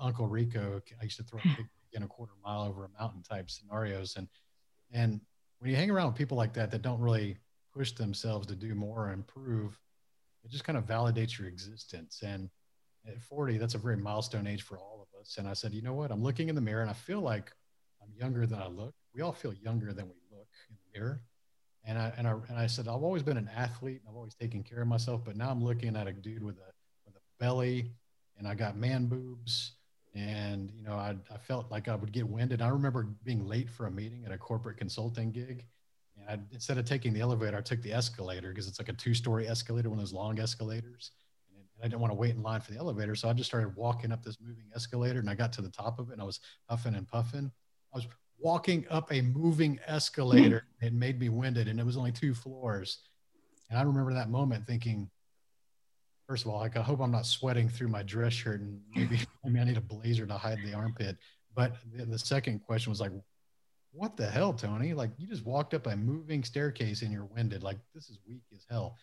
Uncle 0.00 0.26
Rico. 0.26 0.80
I 1.00 1.04
used 1.04 1.18
to 1.18 1.22
throw 1.22 1.38
a 1.40 1.56
big 1.56 1.66
in 1.92 2.02
a 2.02 2.06
quarter 2.06 2.32
mile 2.42 2.62
over 2.62 2.86
a 2.86 3.00
mountain 3.00 3.22
type 3.22 3.50
scenarios. 3.50 4.16
And 4.16 4.26
and 4.90 5.20
when 5.58 5.70
you 5.70 5.76
hang 5.76 5.90
around 5.90 6.06
with 6.06 6.16
people 6.16 6.38
like 6.38 6.54
that 6.54 6.70
that 6.70 6.80
don't 6.80 7.00
really 7.00 7.36
push 7.74 7.92
themselves 7.92 8.46
to 8.46 8.54
do 8.54 8.74
more 8.74 9.08
or 9.08 9.12
improve, 9.12 9.78
it 10.44 10.50
just 10.50 10.64
kind 10.64 10.78
of 10.78 10.86
validates 10.86 11.38
your 11.38 11.48
existence. 11.48 12.22
And 12.24 12.48
at 13.06 13.20
40, 13.20 13.58
that's 13.58 13.74
a 13.74 13.78
very 13.78 13.96
milestone 13.96 14.46
age 14.46 14.62
for 14.62 14.78
all 14.78 15.06
of 15.06 15.20
us. 15.20 15.36
And 15.36 15.46
I 15.46 15.52
said, 15.52 15.74
you 15.74 15.82
know 15.82 15.94
what? 15.94 16.10
I'm 16.10 16.22
looking 16.22 16.48
in 16.48 16.54
the 16.54 16.60
mirror 16.60 16.80
and 16.80 16.90
I 16.90 16.94
feel 16.94 17.20
like 17.20 17.52
I'm 18.08 18.20
younger 18.20 18.46
than 18.46 18.58
I 18.60 18.68
look. 18.68 18.94
We 19.14 19.22
all 19.22 19.32
feel 19.32 19.52
younger 19.52 19.92
than 19.92 20.06
we 20.06 20.14
look 20.30 20.48
in 20.70 20.76
the 20.76 20.98
mirror. 20.98 21.20
And 21.84 21.98
I 21.98 22.12
and 22.16 22.26
I 22.26 22.32
and 22.48 22.58
I 22.58 22.66
said, 22.66 22.88
I've 22.88 23.02
always 23.02 23.22
been 23.22 23.36
an 23.36 23.50
athlete. 23.54 24.00
I've 24.08 24.16
always 24.16 24.34
taken 24.34 24.62
care 24.62 24.82
of 24.82 24.88
myself, 24.88 25.22
but 25.24 25.36
now 25.36 25.50
I'm 25.50 25.62
looking 25.62 25.96
at 25.96 26.06
a 26.06 26.12
dude 26.12 26.42
with 26.42 26.56
a 26.56 26.72
with 27.06 27.14
a 27.16 27.20
belly 27.38 27.92
and 28.38 28.46
I 28.46 28.54
got 28.54 28.76
man 28.76 29.06
boobs 29.06 29.72
and 30.14 30.70
you 30.74 30.82
know 30.82 30.94
I, 30.94 31.16
I 31.32 31.36
felt 31.36 31.70
like 31.70 31.88
i 31.88 31.94
would 31.94 32.12
get 32.12 32.26
winded 32.26 32.62
i 32.62 32.68
remember 32.68 33.08
being 33.24 33.46
late 33.46 33.68
for 33.68 33.86
a 33.86 33.90
meeting 33.90 34.24
at 34.24 34.32
a 34.32 34.38
corporate 34.38 34.76
consulting 34.76 35.30
gig 35.30 35.64
and 36.16 36.28
I, 36.28 36.38
instead 36.52 36.78
of 36.78 36.84
taking 36.84 37.12
the 37.12 37.20
elevator 37.20 37.56
i 37.56 37.60
took 37.60 37.82
the 37.82 37.92
escalator 37.92 38.48
because 38.48 38.68
it's 38.68 38.78
like 38.78 38.88
a 38.88 38.94
two-story 38.94 39.46
escalator 39.46 39.90
one 39.90 39.98
of 39.98 40.02
those 40.02 40.12
long 40.12 40.38
escalators 40.40 41.12
and 41.54 41.84
i 41.84 41.88
didn't 41.88 42.00
want 42.00 42.10
to 42.10 42.16
wait 42.16 42.34
in 42.34 42.42
line 42.42 42.60
for 42.60 42.72
the 42.72 42.78
elevator 42.78 43.14
so 43.14 43.28
i 43.28 43.32
just 43.32 43.50
started 43.50 43.74
walking 43.76 44.10
up 44.10 44.24
this 44.24 44.38
moving 44.40 44.64
escalator 44.74 45.20
and 45.20 45.28
i 45.28 45.34
got 45.34 45.52
to 45.52 45.62
the 45.62 45.70
top 45.70 45.98
of 45.98 46.08
it 46.08 46.14
and 46.14 46.22
i 46.22 46.24
was 46.24 46.40
puffing 46.68 46.94
and 46.94 47.06
puffing 47.06 47.50
i 47.94 47.96
was 47.96 48.06
walking 48.38 48.84
up 48.90 49.12
a 49.12 49.20
moving 49.20 49.78
escalator 49.86 50.64
it 50.80 50.92
made 50.92 51.18
me 51.18 51.28
winded 51.28 51.68
and 51.68 51.80
it 51.80 51.86
was 51.86 51.96
only 51.96 52.12
two 52.12 52.34
floors 52.34 52.98
and 53.70 53.78
i 53.78 53.82
remember 53.82 54.14
that 54.14 54.30
moment 54.30 54.66
thinking 54.66 55.10
first 56.28 56.44
of 56.44 56.50
all, 56.50 56.60
like 56.60 56.76
I 56.76 56.82
hope 56.82 57.00
I'm 57.00 57.10
not 57.10 57.26
sweating 57.26 57.68
through 57.68 57.88
my 57.88 58.02
dress 58.02 58.34
shirt 58.34 58.60
and 58.60 58.80
maybe 58.94 59.18
I 59.44 59.48
mean 59.48 59.62
I 59.62 59.66
need 59.66 59.78
a 59.78 59.80
blazer 59.80 60.26
to 60.26 60.34
hide 60.34 60.58
the 60.64 60.74
armpit. 60.74 61.16
But 61.56 61.76
the, 61.92 62.04
the 62.04 62.18
second 62.18 62.60
question 62.60 62.90
was 62.90 63.00
like, 63.00 63.10
what 63.92 64.16
the 64.16 64.26
hell, 64.26 64.52
Tony? 64.52 64.92
Like 64.92 65.10
you 65.16 65.26
just 65.26 65.44
walked 65.44 65.74
up 65.74 65.86
a 65.86 65.96
moving 65.96 66.44
staircase 66.44 67.02
and 67.02 67.10
you're 67.10 67.24
winded. 67.24 67.62
Like 67.62 67.78
this 67.94 68.10
is 68.10 68.18
weak 68.28 68.42
as 68.54 68.66
hell. 68.70 68.96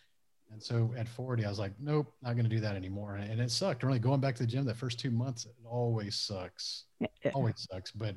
And 0.52 0.62
so 0.62 0.94
at 0.96 1.08
40, 1.08 1.44
I 1.44 1.48
was 1.48 1.58
like, 1.58 1.72
nope, 1.80 2.14
not 2.22 2.34
going 2.34 2.48
to 2.48 2.54
do 2.54 2.60
that 2.60 2.76
anymore. 2.76 3.16
And, 3.16 3.40
it 3.40 3.50
sucked. 3.50 3.82
Really 3.82 3.98
going 3.98 4.20
back 4.20 4.36
to 4.36 4.44
the 4.44 4.46
gym 4.46 4.64
the 4.64 4.72
first 4.72 5.00
two 5.00 5.10
months, 5.10 5.44
it 5.44 5.56
always 5.68 6.14
sucks. 6.14 6.84
It 7.00 7.32
always 7.34 7.66
sucks. 7.68 7.90
But 7.90 8.14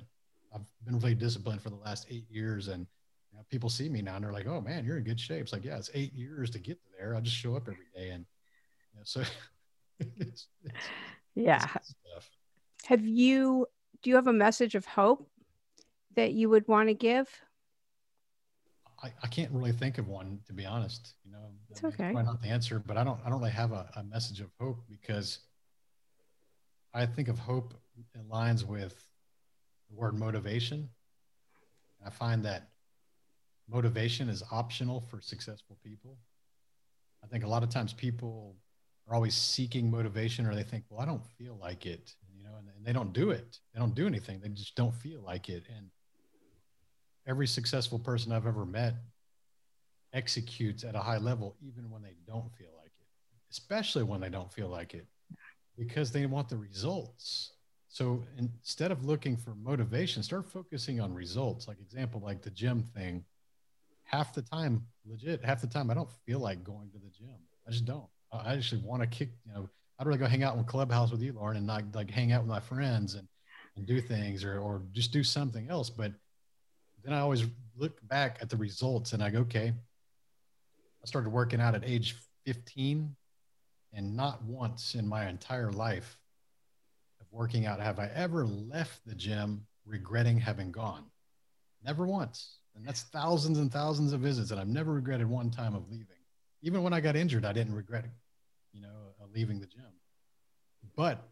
I've 0.53 0.61
been 0.85 0.99
really 0.99 1.15
disciplined 1.15 1.61
for 1.61 1.69
the 1.69 1.77
last 1.77 2.07
eight 2.09 2.25
years. 2.29 2.67
And 2.67 2.87
you 3.31 3.37
know, 3.37 3.45
people 3.49 3.69
see 3.69 3.89
me 3.89 4.01
now 4.01 4.15
and 4.15 4.23
they're 4.23 4.33
like, 4.33 4.47
oh 4.47 4.61
man, 4.61 4.85
you're 4.85 4.97
in 4.97 5.03
good 5.03 5.19
shape. 5.19 5.41
It's 5.41 5.53
like, 5.53 5.65
yeah, 5.65 5.77
it's 5.77 5.89
eight 5.93 6.13
years 6.13 6.49
to 6.51 6.59
get 6.59 6.79
there. 6.97 7.15
I 7.15 7.21
just 7.21 7.35
show 7.35 7.55
up 7.55 7.67
every 7.67 7.85
day. 7.95 8.09
And 8.09 8.25
so, 9.03 9.21
it's, 9.99 10.47
it's, 10.63 10.75
yeah. 11.35 11.65
It's 11.75 11.95
have 12.85 13.05
you, 13.05 13.67
do 14.01 14.09
you 14.09 14.15
have 14.15 14.27
a 14.27 14.33
message 14.33 14.75
of 14.75 14.85
hope 14.85 15.29
that 16.15 16.33
you 16.33 16.49
would 16.49 16.67
want 16.67 16.89
to 16.89 16.93
give? 16.93 17.27
I, 19.03 19.11
I 19.23 19.27
can't 19.27 19.51
really 19.51 19.71
think 19.71 19.97
of 19.97 20.07
one 20.07 20.39
to 20.47 20.53
be 20.53 20.65
honest. 20.65 21.13
You 21.23 21.31
know, 21.31 21.51
it's 21.69 21.83
okay. 21.83 22.11
Probably 22.11 22.23
not 22.23 22.41
the 22.41 22.49
answer, 22.49 22.79
but 22.85 22.97
I 22.97 23.03
don't 23.03 23.19
I 23.25 23.29
don't 23.29 23.39
really 23.39 23.51
have 23.51 23.71
a, 23.71 23.89
a 23.95 24.03
message 24.03 24.41
of 24.41 24.49
hope 24.59 24.83
because 24.89 25.39
I 26.93 27.05
think 27.05 27.27
of 27.27 27.39
hope 27.39 27.73
aligns 28.17 28.65
with 28.65 29.08
the 29.89 29.95
word 29.95 30.17
motivation. 30.17 30.89
I 32.05 32.09
find 32.09 32.43
that 32.45 32.69
motivation 33.69 34.29
is 34.29 34.43
optional 34.51 35.01
for 35.01 35.21
successful 35.21 35.77
people. 35.83 36.17
I 37.23 37.27
think 37.27 37.43
a 37.43 37.47
lot 37.47 37.63
of 37.63 37.69
times 37.69 37.93
people 37.93 38.55
are 39.07 39.15
always 39.15 39.35
seeking 39.35 39.89
motivation 39.91 40.45
or 40.45 40.55
they 40.55 40.63
think, 40.63 40.85
well, 40.89 41.01
I 41.01 41.05
don't 41.05 41.25
feel 41.37 41.57
like 41.59 41.85
it, 41.85 42.15
you 42.35 42.43
know, 42.43 42.57
and, 42.57 42.69
and 42.75 42.85
they 42.85 42.93
don't 42.93 43.11
do 43.11 43.31
it. 43.31 43.59
They 43.73 43.79
don't 43.79 43.95
do 43.95 44.07
anything. 44.07 44.39
They 44.39 44.49
just 44.49 44.75
don't 44.75 44.95
feel 44.95 45.21
like 45.21 45.49
it. 45.49 45.63
And 45.75 45.87
every 47.27 47.47
successful 47.47 47.99
person 47.99 48.31
I've 48.31 48.47
ever 48.47 48.65
met 48.65 48.95
executes 50.13 50.83
at 50.83 50.95
a 50.95 50.99
high 50.99 51.17
level, 51.17 51.55
even 51.61 51.89
when 51.89 52.01
they 52.01 52.15
don't 52.25 52.51
feel 52.57 52.71
like 52.77 52.91
it, 52.99 53.07
especially 53.51 54.03
when 54.03 54.21
they 54.21 54.29
don't 54.29 54.51
feel 54.51 54.69
like 54.69 54.93
it, 54.93 55.05
because 55.77 56.11
they 56.11 56.25
want 56.25 56.49
the 56.49 56.57
results. 56.57 57.51
So 57.89 58.23
instead 58.37 58.91
of 58.91 59.03
looking 59.03 59.35
for 59.35 59.55
motivation, 59.55 60.21
start 60.21 60.45
focusing 60.45 61.01
on 61.01 61.13
results. 61.13 61.67
Like 61.67 61.79
example, 61.79 62.21
like 62.23 62.43
the 62.43 62.51
gym 62.51 62.83
thing. 62.95 63.25
Half 64.03 64.33
the 64.33 64.43
time, 64.43 64.85
legit, 65.05 65.43
half 65.43 65.61
the 65.61 65.67
time 65.67 65.89
I 65.89 65.95
don't 65.95 66.09
feel 66.25 66.39
like 66.39 66.63
going 66.63 66.89
to 66.91 66.99
the 66.99 67.09
gym. 67.09 67.35
I 67.67 67.71
just 67.71 67.85
don't. 67.85 68.05
I 68.31 68.53
actually 68.53 68.81
want 68.81 69.01
to 69.01 69.07
kick, 69.07 69.29
you 69.45 69.53
know, 69.53 69.69
I'd 69.97 70.05
rather 70.05 70.19
go 70.19 70.27
hang 70.27 70.43
out 70.43 70.55
in 70.55 70.63
clubhouse 70.63 71.11
with 71.11 71.21
you, 71.21 71.33
Lauren, 71.33 71.57
and 71.57 71.65
not 71.65 71.83
like 71.95 72.11
hang 72.11 72.31
out 72.31 72.43
with 72.43 72.49
my 72.49 72.59
friends 72.59 73.15
and, 73.15 73.27
and 73.75 73.87
do 73.87 73.99
things 73.99 74.43
or, 74.43 74.59
or 74.59 74.83
just 74.91 75.11
do 75.11 75.23
something 75.23 75.67
else. 75.69 75.89
But 75.89 76.13
then 77.03 77.13
I 77.13 77.19
always 77.19 77.43
look 77.75 77.99
back 78.07 78.37
at 78.39 78.49
the 78.49 78.57
results 78.57 79.13
and 79.13 79.23
I 79.23 79.31
go, 79.31 79.39
okay, 79.39 79.73
I 81.03 81.05
started 81.05 81.31
working 81.31 81.59
out 81.59 81.73
at 81.73 81.83
age 81.83 82.15
15 82.45 83.15
and 83.93 84.15
not 84.15 84.43
once 84.43 84.93
in 84.93 85.07
my 85.07 85.27
entire 85.27 85.71
life 85.71 86.18
working 87.31 87.65
out 87.65 87.79
have 87.79 87.99
I 87.99 88.09
ever 88.13 88.45
left 88.45 89.05
the 89.05 89.15
gym 89.15 89.65
regretting 89.85 90.37
having 90.37 90.71
gone. 90.71 91.05
Never 91.83 92.05
once. 92.05 92.57
And 92.75 92.85
that's 92.85 93.03
thousands 93.03 93.57
and 93.57 93.71
thousands 93.71 94.13
of 94.13 94.21
visits. 94.21 94.51
And 94.51 94.59
I've 94.59 94.67
never 94.67 94.93
regretted 94.93 95.27
one 95.27 95.49
time 95.51 95.75
of 95.75 95.89
leaving. 95.89 96.07
Even 96.61 96.83
when 96.83 96.93
I 96.93 96.99
got 96.99 97.15
injured, 97.15 97.45
I 97.45 97.53
didn't 97.53 97.73
regret, 97.73 98.05
you 98.73 98.81
know, 98.81 99.13
uh, 99.21 99.25
leaving 99.33 99.59
the 99.59 99.65
gym. 99.65 99.91
But 100.95 101.27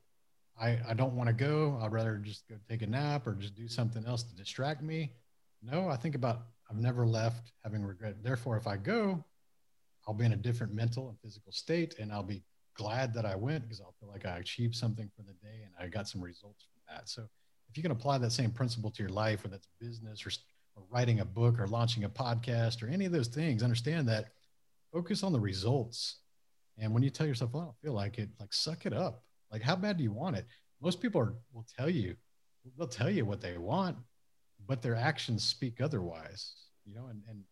I, 0.59 0.79
I 0.87 0.93
don't 0.93 1.15
want 1.15 1.27
to 1.27 1.33
go. 1.33 1.79
I'd 1.81 1.91
rather 1.91 2.17
just 2.17 2.47
go 2.47 2.55
take 2.69 2.81
a 2.81 2.87
nap 2.87 3.27
or 3.27 3.33
just 3.33 3.55
do 3.55 3.67
something 3.67 4.05
else 4.05 4.23
to 4.23 4.35
distract 4.35 4.81
me. 4.81 5.11
No, 5.61 5.89
I 5.89 5.97
think 5.97 6.15
about 6.15 6.47
I've 6.69 6.77
never 6.77 7.05
left 7.05 7.51
having 7.63 7.83
regret. 7.83 8.15
Therefore, 8.23 8.57
if 8.57 8.67
I 8.67 8.77
go, 8.77 9.23
I'll 10.07 10.13
be 10.13 10.25
in 10.25 10.33
a 10.33 10.37
different 10.37 10.73
mental 10.73 11.09
and 11.09 11.19
physical 11.19 11.51
state 11.51 11.95
and 11.99 12.11
I'll 12.11 12.23
be 12.23 12.43
glad 12.77 13.13
that 13.13 13.25
I 13.25 13.35
went 13.35 13.63
because 13.63 13.81
I'll 13.81 13.95
feel 13.99 14.09
like 14.09 14.25
I 14.25 14.37
achieved 14.37 14.75
something 14.75 15.09
for 15.15 15.23
the 15.23 15.33
day 15.33 15.63
and 15.65 15.73
I 15.79 15.87
got 15.87 16.07
some 16.07 16.21
results 16.21 16.63
from 16.63 16.95
that. 16.95 17.09
So 17.09 17.23
if 17.69 17.75
you 17.75 17.83
can 17.83 17.91
apply 17.91 18.17
that 18.19 18.31
same 18.31 18.51
principle 18.51 18.91
to 18.91 19.03
your 19.03 19.11
life, 19.11 19.43
whether 19.43 19.55
that's 19.55 19.67
business 19.79 20.25
or, 20.25 20.31
or 20.75 20.83
writing 20.89 21.19
a 21.19 21.25
book 21.25 21.59
or 21.59 21.67
launching 21.67 22.03
a 22.03 22.09
podcast 22.09 22.81
or 22.83 22.87
any 22.87 23.05
of 23.05 23.11
those 23.11 23.27
things, 23.27 23.63
understand 23.63 24.07
that 24.07 24.29
focus 24.93 25.23
on 25.23 25.33
the 25.33 25.39
results. 25.39 26.17
And 26.77 26.93
when 26.93 27.03
you 27.03 27.09
tell 27.09 27.27
yourself, 27.27 27.51
well, 27.53 27.63
I 27.63 27.65
don't 27.65 27.81
feel 27.81 27.93
like 27.93 28.19
it, 28.19 28.29
like 28.39 28.53
suck 28.53 28.85
it 28.85 28.93
up. 28.93 29.23
Like, 29.51 29.61
how 29.61 29.75
bad 29.75 29.97
do 29.97 30.03
you 30.03 30.11
want 30.11 30.35
it? 30.35 30.45
Most 30.81 31.01
people 31.01 31.21
are, 31.21 31.33
will 31.53 31.65
tell 31.77 31.89
you, 31.89 32.15
they'll 32.77 32.87
tell 32.87 33.09
you 33.09 33.25
what 33.25 33.41
they 33.41 33.57
want, 33.57 33.97
but 34.67 34.81
their 34.81 34.95
actions 34.95 35.43
speak 35.43 35.81
otherwise, 35.81 36.53
you 36.85 36.93
know, 36.93 37.07
and, 37.07 37.21
and 37.29 37.43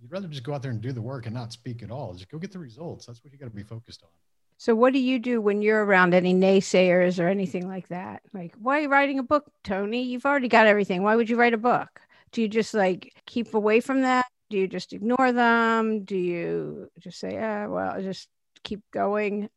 you'd 0.00 0.10
rather 0.10 0.26
just 0.26 0.42
go 0.42 0.54
out 0.54 0.62
there 0.62 0.70
and 0.70 0.80
do 0.80 0.92
the 0.92 1.02
work 1.02 1.26
and 1.26 1.34
not 1.34 1.52
speak 1.52 1.82
at 1.82 1.90
all. 1.90 2.14
Just 2.14 2.30
go 2.30 2.38
get 2.38 2.52
the 2.52 2.58
results. 2.58 3.06
That's 3.06 3.22
what 3.22 3.32
you 3.32 3.38
got 3.38 3.46
to 3.46 3.50
be 3.50 3.62
focused 3.62 4.02
on. 4.02 4.08
So, 4.56 4.74
what 4.74 4.92
do 4.92 4.98
you 4.98 5.18
do 5.18 5.40
when 5.40 5.62
you're 5.62 5.84
around 5.84 6.14
any 6.14 6.34
naysayers 6.34 7.22
or 7.22 7.28
anything 7.28 7.68
like 7.68 7.88
that? 7.88 8.22
Like, 8.32 8.54
why 8.58 8.78
are 8.78 8.82
you 8.82 8.88
writing 8.88 9.18
a 9.18 9.24
book, 9.24 9.50
Tony? 9.62 10.02
You've 10.02 10.26
already 10.26 10.48
got 10.48 10.66
everything. 10.66 11.02
Why 11.02 11.16
would 11.16 11.28
you 11.28 11.36
write 11.36 11.54
a 11.54 11.58
book? 11.58 12.00
Do 12.32 12.42
you 12.42 12.48
just 12.48 12.74
like 12.74 13.12
keep 13.26 13.54
away 13.54 13.80
from 13.80 14.02
that? 14.02 14.26
Do 14.50 14.58
you 14.58 14.68
just 14.68 14.92
ignore 14.92 15.32
them? 15.32 16.04
Do 16.04 16.16
you 16.16 16.90
just 16.98 17.18
say, 17.18 17.38
ah, 17.38 17.66
well, 17.68 18.00
just 18.02 18.28
keep 18.62 18.82
going? 18.92 19.48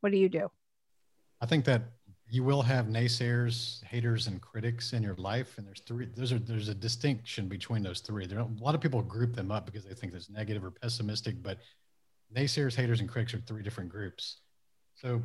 What 0.00 0.12
do 0.12 0.18
you 0.18 0.28
do? 0.28 0.50
I 1.40 1.46
think 1.46 1.64
that 1.66 1.82
you 2.30 2.44
will 2.44 2.62
have 2.62 2.86
naysayers, 2.86 3.82
haters, 3.84 4.26
and 4.26 4.40
critics 4.40 4.92
in 4.92 5.02
your 5.02 5.14
life, 5.16 5.56
and 5.56 5.66
there's 5.66 5.80
three. 5.80 6.08
There's 6.14 6.32
a 6.32 6.38
there's 6.38 6.68
a 6.68 6.74
distinction 6.74 7.48
between 7.48 7.82
those 7.82 8.00
three. 8.00 8.26
There, 8.26 8.38
a 8.38 8.48
lot 8.60 8.74
of 8.74 8.80
people 8.80 9.00
group 9.02 9.34
them 9.34 9.50
up 9.50 9.66
because 9.66 9.84
they 9.84 9.94
think 9.94 10.12
there's 10.12 10.28
negative 10.28 10.64
or 10.64 10.70
pessimistic, 10.70 11.42
but 11.42 11.58
naysayers, 12.34 12.74
haters, 12.74 13.00
and 13.00 13.08
critics 13.08 13.34
are 13.34 13.40
three 13.40 13.62
different 13.62 13.90
groups. 13.90 14.38
So 14.94 15.22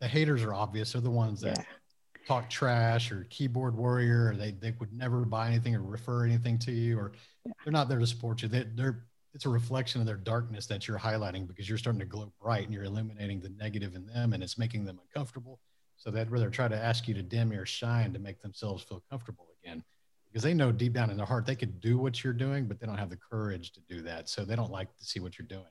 the 0.00 0.08
haters 0.08 0.42
are 0.42 0.54
obvious. 0.54 0.92
They're 0.92 1.02
the 1.02 1.10
ones 1.10 1.40
that 1.42 1.58
yeah. 1.58 1.64
talk 2.26 2.50
trash 2.50 3.12
or 3.12 3.26
keyboard 3.30 3.76
warrior, 3.76 4.30
or 4.30 4.36
they 4.36 4.52
they 4.52 4.74
would 4.78 4.92
never 4.92 5.24
buy 5.24 5.48
anything 5.48 5.74
or 5.74 5.82
refer 5.82 6.24
anything 6.24 6.58
to 6.60 6.72
you, 6.72 6.98
or 6.98 7.12
yeah. 7.44 7.52
they're 7.64 7.72
not 7.72 7.88
there 7.88 7.98
to 7.98 8.06
support 8.06 8.42
you. 8.42 8.48
They, 8.48 8.64
they're 8.74 9.04
it's 9.34 9.46
a 9.46 9.50
reflection 9.50 10.00
of 10.00 10.06
their 10.06 10.16
darkness 10.16 10.66
that 10.66 10.86
you're 10.86 10.98
highlighting 10.98 11.46
because 11.46 11.68
you're 11.68 11.78
starting 11.78 11.98
to 11.98 12.06
glow 12.06 12.32
bright 12.40 12.64
and 12.64 12.72
you're 12.72 12.84
illuminating 12.84 13.40
the 13.40 13.48
negative 13.50 13.96
in 13.96 14.06
them 14.06 14.32
and 14.32 14.42
it's 14.42 14.56
making 14.56 14.84
them 14.84 15.00
uncomfortable. 15.02 15.58
So 15.96 16.10
they'd 16.10 16.30
rather 16.30 16.50
try 16.50 16.68
to 16.68 16.76
ask 16.76 17.08
you 17.08 17.14
to 17.14 17.22
dim 17.22 17.52
your 17.52 17.66
shine 17.66 18.12
to 18.12 18.20
make 18.20 18.40
themselves 18.42 18.84
feel 18.84 19.02
comfortable 19.10 19.48
again 19.60 19.82
because 20.26 20.44
they 20.44 20.54
know 20.54 20.70
deep 20.70 20.92
down 20.92 21.10
in 21.10 21.16
their 21.16 21.26
heart 21.26 21.46
they 21.46 21.56
could 21.56 21.80
do 21.80 21.98
what 21.98 22.22
you're 22.22 22.32
doing, 22.32 22.66
but 22.66 22.78
they 22.78 22.86
don't 22.86 22.98
have 22.98 23.10
the 23.10 23.16
courage 23.16 23.72
to 23.72 23.80
do 23.88 24.02
that. 24.02 24.28
So 24.28 24.44
they 24.44 24.54
don't 24.54 24.70
like 24.70 24.96
to 24.96 25.04
see 25.04 25.18
what 25.18 25.36
you're 25.36 25.48
doing. 25.48 25.64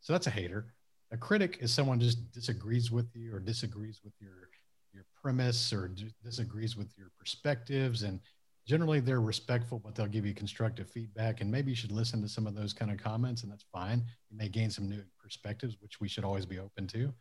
So 0.00 0.12
that's 0.12 0.26
a 0.26 0.30
hater. 0.30 0.66
A 1.10 1.16
critic 1.16 1.58
is 1.60 1.72
someone 1.72 2.00
just 2.00 2.30
disagrees 2.32 2.90
with 2.90 3.14
you 3.14 3.34
or 3.34 3.40
disagrees 3.40 4.00
with 4.04 4.14
your 4.20 4.50
your 4.92 5.04
premise 5.20 5.72
or 5.72 5.88
d- 5.88 6.12
disagrees 6.24 6.76
with 6.76 6.96
your 6.96 7.10
perspectives 7.18 8.02
and 8.02 8.20
generally 8.68 9.00
they're 9.00 9.22
respectful, 9.22 9.78
but 9.78 9.94
they'll 9.94 10.06
give 10.06 10.26
you 10.26 10.34
constructive 10.34 10.90
feedback. 10.90 11.40
And 11.40 11.50
maybe 11.50 11.70
you 11.70 11.76
should 11.76 11.90
listen 11.90 12.20
to 12.20 12.28
some 12.28 12.46
of 12.46 12.54
those 12.54 12.74
kind 12.74 12.90
of 12.90 12.98
comments, 12.98 13.42
and 13.42 13.50
that's 13.50 13.64
fine. 13.72 14.04
You 14.30 14.36
may 14.36 14.48
gain 14.48 14.70
some 14.70 14.88
new 14.88 15.02
perspectives, 15.18 15.76
which 15.80 16.00
we 16.00 16.08
should 16.08 16.24
always 16.24 16.44
be 16.44 16.58
open 16.58 16.86
to. 16.88 17.12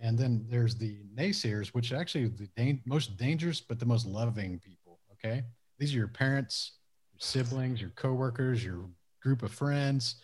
And 0.00 0.18
then 0.18 0.44
there's 0.48 0.74
the 0.74 0.98
naysayers, 1.16 1.68
which 1.68 1.92
actually 1.92 2.26
the 2.26 2.48
da- 2.56 2.82
most 2.86 3.16
dangerous, 3.16 3.60
but 3.60 3.78
the 3.78 3.86
most 3.86 4.04
loving 4.04 4.58
people. 4.58 4.98
Okay. 5.12 5.44
These 5.78 5.94
are 5.94 5.98
your 5.98 6.08
parents, 6.08 6.72
your 7.12 7.20
siblings, 7.20 7.80
your 7.80 7.90
coworkers, 7.90 8.64
your 8.64 8.86
group 9.22 9.42
of 9.42 9.52
friends, 9.52 10.16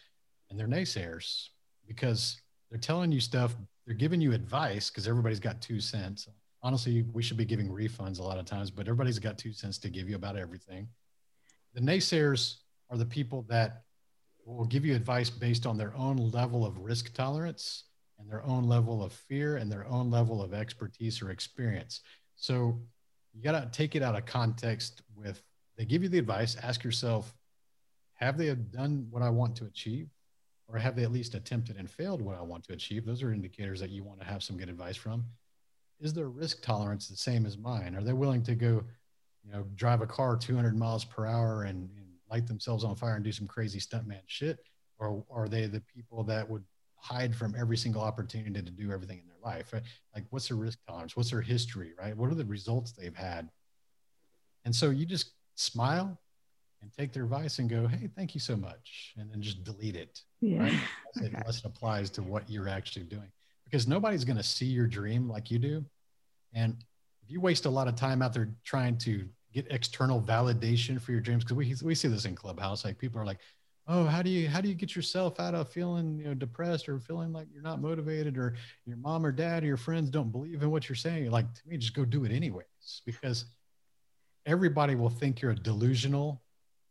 and 0.51 0.59
they're 0.59 0.67
naysayers 0.67 1.51
because 1.87 2.41
they're 2.71 2.79
telling 2.79 3.13
you 3.13 3.21
stuff. 3.21 3.57
They're 3.87 3.95
giving 3.95 4.21
you 4.21 4.33
advice 4.33 4.91
because 4.91 5.07
everybody's 5.07 5.41
got 5.41 5.61
two 5.61 5.81
cents 5.81 6.27
honestly, 6.67 7.05
we 7.13 7.23
should 7.23 7.37
be 7.37 7.45
giving 7.45 7.69
refunds 7.69 8.19
a 8.19 8.23
lot 8.25 8.39
of 8.39 8.45
times, 8.45 8.73
but 8.73 8.89
everybody's 8.89 9.21
got 9.21 9.39
two 9.39 9.53
cents 9.53 9.79
to 9.79 9.89
give 9.89 10.09
you 10.09 10.17
about 10.17 10.37
everything. 10.37 10.89
The 11.75 11.81
naysayers 11.81 12.57
are 12.91 12.99
the 12.99 13.07
people 13.07 13.47
that 13.49 13.83
will 14.45 14.65
give 14.65 14.85
you 14.85 14.97
advice 14.97 15.31
based 15.31 15.65
on 15.65 15.79
their 15.79 15.95
own 15.97 16.17
level 16.17 16.67
of 16.67 16.79
risk 16.79 17.15
tolerance 17.15 17.85
and 18.19 18.29
their 18.29 18.45
own 18.45 18.65
level 18.65 19.01
of 19.01 19.13
fear 19.13 19.59
and 19.59 19.71
their 19.71 19.87
own 19.87 20.11
level 20.11 20.43
of 20.43 20.53
expertise 20.53 21.23
or 21.23 21.31
experience. 21.31 22.01
So 22.35 22.81
you 23.33 23.43
got 23.43 23.53
to 23.53 23.69
take 23.71 23.95
it 23.95 24.03
out 24.03 24.17
of 24.17 24.27
context 24.27 25.03
with 25.15 25.41
they 25.79 25.85
give 25.85 26.03
you 26.03 26.09
the 26.09 26.19
advice, 26.19 26.57
ask 26.61 26.83
yourself, 26.83 27.33
have 28.15 28.39
they 28.39 28.53
done 28.53 29.07
what 29.11 29.23
I 29.23 29.31
want 29.31 29.55
to 29.57 29.67
achieve? 29.67 30.09
Or 30.69 30.79
have 30.79 30.97
they 30.97 31.05
at 31.05 31.13
least 31.13 31.35
attempted 31.35 31.77
and 31.77 31.89
failed 31.89 32.21
what 32.21 32.37
I 32.37 32.43
want 32.43 32.65
to 32.65 32.73
achieve? 32.73 33.05
Those 33.05 33.23
are 33.23 33.33
indicators 33.33 33.81
that 33.81 33.91
you 33.91 34.03
want 34.03 34.21
to 34.21 34.27
have 34.27 34.43
some 34.43 34.57
good 34.57 34.69
advice 34.69 34.97
from 34.97 35.25
is 36.01 36.13
their 36.13 36.29
risk 36.29 36.63
tolerance 36.63 37.09
the 37.09 37.17
same 37.17 37.47
as 37.47 37.57
mine? 37.57 37.95
Are 37.95 38.03
they 38.03 38.13
willing 38.13 38.43
to 38.45 38.55
go, 38.55 38.85
you 39.45 39.53
know, 39.53 39.65
drive 39.75 40.03
a 40.03 40.07
car 40.07 40.37
200 40.37 40.77
miles 40.77 41.05
per 41.05 41.27
hour 41.27 41.65
and, 41.65 41.89
and 41.97 42.07
light 42.31 42.47
themselves 42.47 42.85
on 42.85 42.95
fire 42.97 43.15
and 43.15 43.25
do 43.25 43.33
some 43.33 43.47
crazy 43.47 43.81
stuntman 43.81 44.21
shit? 44.27 44.59
Or 44.99 45.25
are 45.31 45.49
they 45.49 45.67
the 45.67 45.83
people 45.95 46.25
that 46.25 46.49
would 46.49 46.65
hide 46.97 47.35
from 47.35 47.55
every 47.59 47.77
single 47.77 48.03
opportunity 48.03 48.63
to 48.63 48.71
do 48.71 48.91
everything 48.91 49.19
in 49.19 49.27
their 49.27 49.37
life? 49.43 49.73
Uh, 49.75 49.81
like, 50.15 50.25
what's 50.31 50.49
their 50.49 50.57
risk 50.57 50.79
tolerance? 50.87 51.17
What's 51.17 51.31
their 51.31 51.41
history, 51.41 51.93
right? 51.99 52.17
What 52.17 52.31
are 52.31 52.35
the 52.35 52.45
results 52.45 52.93
they've 52.93 53.15
had? 53.15 53.49
And 54.65 54.75
so 54.75 54.91
you 54.91 55.07
just 55.07 55.33
smile 55.55 56.19
and 56.83 56.93
take 56.93 57.13
their 57.13 57.25
advice 57.25 57.59
and 57.59 57.69
go, 57.69 57.87
hey, 57.87 58.09
thank 58.17 58.35
you 58.35 58.41
so 58.41 58.57
much. 58.57 59.15
And 59.17 59.31
then 59.31 59.41
just 59.43 59.65
delete 59.65 59.97
it. 59.97 60.21
Yeah. 60.41 60.63
Right? 60.63 60.73
Okay. 61.19 61.35
Unless 61.35 61.61
it 61.61 61.65
applies 61.65 62.11
to 62.11 62.23
what 62.23 62.49
you're 62.51 62.69
actually 62.69 63.07
doing 63.07 63.33
because 63.67 63.89
nobody's 63.89 64.25
going 64.25 64.37
to 64.37 64.43
see 64.43 64.67
your 64.67 64.87
dream 64.87 65.29
like 65.29 65.51
you 65.51 65.59
do. 65.59 65.85
And 66.55 66.77
if 67.23 67.31
you 67.31 67.41
waste 67.41 67.67
a 67.67 67.71
lot 67.71 67.89
of 67.89 67.97
time 67.97 68.23
out 68.23 68.33
there 68.33 68.49
trying 68.65 68.97
to 68.99 69.29
get 69.53 69.67
external 69.71 70.21
validation 70.21 71.01
for 71.01 71.13
your 71.13 71.21
dreams, 71.21 71.45
because 71.45 71.57
we, 71.57 71.75
we 71.83 71.95
see 71.95 72.09
this 72.09 72.25
in 72.25 72.35
Clubhouse, 72.35 72.85
like 72.85 72.97
people 72.97 73.21
are 73.21 73.27
like, 73.27 73.41
oh, 73.89 74.05
how 74.05 74.23
do 74.23 74.31
you 74.31 74.49
how 74.49 74.61
do 74.61 74.69
you 74.69 74.75
get 74.75 74.97
yourself 74.97 75.39
out 75.39 75.55
of 75.55 75.69
feeling 75.69 76.19
you 76.19 76.25
know 76.25 76.35
depressed 76.35 76.89
or 76.89 76.99
feeling 76.99 77.33
like 77.33 77.47
you're 77.53 77.63
not 77.63 77.81
motivated 77.81 78.37
or 78.37 78.55
your 78.85 78.97
mom 78.97 79.25
or 79.25 79.33
dad 79.33 79.63
or 79.63 79.67
your 79.67 79.77
friends 79.77 80.11
don't 80.11 80.33
believe 80.33 80.63
in 80.63 80.71
what 80.71 80.89
you're 80.89 80.97
saying? 80.97 81.31
Like, 81.31 81.53
to 81.53 81.69
me, 81.69 81.77
just 81.77 81.95
go 81.95 82.05
do 82.05 82.25
it 82.25 82.33
anyways, 82.33 83.03
because 83.05 83.47
everybody 84.45 84.95
will 84.95 85.11
think 85.11 85.41
you're 85.41 85.53
a 85.53 85.57
delusional 85.57 86.41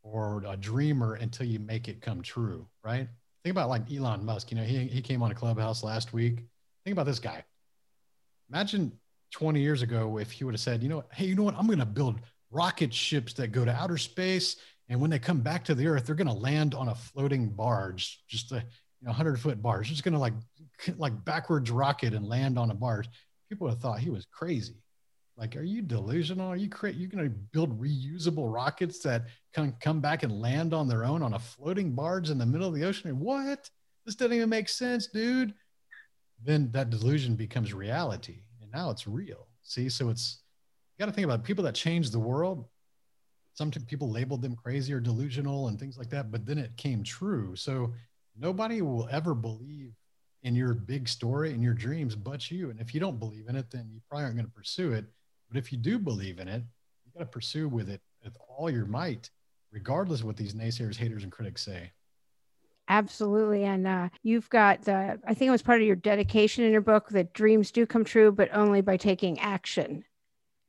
or 0.05 0.43
a 0.47 0.55
dreamer 0.55 1.15
until 1.15 1.45
you 1.45 1.59
make 1.59 1.87
it 1.89 1.99
come 1.99 2.21
true, 2.21 2.65
right? 2.83 3.07
Think 3.43 3.51
about 3.51 3.69
like 3.69 3.91
Elon 3.91 4.23
Musk. 4.23 4.51
You 4.51 4.57
know, 4.57 4.63
he 4.63 4.85
he 4.85 5.01
came 5.01 5.21
on 5.21 5.31
a 5.31 5.35
clubhouse 5.35 5.83
last 5.83 6.13
week 6.13 6.45
Think 6.85 6.93
about 6.93 7.07
this 7.07 7.19
guy. 7.19 7.43
Imagine 8.49 8.91
20 9.31 9.59
years 9.59 9.81
ago 9.81 10.19
if 10.19 10.31
he 10.31 10.43
would 10.43 10.53
have 10.53 10.61
said, 10.61 10.83
you 10.83 10.89
know, 10.89 11.03
hey, 11.11 11.25
you 11.25 11.35
know 11.35 11.41
what? 11.41 11.55
I'm 11.57 11.65
going 11.65 11.79
to 11.79 11.85
build 11.85 12.19
rocket 12.51 12.93
ships 12.93 13.33
that 13.33 13.51
go 13.51 13.65
to 13.65 13.73
outer 13.73 13.97
space. 13.97 14.57
And 14.87 15.01
when 15.01 15.09
they 15.09 15.17
come 15.17 15.41
back 15.41 15.65
to 15.65 15.73
the 15.73 15.87
earth, 15.87 16.05
they're 16.05 16.15
going 16.15 16.27
to 16.27 16.33
land 16.33 16.75
on 16.75 16.89
a 16.89 16.95
floating 16.95 17.49
barge, 17.49 18.23
just 18.27 18.51
a 18.51 18.57
you 18.57 18.61
know, 19.01 19.09
100 19.09 19.39
foot 19.39 19.63
barge. 19.63 19.89
Just 19.89 20.03
going 20.03 20.13
to 20.13 20.19
like, 20.19 20.33
like 20.97 21.25
backwards 21.25 21.71
rocket 21.71 22.13
and 22.13 22.29
land 22.29 22.59
on 22.59 22.69
a 22.69 22.75
barge. 22.75 23.09
People 23.49 23.65
would 23.65 23.73
have 23.73 23.81
thought 23.81 23.99
he 23.99 24.11
was 24.11 24.27
crazy. 24.31 24.75
Like, 25.37 25.55
are 25.55 25.63
you 25.63 25.81
delusional? 25.81 26.47
Are 26.47 26.55
you 26.55 26.69
crazy? 26.69 26.97
You're 26.97 27.09
going 27.09 27.25
to 27.25 27.29
build 27.29 27.79
reusable 27.79 28.53
rockets 28.53 28.99
that 28.99 29.25
can 29.53 29.73
come 29.81 29.99
back 29.99 30.23
and 30.23 30.41
land 30.41 30.73
on 30.73 30.87
their 30.87 31.03
own 31.03 31.21
on 31.21 31.33
a 31.33 31.39
floating 31.39 31.91
barge 31.91 32.29
in 32.29 32.37
the 32.37 32.45
middle 32.45 32.67
of 32.67 32.73
the 32.73 32.85
ocean? 32.85 33.19
What? 33.19 33.69
This 34.05 34.15
doesn't 34.15 34.35
even 34.35 34.49
make 34.49 34.69
sense, 34.69 35.07
dude 35.07 35.53
then 36.43 36.69
that 36.71 36.89
delusion 36.89 37.35
becomes 37.35 37.73
reality 37.73 38.41
and 38.61 38.71
now 38.71 38.89
it's 38.89 39.07
real 39.07 39.47
see 39.63 39.89
so 39.89 40.09
it's 40.09 40.41
you 40.97 41.03
got 41.03 41.09
to 41.09 41.15
think 41.15 41.25
about 41.25 41.43
people 41.43 41.63
that 41.63 41.75
change 41.75 42.09
the 42.09 42.19
world 42.19 42.65
some 43.53 43.71
people 43.71 44.09
labeled 44.09 44.41
them 44.41 44.55
crazy 44.55 44.93
or 44.93 44.99
delusional 44.99 45.67
and 45.67 45.79
things 45.79 45.97
like 45.97 46.09
that 46.09 46.31
but 46.31 46.45
then 46.45 46.57
it 46.57 46.75
came 46.77 47.03
true 47.03 47.55
so 47.55 47.93
nobody 48.37 48.81
will 48.81 49.07
ever 49.11 49.33
believe 49.33 49.93
in 50.43 50.55
your 50.55 50.73
big 50.73 51.07
story 51.07 51.51
and 51.51 51.63
your 51.63 51.73
dreams 51.73 52.15
but 52.15 52.51
you 52.51 52.69
and 52.69 52.79
if 52.79 52.93
you 52.93 52.99
don't 52.99 53.19
believe 53.19 53.47
in 53.47 53.55
it 53.55 53.71
then 53.71 53.89
you 53.91 54.01
probably 54.09 54.23
aren't 54.23 54.35
going 54.35 54.45
to 54.45 54.51
pursue 54.51 54.91
it 54.91 55.05
but 55.49 55.57
if 55.57 55.71
you 55.71 55.77
do 55.77 55.97
believe 55.99 56.39
in 56.39 56.47
it 56.47 56.63
you 57.05 57.11
got 57.13 57.19
to 57.19 57.25
pursue 57.25 57.67
with 57.67 57.89
it 57.89 58.01
with 58.23 58.37
all 58.49 58.69
your 58.69 58.85
might 58.85 59.29
regardless 59.75 60.21
of 60.21 60.25
what 60.25 60.37
these 60.37 60.53
naysayers, 60.53 60.95
haters, 60.95 61.23
and 61.23 61.31
critics 61.31 61.63
say. 61.63 61.91
Absolutely. 62.87 63.65
And 63.65 63.85
uh, 63.85 64.09
you've 64.23 64.49
got 64.49 64.83
the, 64.83 65.19
I 65.27 65.33
think 65.33 65.49
it 65.49 65.51
was 65.51 65.61
part 65.61 65.81
of 65.81 65.87
your 65.87 65.97
dedication 65.97 66.63
in 66.63 66.71
your 66.71 66.81
book 66.81 67.09
that 67.09 67.33
dreams 67.33 67.71
do 67.71 67.85
come 67.85 68.05
true, 68.05 68.31
but 68.31 68.49
only 68.53 68.81
by 68.81 68.97
taking 68.97 69.37
action. 69.39 70.03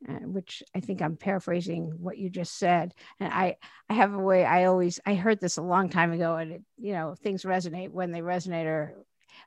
Uh, 0.07 0.12
which 0.27 0.62
I 0.74 0.81
think 0.81 1.01
I'm 1.01 1.16
paraphrasing 1.16 1.91
what 1.99 2.18
you 2.18 2.29
just 2.29 2.59
said. 2.59 2.93
And 3.18 3.33
I, 3.33 3.57
I 3.89 3.95
have 3.95 4.12
a 4.12 4.18
way 4.18 4.45
I 4.45 4.64
always 4.66 5.01
I 5.07 5.14
heard 5.14 5.41
this 5.41 5.57
a 5.57 5.62
long 5.62 5.89
time 5.89 6.12
ago, 6.12 6.37
and 6.37 6.53
it, 6.53 6.62
you 6.77 6.93
know 6.93 7.14
things 7.14 7.45
resonate 7.45 7.91
when 7.91 8.12
they 8.12 8.20
resonate, 8.20 8.66
or 8.66 8.95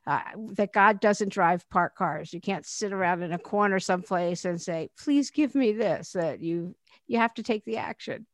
uh, 0.06 0.20
that 0.54 0.72
God 0.72 1.00
doesn't 1.00 1.32
drive 1.32 1.68
parked 1.70 1.96
cars. 1.96 2.32
You 2.32 2.40
can't 2.40 2.66
sit 2.66 2.92
around 2.92 3.22
in 3.22 3.32
a 3.32 3.38
corner 3.38 3.80
someplace 3.80 4.44
and 4.44 4.60
say, 4.60 4.90
"Please 4.98 5.30
give 5.30 5.54
me 5.54 5.72
this." 5.72 6.12
That 6.12 6.40
you 6.40 6.74
you 7.06 7.18
have 7.18 7.34
to 7.34 7.42
take 7.42 7.64
the 7.64 7.76
action. 7.76 8.26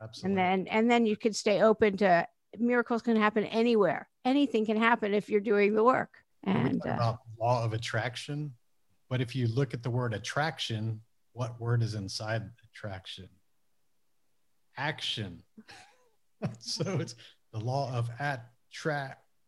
Absolutely. 0.00 0.30
And 0.30 0.38
then 0.38 0.66
and 0.68 0.90
then 0.90 1.06
you 1.06 1.16
can 1.16 1.32
stay 1.32 1.62
open 1.62 1.96
to 1.98 2.26
miracles 2.58 3.02
can 3.02 3.16
happen 3.16 3.44
anywhere. 3.44 4.08
Anything 4.24 4.66
can 4.66 4.76
happen 4.76 5.14
if 5.14 5.28
you're 5.28 5.40
doing 5.40 5.74
the 5.74 5.84
work. 5.84 6.10
And 6.44 6.84
uh, 6.86 7.16
law 7.40 7.64
of 7.64 7.72
attraction, 7.72 8.54
but 9.08 9.20
if 9.20 9.34
you 9.34 9.48
look 9.48 9.74
at 9.74 9.82
the 9.82 9.90
word 9.90 10.14
attraction, 10.14 11.00
what 11.32 11.60
word 11.60 11.82
is 11.82 11.94
inside 11.94 12.42
attraction? 12.64 13.28
Action. 14.76 15.42
so 16.60 16.98
it's 17.00 17.16
the 17.52 17.58
law 17.58 17.92
of 17.92 18.08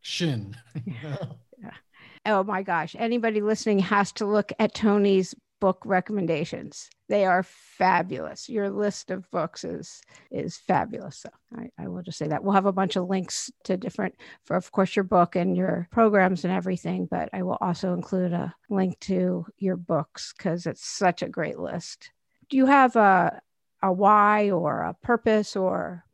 attraction. 0.00 0.56
yeah. 0.84 1.16
Oh 2.26 2.44
my 2.44 2.62
gosh. 2.62 2.94
Anybody 2.98 3.40
listening 3.40 3.78
has 3.78 4.12
to 4.12 4.26
look 4.26 4.52
at 4.58 4.74
Tony's 4.74 5.34
book 5.58 5.80
recommendations. 5.86 6.90
They 7.08 7.24
are 7.24 7.42
fabulous. 7.42 8.46
Your 8.46 8.68
list 8.68 9.10
of 9.10 9.30
books 9.30 9.64
is 9.64 10.02
is 10.30 10.58
fabulous. 10.58 11.16
So 11.16 11.30
I, 11.56 11.70
I, 11.78 11.88
will 11.88 12.02
just 12.02 12.18
say 12.18 12.28
that 12.28 12.44
we'll 12.44 12.52
have 12.52 12.66
a 12.66 12.72
bunch 12.72 12.96
of 12.96 13.08
links 13.08 13.50
to 13.64 13.78
different 13.78 14.16
for 14.44 14.54
of 14.54 14.70
course 14.70 14.94
your 14.94 15.04
book 15.04 15.34
and 15.34 15.56
your 15.56 15.88
programs 15.90 16.44
and 16.44 16.52
everything, 16.52 17.08
but 17.10 17.30
I 17.32 17.42
will 17.42 17.56
also 17.60 17.94
include 17.94 18.34
a 18.34 18.54
link 18.68 19.00
to 19.00 19.46
your 19.56 19.76
books 19.76 20.34
because 20.36 20.66
it's 20.66 20.84
such 20.86 21.22
a 21.22 21.28
great 21.28 21.58
list. 21.58 22.10
Do 22.50 22.58
you 22.58 22.66
have 22.66 22.96
a 22.96 23.40
a 23.82 23.90
why 23.90 24.50
or 24.50 24.82
a 24.82 24.94
purpose 25.02 25.56
or 25.56 26.04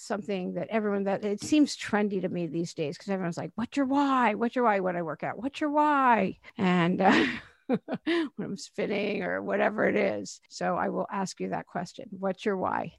something 0.00 0.54
that 0.54 0.68
everyone 0.68 1.04
that 1.04 1.24
it 1.24 1.42
seems 1.42 1.76
trendy 1.76 2.20
to 2.20 2.28
me 2.28 2.46
these 2.46 2.74
days 2.74 2.96
because 2.96 3.10
everyone's 3.10 3.36
like, 3.36 3.52
"What's 3.54 3.76
your 3.76 3.86
why? 3.86 4.34
What's 4.34 4.56
your 4.56 4.64
why?" 4.64 4.80
When 4.80 4.96
I 4.96 5.02
work 5.02 5.22
out, 5.22 5.38
"What's 5.38 5.60
your 5.60 5.70
why?" 5.70 6.38
And 6.58 7.00
uh, 7.00 7.26
when 8.04 8.30
I'm 8.38 8.56
spinning 8.56 9.22
or 9.22 9.42
whatever 9.42 9.88
it 9.88 9.96
is. 9.96 10.40
So 10.48 10.76
I 10.76 10.88
will 10.88 11.06
ask 11.10 11.40
you 11.40 11.50
that 11.50 11.66
question. 11.66 12.08
What's 12.10 12.44
your 12.44 12.56
why? 12.56 12.94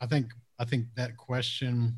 I 0.00 0.06
think 0.06 0.32
I 0.58 0.64
think 0.64 0.86
that 0.96 1.16
question, 1.16 1.96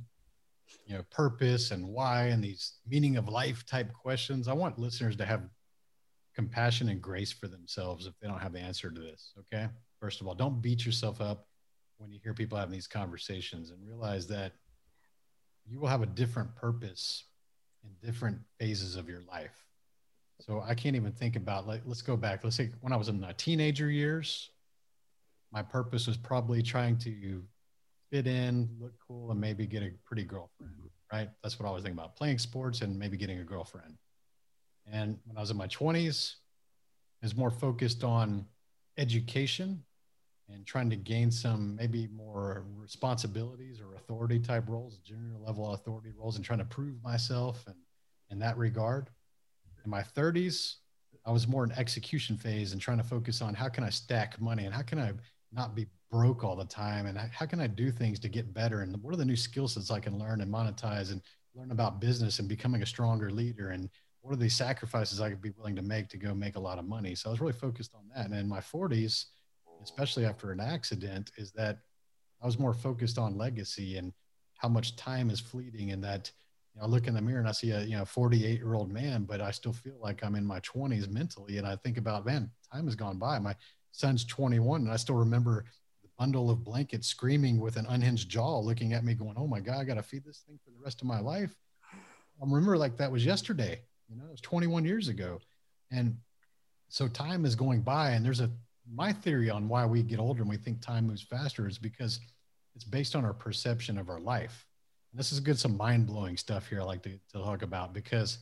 you 0.86 0.94
know, 0.94 1.04
purpose 1.10 1.70
and 1.70 1.86
why 1.88 2.26
and 2.26 2.42
these 2.42 2.74
meaning 2.86 3.16
of 3.16 3.28
life 3.28 3.64
type 3.66 3.92
questions. 3.92 4.48
I 4.48 4.52
want 4.52 4.78
listeners 4.78 5.16
to 5.16 5.24
have 5.24 5.48
compassion 6.34 6.88
and 6.88 7.00
grace 7.00 7.32
for 7.32 7.48
themselves 7.48 8.06
if 8.06 8.14
they 8.20 8.28
don't 8.28 8.40
have 8.40 8.52
the 8.52 8.60
answer 8.60 8.90
to 8.90 9.00
this. 9.00 9.32
Okay. 9.40 9.68
First 10.00 10.20
of 10.20 10.26
all, 10.26 10.34
don't 10.34 10.60
beat 10.60 10.84
yourself 10.84 11.20
up 11.20 11.46
when 12.02 12.10
you 12.10 12.18
hear 12.22 12.34
people 12.34 12.58
having 12.58 12.72
these 12.72 12.88
conversations 12.88 13.70
and 13.70 13.78
realize 13.86 14.26
that 14.26 14.52
you 15.64 15.78
will 15.78 15.88
have 15.88 16.02
a 16.02 16.06
different 16.06 16.54
purpose 16.56 17.24
in 17.84 17.90
different 18.04 18.38
phases 18.58 18.96
of 18.96 19.08
your 19.08 19.20
life. 19.30 19.64
So 20.40 20.60
I 20.66 20.74
can't 20.74 20.96
even 20.96 21.12
think 21.12 21.36
about 21.36 21.68
like 21.68 21.82
let's 21.86 22.02
go 22.02 22.16
back. 22.16 22.42
Let's 22.42 22.56
say 22.56 22.70
when 22.80 22.92
I 22.92 22.96
was 22.96 23.08
in 23.08 23.20
my 23.20 23.32
teenager 23.34 23.88
years, 23.88 24.50
my 25.52 25.62
purpose 25.62 26.08
was 26.08 26.16
probably 26.16 26.60
trying 26.62 26.98
to 26.98 27.44
fit 28.10 28.26
in, 28.26 28.68
look 28.80 28.94
cool, 29.06 29.30
and 29.30 29.40
maybe 29.40 29.66
get 29.66 29.84
a 29.84 29.92
pretty 30.04 30.24
girlfriend. 30.24 30.72
Right? 31.12 31.30
That's 31.42 31.60
what 31.60 31.68
I 31.68 31.70
was 31.70 31.84
thinking 31.84 31.98
about: 31.98 32.16
playing 32.16 32.38
sports 32.38 32.80
and 32.80 32.98
maybe 32.98 33.16
getting 33.16 33.38
a 33.38 33.44
girlfriend. 33.44 33.96
And 34.90 35.16
when 35.24 35.36
I 35.36 35.40
was 35.40 35.52
in 35.52 35.56
my 35.56 35.68
20s, 35.68 36.34
I 37.22 37.26
was 37.26 37.36
more 37.36 37.50
focused 37.50 38.02
on 38.02 38.46
education 38.98 39.84
and 40.52 40.66
trying 40.66 40.90
to 40.90 40.96
gain 40.96 41.30
some 41.30 41.76
maybe 41.76 42.08
more 42.08 42.64
responsibilities 42.76 43.80
or 43.80 43.94
authority 43.94 44.38
type 44.38 44.68
roles, 44.68 44.98
junior 44.98 45.38
level 45.38 45.72
authority 45.72 46.10
roles, 46.16 46.36
and 46.36 46.44
trying 46.44 46.58
to 46.58 46.64
prove 46.64 47.02
myself 47.02 47.64
and 47.66 47.76
in 48.30 48.38
that 48.38 48.56
regard 48.56 49.10
in 49.84 49.90
my 49.90 50.02
30s, 50.02 50.76
I 51.24 51.30
was 51.30 51.46
more 51.46 51.64
in 51.64 51.72
execution 51.72 52.36
phase 52.36 52.72
and 52.72 52.80
trying 52.80 52.98
to 52.98 53.04
focus 53.04 53.42
on 53.42 53.54
how 53.54 53.68
can 53.68 53.84
I 53.84 53.90
stack 53.90 54.40
money 54.40 54.64
and 54.64 54.74
how 54.74 54.82
can 54.82 54.98
I 54.98 55.12
not 55.52 55.74
be 55.74 55.86
broke 56.10 56.42
all 56.42 56.56
the 56.56 56.64
time 56.64 57.06
and 57.06 57.16
how 57.16 57.46
can 57.46 57.60
I 57.60 57.66
do 57.66 57.90
things 57.90 58.18
to 58.20 58.28
get 58.28 58.52
better 58.52 58.80
and 58.80 58.96
what 59.02 59.14
are 59.14 59.18
the 59.18 59.24
new 59.24 59.36
skill 59.36 59.68
sets 59.68 59.90
I 59.90 60.00
can 60.00 60.18
learn 60.18 60.40
and 60.40 60.52
monetize 60.52 61.12
and 61.12 61.20
learn 61.54 61.70
about 61.70 62.00
business 62.00 62.38
and 62.38 62.48
becoming 62.48 62.82
a 62.82 62.86
stronger 62.86 63.30
leader 63.30 63.70
and 63.70 63.88
what 64.20 64.32
are 64.32 64.36
the 64.36 64.48
sacrifices 64.48 65.20
I 65.20 65.30
could 65.30 65.42
be 65.42 65.50
willing 65.50 65.76
to 65.76 65.82
make 65.82 66.08
to 66.08 66.16
go 66.16 66.34
make 66.34 66.56
a 66.56 66.60
lot 66.60 66.78
of 66.78 66.86
money. 66.86 67.14
So 67.14 67.28
I 67.28 67.32
was 67.32 67.40
really 67.40 67.52
focused 67.52 67.94
on 67.94 68.02
that. 68.14 68.26
And 68.26 68.34
in 68.34 68.48
my 68.48 68.60
40s, 68.60 69.26
especially 69.82 70.24
after 70.24 70.52
an 70.52 70.60
accident, 70.60 71.32
is 71.36 71.52
that 71.52 71.78
I 72.42 72.46
was 72.46 72.58
more 72.58 72.74
focused 72.74 73.18
on 73.18 73.36
legacy 73.36 73.96
and 73.98 74.12
how 74.58 74.68
much 74.68 74.96
time 74.96 75.30
is 75.30 75.40
fleeting 75.40 75.92
and 75.92 76.02
that 76.04 76.30
you 76.74 76.80
know, 76.80 76.86
I 76.86 76.90
look 76.90 77.06
in 77.06 77.14
the 77.14 77.20
mirror 77.20 77.40
and 77.40 77.48
I 77.48 77.52
see 77.52 77.70
a 77.70 77.82
you 77.82 77.96
know 77.96 78.04
48 78.04 78.58
year 78.58 78.74
old 78.74 78.90
man, 78.90 79.24
but 79.24 79.40
I 79.40 79.50
still 79.50 79.72
feel 79.72 79.96
like 80.00 80.24
I'm 80.24 80.34
in 80.34 80.44
my 80.44 80.60
20s 80.60 81.08
mentally. 81.08 81.58
And 81.58 81.66
I 81.66 81.76
think 81.76 81.98
about, 81.98 82.24
man, 82.24 82.50
time 82.72 82.86
has 82.86 82.94
gone 82.94 83.18
by. 83.18 83.38
My 83.38 83.54
son's 83.92 84.24
21, 84.24 84.82
and 84.82 84.90
I 84.90 84.96
still 84.96 85.16
remember 85.16 85.64
the 86.02 86.08
bundle 86.18 86.50
of 86.50 86.64
blankets 86.64 87.08
screaming 87.08 87.60
with 87.60 87.76
an 87.76 87.86
unhinged 87.88 88.28
jaw, 88.28 88.58
looking 88.58 88.92
at 88.92 89.04
me, 89.04 89.14
going, 89.14 89.36
"Oh 89.36 89.46
my 89.46 89.60
God, 89.60 89.78
I 89.78 89.84
got 89.84 89.94
to 89.94 90.02
feed 90.02 90.24
this 90.24 90.40
thing 90.46 90.58
for 90.64 90.70
the 90.70 90.82
rest 90.82 91.02
of 91.02 91.06
my 91.06 91.20
life." 91.20 91.54
I 91.92 92.44
remember 92.44 92.76
like 92.76 92.96
that 92.96 93.12
was 93.12 93.24
yesterday. 93.24 93.82
You 94.08 94.16
know, 94.16 94.24
it 94.26 94.30
was 94.30 94.40
21 94.40 94.84
years 94.84 95.08
ago, 95.08 95.40
and 95.90 96.16
so 96.88 97.08
time 97.08 97.44
is 97.44 97.54
going 97.54 97.82
by. 97.82 98.10
And 98.10 98.24
there's 98.24 98.40
a 98.40 98.50
my 98.94 99.12
theory 99.12 99.50
on 99.50 99.68
why 99.68 99.86
we 99.86 100.02
get 100.02 100.18
older 100.18 100.42
and 100.42 100.50
we 100.50 100.56
think 100.56 100.80
time 100.80 101.06
moves 101.06 101.22
faster 101.22 101.66
is 101.68 101.78
because 101.78 102.20
it's 102.74 102.84
based 102.84 103.14
on 103.16 103.24
our 103.24 103.32
perception 103.32 103.98
of 103.98 104.08
our 104.08 104.20
life 104.20 104.66
And 105.10 105.18
this 105.18 105.32
is 105.32 105.40
good, 105.40 105.58
some 105.58 105.76
mind 105.76 106.06
blowing 106.06 106.36
stuff 106.36 106.68
here 106.68 106.80
I 106.80 106.84
like 106.84 107.02
to, 107.02 107.10
to 107.10 107.38
talk 107.38 107.62
about 107.62 107.92
because 107.92 108.38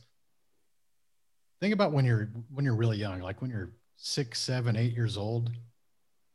think 1.59 1.73
about 1.73 1.91
when 1.91 2.05
you're 2.05 2.29
when 2.49 2.65
you're 2.65 2.75
really 2.75 2.97
young, 2.97 3.21
like 3.21 3.41
when 3.41 3.51
you're 3.51 3.71
six, 3.95 4.39
seven, 4.39 4.75
eight 4.75 4.93
years 4.93 5.17
old. 5.17 5.51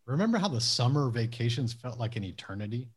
Remember 0.07 0.39
how 0.39 0.49
the 0.49 0.61
summer 0.61 1.11
vacations 1.11 1.73
felt 1.73 1.99
like 1.99 2.15
an 2.17 2.25
eternity? 2.25 2.89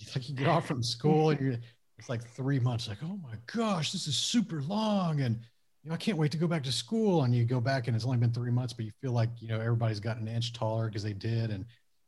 It's 0.00 0.16
like 0.16 0.28
you 0.28 0.34
get 0.34 0.48
off 0.48 0.66
from 0.66 0.82
school 0.82 1.30
and 1.30 1.40
you're 1.40 1.56
it's 1.98 2.08
like 2.08 2.26
three 2.26 2.58
months, 2.58 2.88
like, 2.88 2.98
oh 3.04 3.18
my 3.22 3.34
gosh, 3.46 3.92
this 3.92 4.08
is 4.08 4.16
super 4.16 4.62
long. 4.62 5.20
And 5.20 5.40
you 5.84 5.90
know, 5.90 5.94
I 5.94 5.98
can't 5.98 6.16
wait 6.16 6.32
to 6.32 6.38
go 6.38 6.48
back 6.48 6.62
to 6.64 6.72
school. 6.72 7.24
And 7.24 7.34
you 7.34 7.44
go 7.44 7.60
back 7.60 7.86
and 7.86 7.94
it's 7.94 8.06
only 8.06 8.16
been 8.16 8.32
three 8.32 8.50
months, 8.50 8.72
but 8.72 8.86
you 8.86 8.92
feel 9.02 9.12
like, 9.12 9.28
you 9.38 9.48
know, 9.48 9.60
everybody's 9.60 10.00
gotten 10.00 10.26
an 10.26 10.34
inch 10.34 10.54
taller 10.54 10.86
because 10.86 11.02
they 11.02 11.12
did. 11.12 11.50
And 11.50 11.64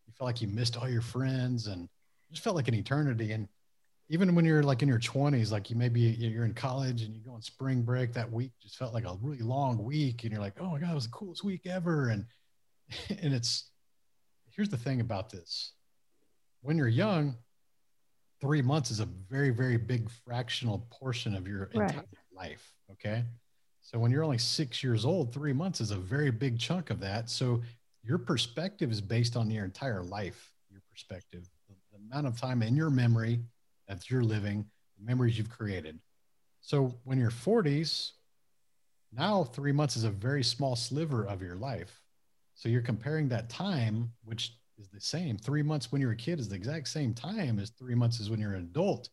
you 0.06 0.12
feel 0.16 0.26
like 0.26 0.40
you 0.40 0.48
missed 0.48 0.76
all 0.76 0.88
your 0.88 1.02
friends 1.02 1.66
and 1.66 1.84
it 1.84 2.32
just 2.32 2.42
felt 2.42 2.56
like 2.56 2.68
an 2.68 2.74
eternity. 2.74 3.32
And 3.32 3.48
even 4.08 4.34
when 4.34 4.44
you're 4.44 4.62
like 4.62 4.82
in 4.82 4.88
your 4.88 5.00
20s 5.00 5.50
like 5.50 5.68
you 5.68 5.76
maybe 5.76 6.00
you're 6.00 6.44
in 6.44 6.54
college 6.54 7.02
and 7.02 7.14
you 7.14 7.20
go 7.24 7.32
on 7.32 7.42
spring 7.42 7.82
break 7.82 8.12
that 8.12 8.30
week 8.30 8.52
just 8.62 8.76
felt 8.76 8.94
like 8.94 9.04
a 9.04 9.16
really 9.20 9.42
long 9.42 9.82
week 9.82 10.22
and 10.22 10.32
you're 10.32 10.40
like 10.40 10.54
oh 10.60 10.70
my 10.70 10.78
god 10.78 10.92
it 10.92 10.94
was 10.94 11.06
the 11.06 11.10
coolest 11.10 11.44
week 11.44 11.66
ever 11.66 12.10
and 12.10 12.24
and 13.20 13.34
it's 13.34 13.70
here's 14.54 14.68
the 14.68 14.76
thing 14.76 15.00
about 15.00 15.30
this 15.30 15.72
when 16.62 16.78
you're 16.78 16.88
young 16.88 17.34
three 18.40 18.62
months 18.62 18.90
is 18.90 19.00
a 19.00 19.08
very 19.28 19.50
very 19.50 19.76
big 19.76 20.08
fractional 20.24 20.86
portion 20.90 21.34
of 21.34 21.48
your 21.48 21.70
right. 21.74 21.90
entire 21.90 22.04
life 22.32 22.72
okay 22.90 23.24
so 23.86 23.98
when 23.98 24.10
you're 24.10 24.24
only 24.24 24.38
six 24.38 24.82
years 24.82 25.04
old 25.04 25.32
three 25.32 25.52
months 25.52 25.80
is 25.80 25.90
a 25.90 25.96
very 25.96 26.30
big 26.30 26.58
chunk 26.58 26.90
of 26.90 27.00
that 27.00 27.30
so 27.30 27.62
your 28.02 28.18
perspective 28.18 28.90
is 28.90 29.00
based 29.00 29.36
on 29.36 29.50
your 29.50 29.64
entire 29.64 30.02
life 30.02 30.52
your 30.70 30.82
perspective 30.90 31.48
the, 31.68 31.74
the 31.92 32.04
amount 32.04 32.26
of 32.26 32.40
time 32.40 32.62
in 32.62 32.76
your 32.76 32.90
memory 32.90 33.40
that's 33.86 34.10
your 34.10 34.22
living, 34.22 34.66
the 34.98 35.04
memories 35.04 35.38
you've 35.38 35.50
created. 35.50 35.98
So 36.60 36.94
when 37.04 37.18
you're 37.18 37.30
40s, 37.30 38.12
now 39.12 39.44
three 39.44 39.72
months 39.72 39.96
is 39.96 40.04
a 40.04 40.10
very 40.10 40.42
small 40.42 40.76
sliver 40.76 41.24
of 41.24 41.40
your 41.40 41.56
life. 41.56 42.00
So 42.54 42.68
you're 42.68 42.82
comparing 42.82 43.28
that 43.28 43.48
time, 43.48 44.10
which 44.24 44.54
is 44.78 44.88
the 44.88 45.00
same. 45.00 45.38
Three 45.38 45.62
months 45.62 45.92
when 45.92 46.00
you're 46.00 46.12
a 46.12 46.16
kid 46.16 46.40
is 46.40 46.48
the 46.48 46.56
exact 46.56 46.88
same 46.88 47.14
time 47.14 47.58
as 47.58 47.70
three 47.70 47.94
months 47.94 48.18
is 48.18 48.30
when 48.30 48.40
you're 48.40 48.54
an 48.54 48.64
adult, 48.64 49.08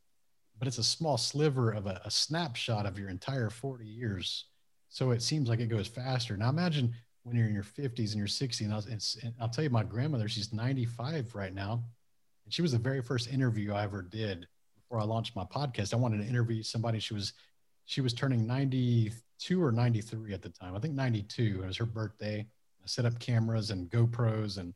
but 0.57 0.67
it's 0.67 0.78
a 0.78 0.84
small 0.84 1.17
sliver 1.17 1.71
of 1.71 1.86
a, 1.86 2.01
a 2.03 2.11
snapshot 2.11 2.86
of 2.86 2.97
your 2.97 3.09
entire 3.09 3.49
40 3.49 3.86
years. 3.86 4.45
So 4.93 5.11
it 5.11 5.21
seems 5.21 5.49
like 5.49 5.59
it 5.59 5.67
goes 5.67 5.87
faster. 5.87 6.37
Now 6.37 6.47
imagine 6.47 6.93
when 7.23 7.35
you're 7.35 7.47
in 7.47 7.53
your 7.53 7.63
50s 7.63 8.11
and 8.11 8.15
your 8.15 8.27
60s. 8.27 8.61
And 8.61 8.73
I'll, 8.73 8.83
and 9.23 9.33
I'll 9.41 9.49
tell 9.49 9.63
you, 9.63 9.69
my 9.69 9.83
grandmother, 9.83 10.29
she's 10.29 10.53
95 10.53 11.35
right 11.35 11.53
now. 11.53 11.83
And 12.45 12.53
she 12.53 12.61
was 12.61 12.71
the 12.71 12.77
very 12.77 13.01
first 13.01 13.29
interview 13.29 13.73
I 13.73 13.83
ever 13.83 14.01
did 14.01 14.47
before 14.93 15.01
I 15.01 15.05
launched 15.05 15.35
my 15.35 15.43
podcast, 15.43 15.91
I 15.91 15.97
wanted 15.97 16.21
to 16.21 16.29
interview 16.29 16.61
somebody. 16.61 16.99
She 16.99 17.15
was 17.15 17.33
she 17.85 17.99
was 17.99 18.13
turning 18.13 18.45
92 18.45 19.61
or 19.61 19.71
93 19.71 20.33
at 20.33 20.43
the 20.43 20.49
time. 20.49 20.75
I 20.75 20.79
think 20.79 20.93
92. 20.93 21.61
It 21.63 21.65
was 21.65 21.77
her 21.77 21.85
birthday. 21.85 22.39
I 22.39 22.85
set 22.87 23.05
up 23.05 23.17
cameras 23.17 23.71
and 23.71 23.89
GoPros 23.89 24.59
and 24.59 24.73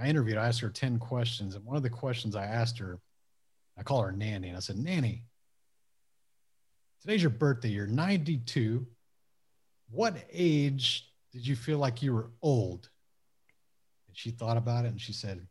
I 0.00 0.08
interviewed. 0.08 0.38
I 0.38 0.46
asked 0.48 0.60
her 0.60 0.70
10 0.70 0.98
questions. 0.98 1.54
And 1.54 1.64
one 1.66 1.76
of 1.76 1.82
the 1.82 1.90
questions 1.90 2.34
I 2.34 2.46
asked 2.46 2.78
her 2.78 2.98
I 3.78 3.82
call 3.82 4.02
her 4.02 4.10
Nanny. 4.10 4.48
And 4.48 4.56
I 4.56 4.60
said, 4.60 4.78
Nanny, 4.78 5.24
today's 7.02 7.22
your 7.22 7.30
birthday. 7.30 7.68
You're 7.68 7.86
92. 7.86 8.86
What 9.90 10.16
age 10.32 11.10
did 11.32 11.46
you 11.46 11.56
feel 11.56 11.78
like 11.78 12.02
you 12.02 12.12
were 12.12 12.30
old? 12.42 12.88
And 14.08 14.16
she 14.16 14.30
thought 14.30 14.56
about 14.56 14.84
it 14.84 14.88
and 14.88 15.00
she 15.00 15.12
said, 15.12 15.46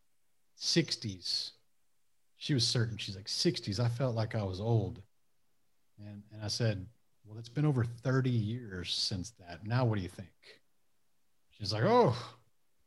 60s. 0.60 1.52
She 2.38 2.54
was 2.54 2.66
certain. 2.66 2.98
She's 2.98 3.16
like, 3.16 3.26
60s. 3.26 3.80
I 3.80 3.88
felt 3.88 4.16
like 4.16 4.36
I 4.36 4.44
was 4.44 4.60
old. 4.60 5.02
And, 6.00 6.22
and 6.34 6.44
I 6.44 6.48
said, 6.48 6.86
Well, 7.26 7.38
it's 7.40 7.50
been 7.50 7.66
over 7.66 7.84
30 7.84 8.30
years 8.30 8.94
since 8.94 9.32
that. 9.40 9.66
Now, 9.66 9.86
what 9.86 9.96
do 9.96 10.02
you 10.02 10.10
think? 10.10 10.30
She's 11.52 11.72
like, 11.72 11.84
Oh, 11.86 12.16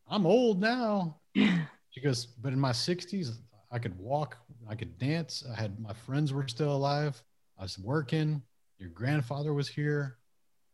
I'm 0.06 0.26
old 0.26 0.60
now. 0.60 1.16
she 1.34 2.00
goes, 2.02 2.26
But 2.26 2.52
in 2.52 2.60
my 2.60 2.72
60s, 2.72 3.38
I 3.70 3.78
could 3.78 3.98
walk, 3.98 4.36
I 4.68 4.74
could 4.74 4.98
dance. 4.98 5.44
I 5.50 5.60
had 5.60 5.78
my 5.80 5.92
friends 5.92 6.32
were 6.32 6.46
still 6.48 6.74
alive. 6.74 7.22
I 7.58 7.62
was 7.62 7.78
working. 7.78 8.42
Your 8.78 8.90
grandfather 8.90 9.52
was 9.52 9.68
here. 9.68 10.17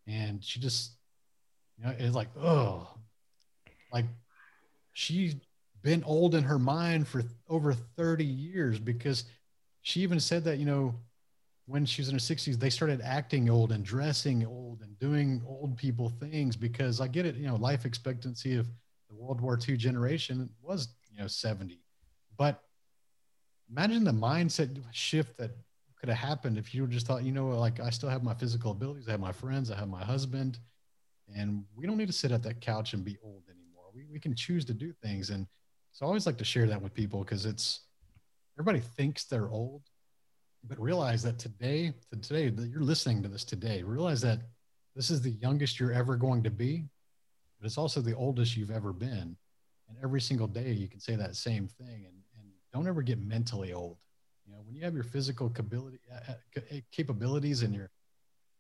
And 0.07 0.43
she 0.45 0.61
just, 0.61 0.93
you 1.79 1.85
know, 1.85 1.95
it's 1.99 2.15
like, 2.15 2.29
oh, 2.39 2.89
like 3.93 4.07
she's 4.93 5.35
been 5.83 6.03
old 6.05 6.35
in 6.35 6.45
her 6.45 6.59
mind 6.59 7.07
for 7.07 7.23
over 7.49 7.73
30 7.73 8.25
years 8.25 8.79
because 8.79 9.25
she 9.83 10.01
even 10.01 10.21
said 10.21 10.45
that, 10.45 10.59
you 10.59 10.65
know, 10.65 10.95
when 11.67 11.87
she 11.87 12.03
was 12.03 12.09
in 12.09 12.15
her 12.15 12.21
60s, 12.21 12.59
they 12.59 12.71
started 12.71 13.01
acting 13.03 13.49
old 13.49 13.73
and 13.73 13.85
dressing 13.85 14.45
old 14.47 14.83
and 14.83 14.99
doing 14.99 15.43
old 15.47 15.77
people 15.77 16.11
things 16.21 16.57
because 16.57 17.01
I 17.01 17.09
get 17.09 17.25
it, 17.27 17.37
you 17.37 17.47
know, 17.47 17.57
life 17.57 17.85
expectancy 17.87 18.57
of 18.57 18.67
the 19.09 19.15
World 19.15 19.41
War 19.41 19.59
II 19.67 19.77
generation 19.77 20.51
was, 20.63 20.89
you 21.11 21.19
know, 21.19 21.27
70. 21.27 21.81
But 22.37 22.63
imagine 23.71 24.05
the 24.05 24.13
mindset 24.13 24.77
shift 24.93 25.39
that 25.39 25.53
could 26.05 26.15
have 26.15 26.29
happened 26.29 26.59
if 26.59 26.75
you 26.75 26.87
just 26.87 27.07
thought, 27.07 27.23
you 27.23 27.33
know, 27.33 27.49
like 27.49 27.81
I 27.81 27.89
still 27.89 28.11
have 28.11 28.23
my 28.23 28.35
physical 28.35 28.73
abilities, 28.73 29.09
I 29.09 29.13
have 29.13 29.21
my 29.21 29.33
friends, 29.33 29.71
I 29.71 29.77
have 29.77 29.89
my 29.89 30.05
husband, 30.05 30.59
and 31.35 31.65
we 31.75 31.87
don't 31.87 31.97
need 31.97 32.09
to 32.09 32.13
sit 32.13 32.31
at 32.31 32.43
that 32.43 32.61
couch 32.61 32.93
and 32.93 33.03
be 33.03 33.17
old 33.25 33.45
anymore. 33.49 33.85
We, 33.95 34.05
we 34.13 34.21
can 34.21 34.35
choose 34.35 34.67
to 34.67 34.75
do 34.75 34.93
things. 34.93 35.31
And 35.31 35.47
so 35.93 36.05
I 36.05 36.09
always 36.09 36.27
like 36.27 36.37
to 36.37 36.45
share 36.45 36.67
that 36.67 36.83
with 36.83 36.93
people 36.93 37.21
because 37.21 37.47
it's 37.47 37.87
everybody 38.59 38.81
thinks 38.81 39.25
they're 39.25 39.49
old, 39.49 39.81
but 40.69 40.79
realize 40.79 41.23
that 41.23 41.39
today, 41.39 41.95
today 42.11 42.51
that 42.51 42.69
you're 42.69 42.83
listening 42.83 43.23
to 43.23 43.31
this 43.31 43.45
today, 43.45 43.83
realize 43.83 44.21
that 44.21 44.41
this 44.95 45.09
is 45.09 45.23
the 45.23 45.31
youngest 45.31 45.81
you're 45.81 45.91
ever 45.91 46.17
going 46.17 46.43
to 46.43 46.51
be, 46.51 46.85
but 47.59 47.65
it's 47.65 47.79
also 47.79 48.03
the 48.03 48.15
oldest 48.15 48.59
you've 48.59 48.71
ever 48.71 48.93
been. 48.93 49.39
And 49.89 49.97
every 50.03 50.21
single 50.21 50.49
day 50.49 50.73
you 50.73 50.87
can 50.87 51.01
say 51.01 51.17
that 51.17 51.35
same 51.35 51.67
thing. 51.67 52.05
And 52.05 52.15
don't 52.75 52.87
ever 52.87 53.01
get 53.01 53.19
mentally 53.19 53.73
old. 53.73 53.97
You 54.47 54.53
know, 54.53 54.61
when 54.65 54.75
you 54.75 54.83
have 54.85 54.95
your 54.95 55.05
physical 55.05 55.49
capability, 55.49 56.01
uh, 56.13 56.33
uh, 56.33 56.61
uh, 56.73 56.81
capabilities 56.93 57.63
and 57.63 57.75
you're, 57.75 57.91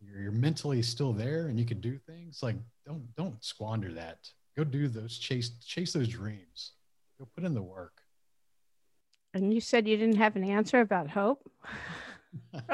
you're, 0.00 0.20
you're 0.20 0.32
mentally 0.32 0.82
still 0.82 1.12
there 1.12 1.48
and 1.48 1.58
you 1.58 1.66
can 1.66 1.80
do 1.80 1.98
things 1.98 2.40
like 2.42 2.56
don't 2.86 3.14
don't 3.16 3.42
squander 3.44 3.92
that. 3.92 4.18
Go 4.56 4.64
do 4.64 4.88
those 4.88 5.18
chase 5.18 5.50
chase 5.64 5.92
those 5.92 6.08
dreams. 6.08 6.72
Go 7.18 7.28
put 7.34 7.44
in 7.44 7.54
the 7.54 7.62
work. 7.62 8.00
And 9.34 9.52
you 9.52 9.60
said 9.60 9.88
you 9.88 9.96
didn't 9.96 10.16
have 10.16 10.36
an 10.36 10.44
answer 10.44 10.80
about 10.80 11.10
hope. 11.10 11.50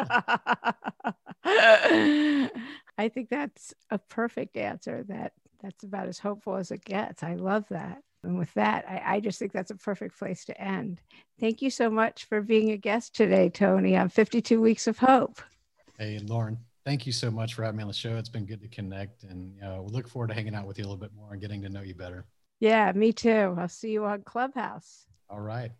I 2.99 3.09
think 3.09 3.31
that's 3.31 3.75
a 3.91 3.99
perfect 3.99 4.57
answer. 4.57 5.05
That 5.09 5.33
that's 5.63 5.85
about 5.85 6.09
as 6.09 6.19
hopeful 6.19 6.57
as 6.57 6.71
it 6.71 6.85
gets. 6.85 7.23
I 7.23 7.35
love 7.35 7.65
that. 7.71 8.03
And 8.23 8.39
with 8.39 8.53
that, 8.55 8.85
I, 8.89 9.16
I, 9.16 9.21
just 9.21 9.39
think 9.39 9.53
that's 9.53 9.71
a 9.71 9.77
perfect 9.77 10.18
place 10.18 10.45
to 10.45 10.61
end. 10.61 11.01
Thank 11.39 11.62
you 11.62 11.71
so 11.71 11.89
much 11.89 12.27
for 12.27 12.43
being 12.43 12.71
a 12.71 12.77
guest 12.77 13.14
today, 13.14 13.49
Tony, 13.49 13.97
on 13.97 14.11
52 14.11 14.61
Weeks 14.61 14.87
of 14.87 14.99
Hope. 14.99 15.41
Hey, 15.99 16.18
Lauren, 16.18 16.59
thank 16.85 17.07
you 17.07 17.12
so 17.12 17.31
much 17.31 17.55
for 17.55 17.64
having 17.64 17.79
me 17.79 17.83
on 17.83 17.89
the 17.89 17.95
show. 17.95 18.16
It's 18.16 18.29
been 18.29 18.45
good 18.45 18.61
to 18.61 18.68
connect, 18.68 19.23
and 19.25 19.55
you 19.55 19.62
know, 19.62 19.83
we 19.87 19.93
look 19.93 20.07
forward 20.07 20.29
to 20.29 20.35
hanging 20.35 20.55
out 20.55 20.66
with 20.66 20.79
you 20.79 20.85
a 20.85 20.87
little 20.87 20.99
bit 20.99 21.12
more 21.16 21.33
and 21.33 21.41
getting 21.41 21.62
to 21.62 21.71
know 21.71 21.81
you 21.81 21.95
better. 21.95 22.27
Yeah, 22.59 22.93
me 22.93 23.12
too. 23.12 23.55
I'll 23.59 23.68
see 23.68 23.91
you 23.91 24.05
on 24.05 24.23
Clubhouse. 24.23 25.07
All 25.31 25.41
right. 25.41 25.73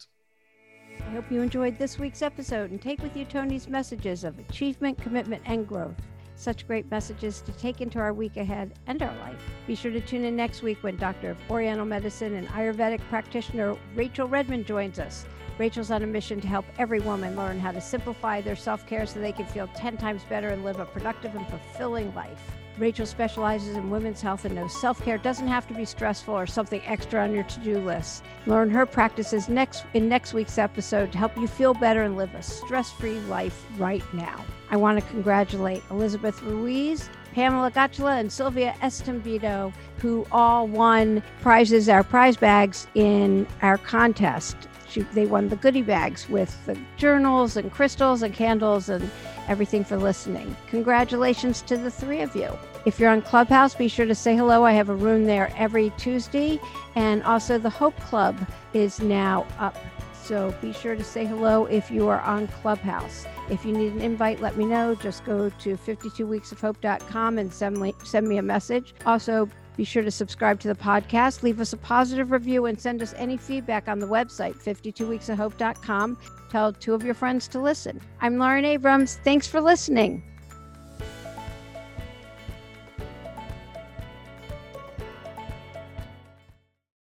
I 0.99 1.11
hope 1.11 1.31
you 1.31 1.43
enjoyed 1.43 1.79
this 1.79 1.99
week's 1.99 2.23
episode 2.23 2.71
and 2.71 2.81
take 2.81 3.03
with 3.03 3.17
you 3.17 3.25
Tony's 3.27 3.69
messages 3.69 4.25
of 4.25 4.39
achievement, 4.39 4.99
commitment, 4.99 5.43
and 5.45 5.69
growth 5.69 6.10
such 6.41 6.67
great 6.67 6.91
messages 6.91 7.43
to 7.43 7.53
take 7.53 7.81
into 7.81 7.99
our 7.99 8.15
week 8.15 8.37
ahead 8.39 8.73
and 8.87 9.03
our 9.03 9.15
life. 9.19 9.43
Be 9.67 9.75
sure 9.75 9.91
to 9.91 10.01
tune 10.01 10.25
in 10.25 10.35
next 10.35 10.63
week 10.63 10.83
when 10.83 10.97
Doctor 10.97 11.33
of 11.33 11.39
Oriental 11.51 11.85
Medicine 11.85 12.35
and 12.35 12.49
Ayurvedic 12.49 13.01
practitioner 13.11 13.77
Rachel 13.95 14.27
Redmond 14.27 14.67
joins 14.67 14.99
us. 14.99 15.27
Rachel's 15.59 15.91
on 15.91 16.03
a 16.03 16.07
mission 16.07 16.41
to 16.41 16.49
help 16.49 16.65
every 16.79 17.01
woman 17.01 17.37
learn 17.37 17.61
how 17.61 17.73
to 17.73 17.81
simplify 17.81 18.41
their 18.41 18.57
self 18.57 18.87
care 18.87 19.05
so 19.05 19.21
they 19.21 19.33
can 19.33 19.45
feel 19.47 19.69
10 19.77 19.99
times 19.99 20.23
better 20.25 20.49
and 20.49 20.65
live 20.65 20.81
a 20.81 20.87
productive 20.87 21.35
and 21.35 21.47
fulfilling 21.49 22.15
life. 22.15 22.41
Rachel 22.81 23.05
specializes 23.05 23.77
in 23.77 23.91
women's 23.91 24.23
health 24.23 24.47
and 24.47 24.55
knows 24.55 24.73
self 24.81 25.05
care 25.05 25.19
doesn't 25.19 25.47
have 25.47 25.69
to 25.69 25.75
be 25.75 25.85
stressful 25.85 26.33
or 26.33 26.47
something 26.47 26.81
extra 26.87 27.23
on 27.23 27.35
your 27.35 27.45
to 27.45 27.61
do 27.61 27.79
list. 27.79 28.25
Learn 28.47 28.71
her 28.71 28.87
practices 28.87 29.51
next 29.51 29.85
in 29.93 30.09
next 30.09 30.33
week's 30.33 30.57
episode 30.57 31.13
to 31.13 31.19
help 31.19 31.37
you 31.37 31.47
feel 31.47 31.75
better 31.75 32.03
and 32.03 32.17
live 32.17 32.35
a 32.35 32.43
stress 32.43 32.91
free 32.91 33.21
life 33.21 33.67
right 33.77 34.03
now. 34.15 34.43
I 34.71 34.79
want 34.79 34.99
to 34.99 35.07
congratulate 35.11 35.83
Elizabeth 35.91 36.43
Ruiz, 36.43 37.11
Pamela 37.35 37.71
Gachula, 37.71 38.19
and 38.19 38.33
Sylvia 38.33 38.75
Estambido, 38.81 39.75
who 39.99 40.27
all 40.33 40.67
won 40.67 41.23
prizes, 41.43 41.87
our 41.91 42.03
prize 42.03 42.39
bags 42.39 42.87
in 42.95 43.47
our 43.61 43.77
contest. 43.77 44.57
She, 44.89 45.03
they 45.03 45.27
won 45.27 45.51
the 45.51 45.57
goodie 45.57 45.83
bags 45.83 46.29
with 46.31 46.65
the 46.65 46.79
journals 46.97 47.59
and 47.59 47.71
crystals 47.71 48.23
and 48.23 48.35
candles 48.35 48.89
and 48.89 49.09
everything 49.49 49.85
for 49.85 49.99
listening. 49.99 50.57
Congratulations 50.69 51.61
to 51.63 51.77
the 51.77 51.91
three 51.91 52.23
of 52.23 52.35
you. 52.35 52.51
If 52.87 52.99
you're 52.99 53.11
on 53.11 53.23
Clubhouse, 53.23 53.75
be 53.75 53.89
sure 53.89 54.07
to 54.07 54.15
say 54.15 54.37
hello. 54.37 54.65
I 54.65 54.73
have 54.73 54.89
a 54.89 54.95
room 54.95 55.25
there 55.25 55.53
every 55.57 55.91
Tuesday. 55.99 56.61
And 56.95 57.23
also, 57.25 57.59
the 57.59 57.71
Hope 57.71 57.99
Club 58.01 58.39
is 58.73 59.01
now 59.01 59.47
up. 59.59 59.77
So 60.23 60.55
be 60.63 60.73
sure 60.73 60.95
to 60.95 61.05
say 61.05 61.27
hello 61.27 61.67
if 61.67 61.91
you 61.91 62.09
are 62.09 62.21
on 62.21 62.47
Clubhouse. 62.49 63.27
If 63.51 63.65
you 63.65 63.73
need 63.73 63.93
an 63.93 64.01
invite, 64.01 64.41
let 64.41 64.57
me 64.57 64.65
know. 64.65 64.95
Just 64.95 65.25
go 65.25 65.51
to 65.51 65.77
52weeksofhope.com 65.77 67.39
and 67.39 67.53
send 67.53 67.79
me, 67.79 67.95
send 68.05 68.29
me 68.29 68.39
a 68.39 68.43
message. 68.43 68.95
Also, 69.05 69.49
be 69.77 69.85
sure 69.85 70.03
to 70.03 70.11
subscribe 70.11 70.61
to 70.61 70.69
the 70.69 70.75
podcast, 70.75 71.43
leave 71.43 71.59
us 71.59 71.73
a 71.73 71.77
positive 71.77 72.33
review, 72.33 72.67
and 72.67 72.79
send 72.79 73.03
us 73.03 73.15
any 73.17 73.37
feedback 73.37 73.89
on 73.89 73.99
the 73.99 74.07
website, 74.07 74.63
52weeksofhope.com. 74.63 76.19
Tell 76.51 76.73
two 76.73 76.95
of 76.95 77.03
your 77.03 77.15
friends 77.15 77.49
to 77.49 77.61
listen. 77.61 78.01
I'm 78.21 78.37
Lauren 78.39 78.65
Abrams. 78.65 79.19
Thanks 79.25 79.47
for 79.47 79.61
listening. 79.61 80.23